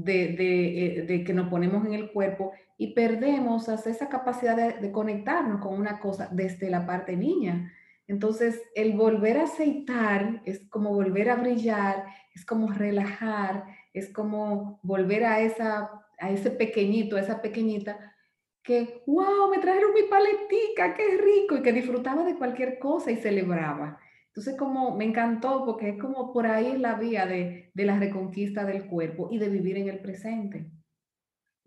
eh, 0.08 1.04
de, 1.06 1.24
que 1.26 1.34
nos 1.34 1.50
ponemos 1.50 1.86
en 1.86 1.94
el 1.96 2.10
cuerpo 2.14 2.54
y 2.78 2.94
perdemos 2.94 3.68
esa 3.68 4.08
capacidad 4.08 4.80
de, 4.80 4.92
conectarnos 4.94 5.60
con 5.60 5.74
una 5.74 6.00
cosa 6.00 6.30
desde 6.32 6.70
la 6.70 6.86
parte 6.86 7.18
niña. 7.18 7.70
Entonces, 8.08 8.62
el 8.76 8.94
volver 8.94 9.40
a 9.40 9.44
aceitar 9.44 10.42
es 10.46 10.62
como 10.70 10.92
volver 10.92 11.30
a 11.30 11.36
brillar, 11.36 12.06
es 12.34 12.46
como 12.46 12.72
relajar, 12.72 13.66
es 13.96 14.12
como 14.12 14.80
volver 14.84 15.26
a, 15.26 15.40
esa, 15.40 15.90
a 16.20 16.30
ese 16.30 16.52
pequeñito, 16.52 17.16
a 17.16 17.22
esa 17.22 17.42
pequeñita, 17.42 18.14
que, 18.62 19.04
wow, 19.06 19.50
me 19.50 19.60
trajeron 19.60 19.94
mi 19.94 20.04
paletica, 20.04 20.94
qué 20.96 21.18
rico, 21.18 21.56
y 21.56 21.62
que 21.62 21.72
disfrutaba 21.72 22.24
de 22.24 22.36
cualquier 22.36 22.80
cosa 22.80 23.12
y 23.12 23.18
celebraba. 23.18 24.00
Entonces, 24.28 24.58
como 24.58 24.98
me 24.98 25.06
encantó, 25.06 25.64
porque 25.66 25.90
es 25.90 25.98
como 25.98 26.34
por 26.34 26.46
ahí 26.46 26.72
es 26.72 26.80
la 26.80 26.96
vía 26.96 27.26
de, 27.26 27.72
de 27.74 27.86
la 27.86 27.98
reconquista 27.98 28.66
del 28.66 28.86
cuerpo 28.86 29.30
y 29.32 29.38
de 29.38 29.48
vivir 29.48 29.78
en 29.78 29.88
el 29.88 30.00
presente. 30.00 30.70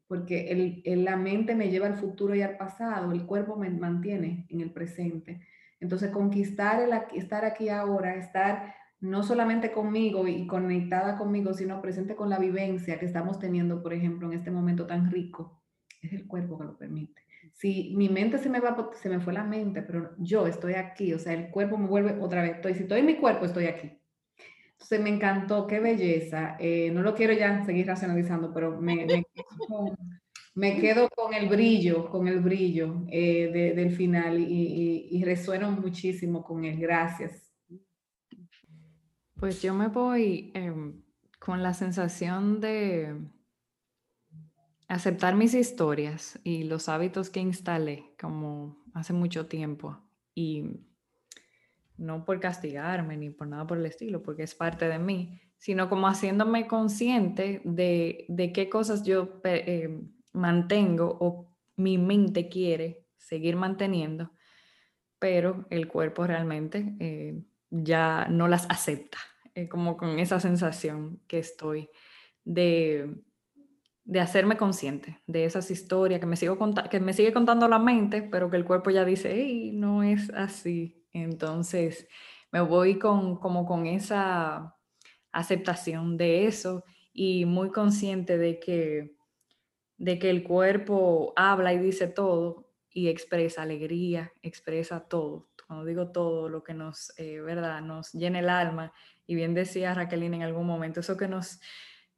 Porque 0.06 0.82
el, 0.84 1.04
la 1.04 1.16
mente 1.16 1.54
me 1.54 1.70
lleva 1.70 1.86
al 1.86 1.96
futuro 1.96 2.34
y 2.34 2.42
al 2.42 2.58
pasado, 2.58 3.12
el 3.12 3.24
cuerpo 3.24 3.56
me 3.56 3.70
mantiene 3.70 4.46
en 4.50 4.60
el 4.60 4.70
presente. 4.70 5.40
Entonces, 5.80 6.10
conquistar 6.10 6.82
el 6.82 6.92
estar 7.14 7.44
aquí 7.44 7.70
ahora, 7.70 8.16
estar 8.16 8.74
no 9.00 9.22
solamente 9.22 9.72
conmigo 9.72 10.26
y 10.26 10.46
conectada 10.46 11.16
conmigo, 11.16 11.54
sino 11.54 11.80
presente 11.80 12.16
con 12.16 12.28
la 12.28 12.38
vivencia 12.38 12.98
que 12.98 13.06
estamos 13.06 13.38
teniendo, 13.38 13.82
por 13.82 13.92
ejemplo, 13.92 14.30
en 14.30 14.38
este 14.38 14.50
momento 14.50 14.86
tan 14.86 15.10
rico 15.10 15.62
es 16.02 16.12
el 16.12 16.26
cuerpo 16.26 16.58
que 16.58 16.64
lo 16.64 16.76
permite. 16.76 17.22
Si 17.54 17.94
mi 17.96 18.08
mente 18.08 18.38
se 18.38 18.48
me 18.48 18.60
va, 18.60 18.90
se 18.94 19.08
me 19.08 19.20
fue 19.20 19.32
la 19.32 19.44
mente, 19.44 19.82
pero 19.82 20.14
yo 20.18 20.46
estoy 20.46 20.74
aquí, 20.74 21.12
o 21.12 21.18
sea, 21.18 21.32
el 21.32 21.50
cuerpo 21.50 21.76
me 21.76 21.86
vuelve 21.86 22.18
otra 22.20 22.42
vez, 22.42 22.56
estoy, 22.56 22.74
si 22.74 22.82
estoy 22.82 23.00
en 23.00 23.06
mi 23.06 23.16
cuerpo, 23.16 23.44
estoy 23.44 23.66
aquí. 23.66 23.98
Entonces 24.72 25.00
me 25.00 25.10
encantó, 25.10 25.66
qué 25.66 25.80
belleza. 25.80 26.56
Eh, 26.60 26.90
no 26.92 27.02
lo 27.02 27.14
quiero 27.14 27.32
ya 27.32 27.64
seguir 27.64 27.86
racionalizando, 27.86 28.54
pero 28.54 28.80
me, 28.80 29.06
me, 30.54 30.80
quedo, 30.80 31.08
con, 31.10 31.34
el 31.34 31.48
brillo, 31.48 32.08
con 32.08 32.28
el 32.28 32.38
brillo 32.38 33.04
eh, 33.10 33.72
del 33.74 33.90
final 33.90 34.38
y, 34.38 35.08
y, 35.10 35.24
resueno 35.24 35.70
muchísimo 35.72 36.44
con 36.44 36.64
él. 36.64 36.78
Gracias. 36.78 37.47
Pues 39.38 39.62
yo 39.62 39.72
me 39.72 39.86
voy 39.88 40.50
em, 40.54 41.00
con 41.38 41.62
la 41.62 41.72
sensación 41.72 42.60
de, 42.60 43.14
aceptar 44.88 45.36
mis 45.36 45.54
historias 45.54 46.40
y 46.42 46.64
los 46.64 46.88
hábitos 46.88 47.30
que 47.30 47.40
instalé 47.40 48.14
como 48.18 48.82
hace 48.94 49.12
mucho 49.12 49.46
tiempo 49.46 49.98
y 50.34 50.80
no 51.98 52.24
por 52.24 52.40
castigarme 52.40 53.16
ni 53.16 53.30
por 53.30 53.46
nada 53.48 53.66
por 53.66 53.78
el 53.78 53.86
estilo, 53.86 54.22
porque 54.22 54.44
es 54.44 54.54
parte 54.54 54.88
de 54.88 54.98
mí, 54.98 55.40
sino 55.58 55.88
como 55.88 56.08
haciéndome 56.08 56.66
consciente 56.66 57.60
de, 57.64 58.24
de 58.28 58.52
qué 58.52 58.68
cosas 58.68 59.04
yo 59.04 59.40
eh, 59.44 60.02
mantengo 60.32 61.16
o 61.20 61.54
mi 61.76 61.98
mente 61.98 62.48
quiere 62.48 63.04
seguir 63.18 63.56
manteniendo, 63.56 64.32
pero 65.18 65.66
el 65.70 65.86
cuerpo 65.86 66.26
realmente 66.26 66.96
eh, 66.98 67.42
ya 67.70 68.26
no 68.28 68.48
las 68.48 68.66
acepta. 68.70 69.18
eh, 69.54 69.68
como 69.68 69.96
con 69.96 70.18
esa 70.20 70.38
sensación 70.40 71.20
que 71.26 71.38
estoy 71.38 71.90
de, 72.44 73.12
de 74.04 74.20
hacerme 74.20 74.56
consciente 74.56 75.20
de 75.26 75.44
esas 75.44 75.70
historias 75.70 76.20
que 76.20 76.26
me, 76.26 76.36
sigo 76.36 76.56
que 76.90 77.00
me 77.00 77.12
sigue 77.12 77.32
contando 77.32 77.68
la 77.68 77.78
mente, 77.78 78.22
pero 78.22 78.50
que 78.50 78.56
el 78.56 78.64
cuerpo 78.64 78.90
ya 78.90 79.04
dice, 79.04 79.32
hey, 79.34 79.72
no 79.74 80.02
es 80.02 80.30
así. 80.30 81.04
Entonces 81.12 82.08
me 82.52 82.60
voy 82.60 82.98
con, 82.98 83.36
como 83.36 83.66
con 83.66 83.86
esa 83.86 84.76
aceptación 85.32 86.16
de 86.16 86.46
eso 86.46 86.84
y 87.12 87.44
muy 87.44 87.70
consciente 87.70 88.38
de 88.38 88.60
que, 88.60 89.16
de 89.96 90.18
que 90.18 90.30
el 90.30 90.42
cuerpo 90.44 91.32
habla 91.36 91.72
y 91.72 91.78
dice 91.78 92.06
todo 92.06 92.67
y 92.98 93.08
expresa 93.08 93.62
alegría, 93.62 94.32
expresa 94.42 95.08
todo. 95.08 95.48
Cuando 95.68 95.84
digo 95.84 96.10
todo, 96.10 96.48
lo 96.48 96.64
que 96.64 96.74
nos, 96.74 97.12
eh, 97.16 97.40
¿verdad? 97.40 97.80
Nos 97.80 98.12
llena 98.12 98.40
el 98.40 98.48
alma. 98.48 98.92
Y 99.24 99.36
bien 99.36 99.54
decía 99.54 99.94
Raquelina 99.94 100.34
en 100.34 100.42
algún 100.42 100.66
momento, 100.66 100.98
eso 100.98 101.16
que 101.16 101.28
nos, 101.28 101.60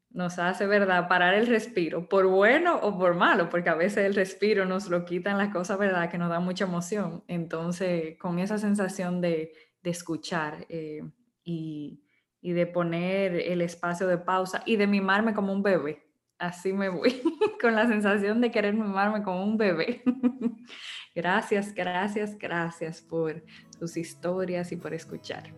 nos 0.08 0.38
hace, 0.38 0.66
¿verdad? 0.66 1.06
Parar 1.06 1.34
el 1.34 1.48
respiro, 1.48 2.08
por 2.08 2.28
bueno 2.28 2.76
o 2.80 2.96
por 2.96 3.14
malo, 3.14 3.50
porque 3.50 3.68
a 3.68 3.74
veces 3.74 4.06
el 4.06 4.14
respiro 4.14 4.64
nos 4.64 4.88
lo 4.88 5.04
quitan 5.04 5.36
las 5.36 5.52
cosas, 5.52 5.78
¿verdad? 5.78 6.10
Que 6.10 6.16
nos 6.16 6.30
da 6.30 6.40
mucha 6.40 6.64
emoción. 6.64 7.24
Entonces, 7.28 8.16
con 8.16 8.38
esa 8.38 8.56
sensación 8.56 9.20
de, 9.20 9.52
de 9.82 9.90
escuchar 9.90 10.64
eh, 10.70 11.02
y, 11.44 12.02
y, 12.40 12.52
de 12.52 12.66
poner 12.66 13.34
el 13.34 13.60
espacio 13.60 14.06
de 14.06 14.16
pausa 14.16 14.62
y 14.64 14.76
de 14.76 14.86
mimarme 14.86 15.34
como 15.34 15.52
un 15.52 15.62
bebé. 15.62 16.09
Así 16.40 16.72
me 16.72 16.88
voy, 16.88 17.20
con 17.60 17.74
la 17.74 17.86
sensación 17.86 18.40
de 18.40 18.50
querer 18.50 18.72
mimarme 18.72 19.22
como 19.22 19.44
un 19.44 19.58
bebé. 19.58 20.02
gracias, 21.14 21.74
gracias, 21.74 22.38
gracias 22.38 23.02
por 23.02 23.44
sus 23.78 23.98
historias 23.98 24.72
y 24.72 24.76
por 24.76 24.94
escuchar. 24.94 25.52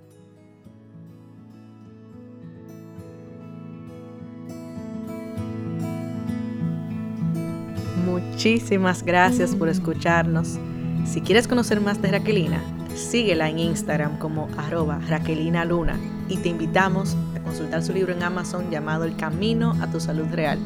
Muchísimas 8.05 9.05
gracias 9.05 9.55
por 9.55 9.69
escucharnos. 9.69 10.59
Si 11.07 11.21
quieres 11.21 11.47
conocer 11.47 11.81
más 11.81 12.03
de 12.03 12.11
Raquelina, 12.11 12.61
síguela 12.97 13.49
en 13.49 13.61
Instagram 13.61 14.19
como 14.19 14.49
arroba 14.59 14.99
Raquelina 15.09 15.65
Luna 15.65 15.97
y 16.29 16.39
te 16.39 16.49
invitamos 16.49 17.17
consultar 17.43 17.83
su 17.83 17.93
libro 17.93 18.13
en 18.13 18.23
Amazon 18.23 18.71
llamado 18.71 19.05
El 19.05 19.17
Camino 19.17 19.77
a 19.81 19.91
tu 19.91 20.01
Salud 20.01 20.27
Real. 20.31 20.59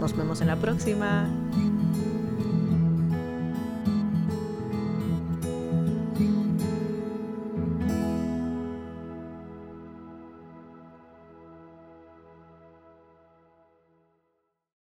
Nos 0.00 0.16
vemos 0.16 0.40
en 0.40 0.48
la 0.48 0.56
próxima. 0.56 1.28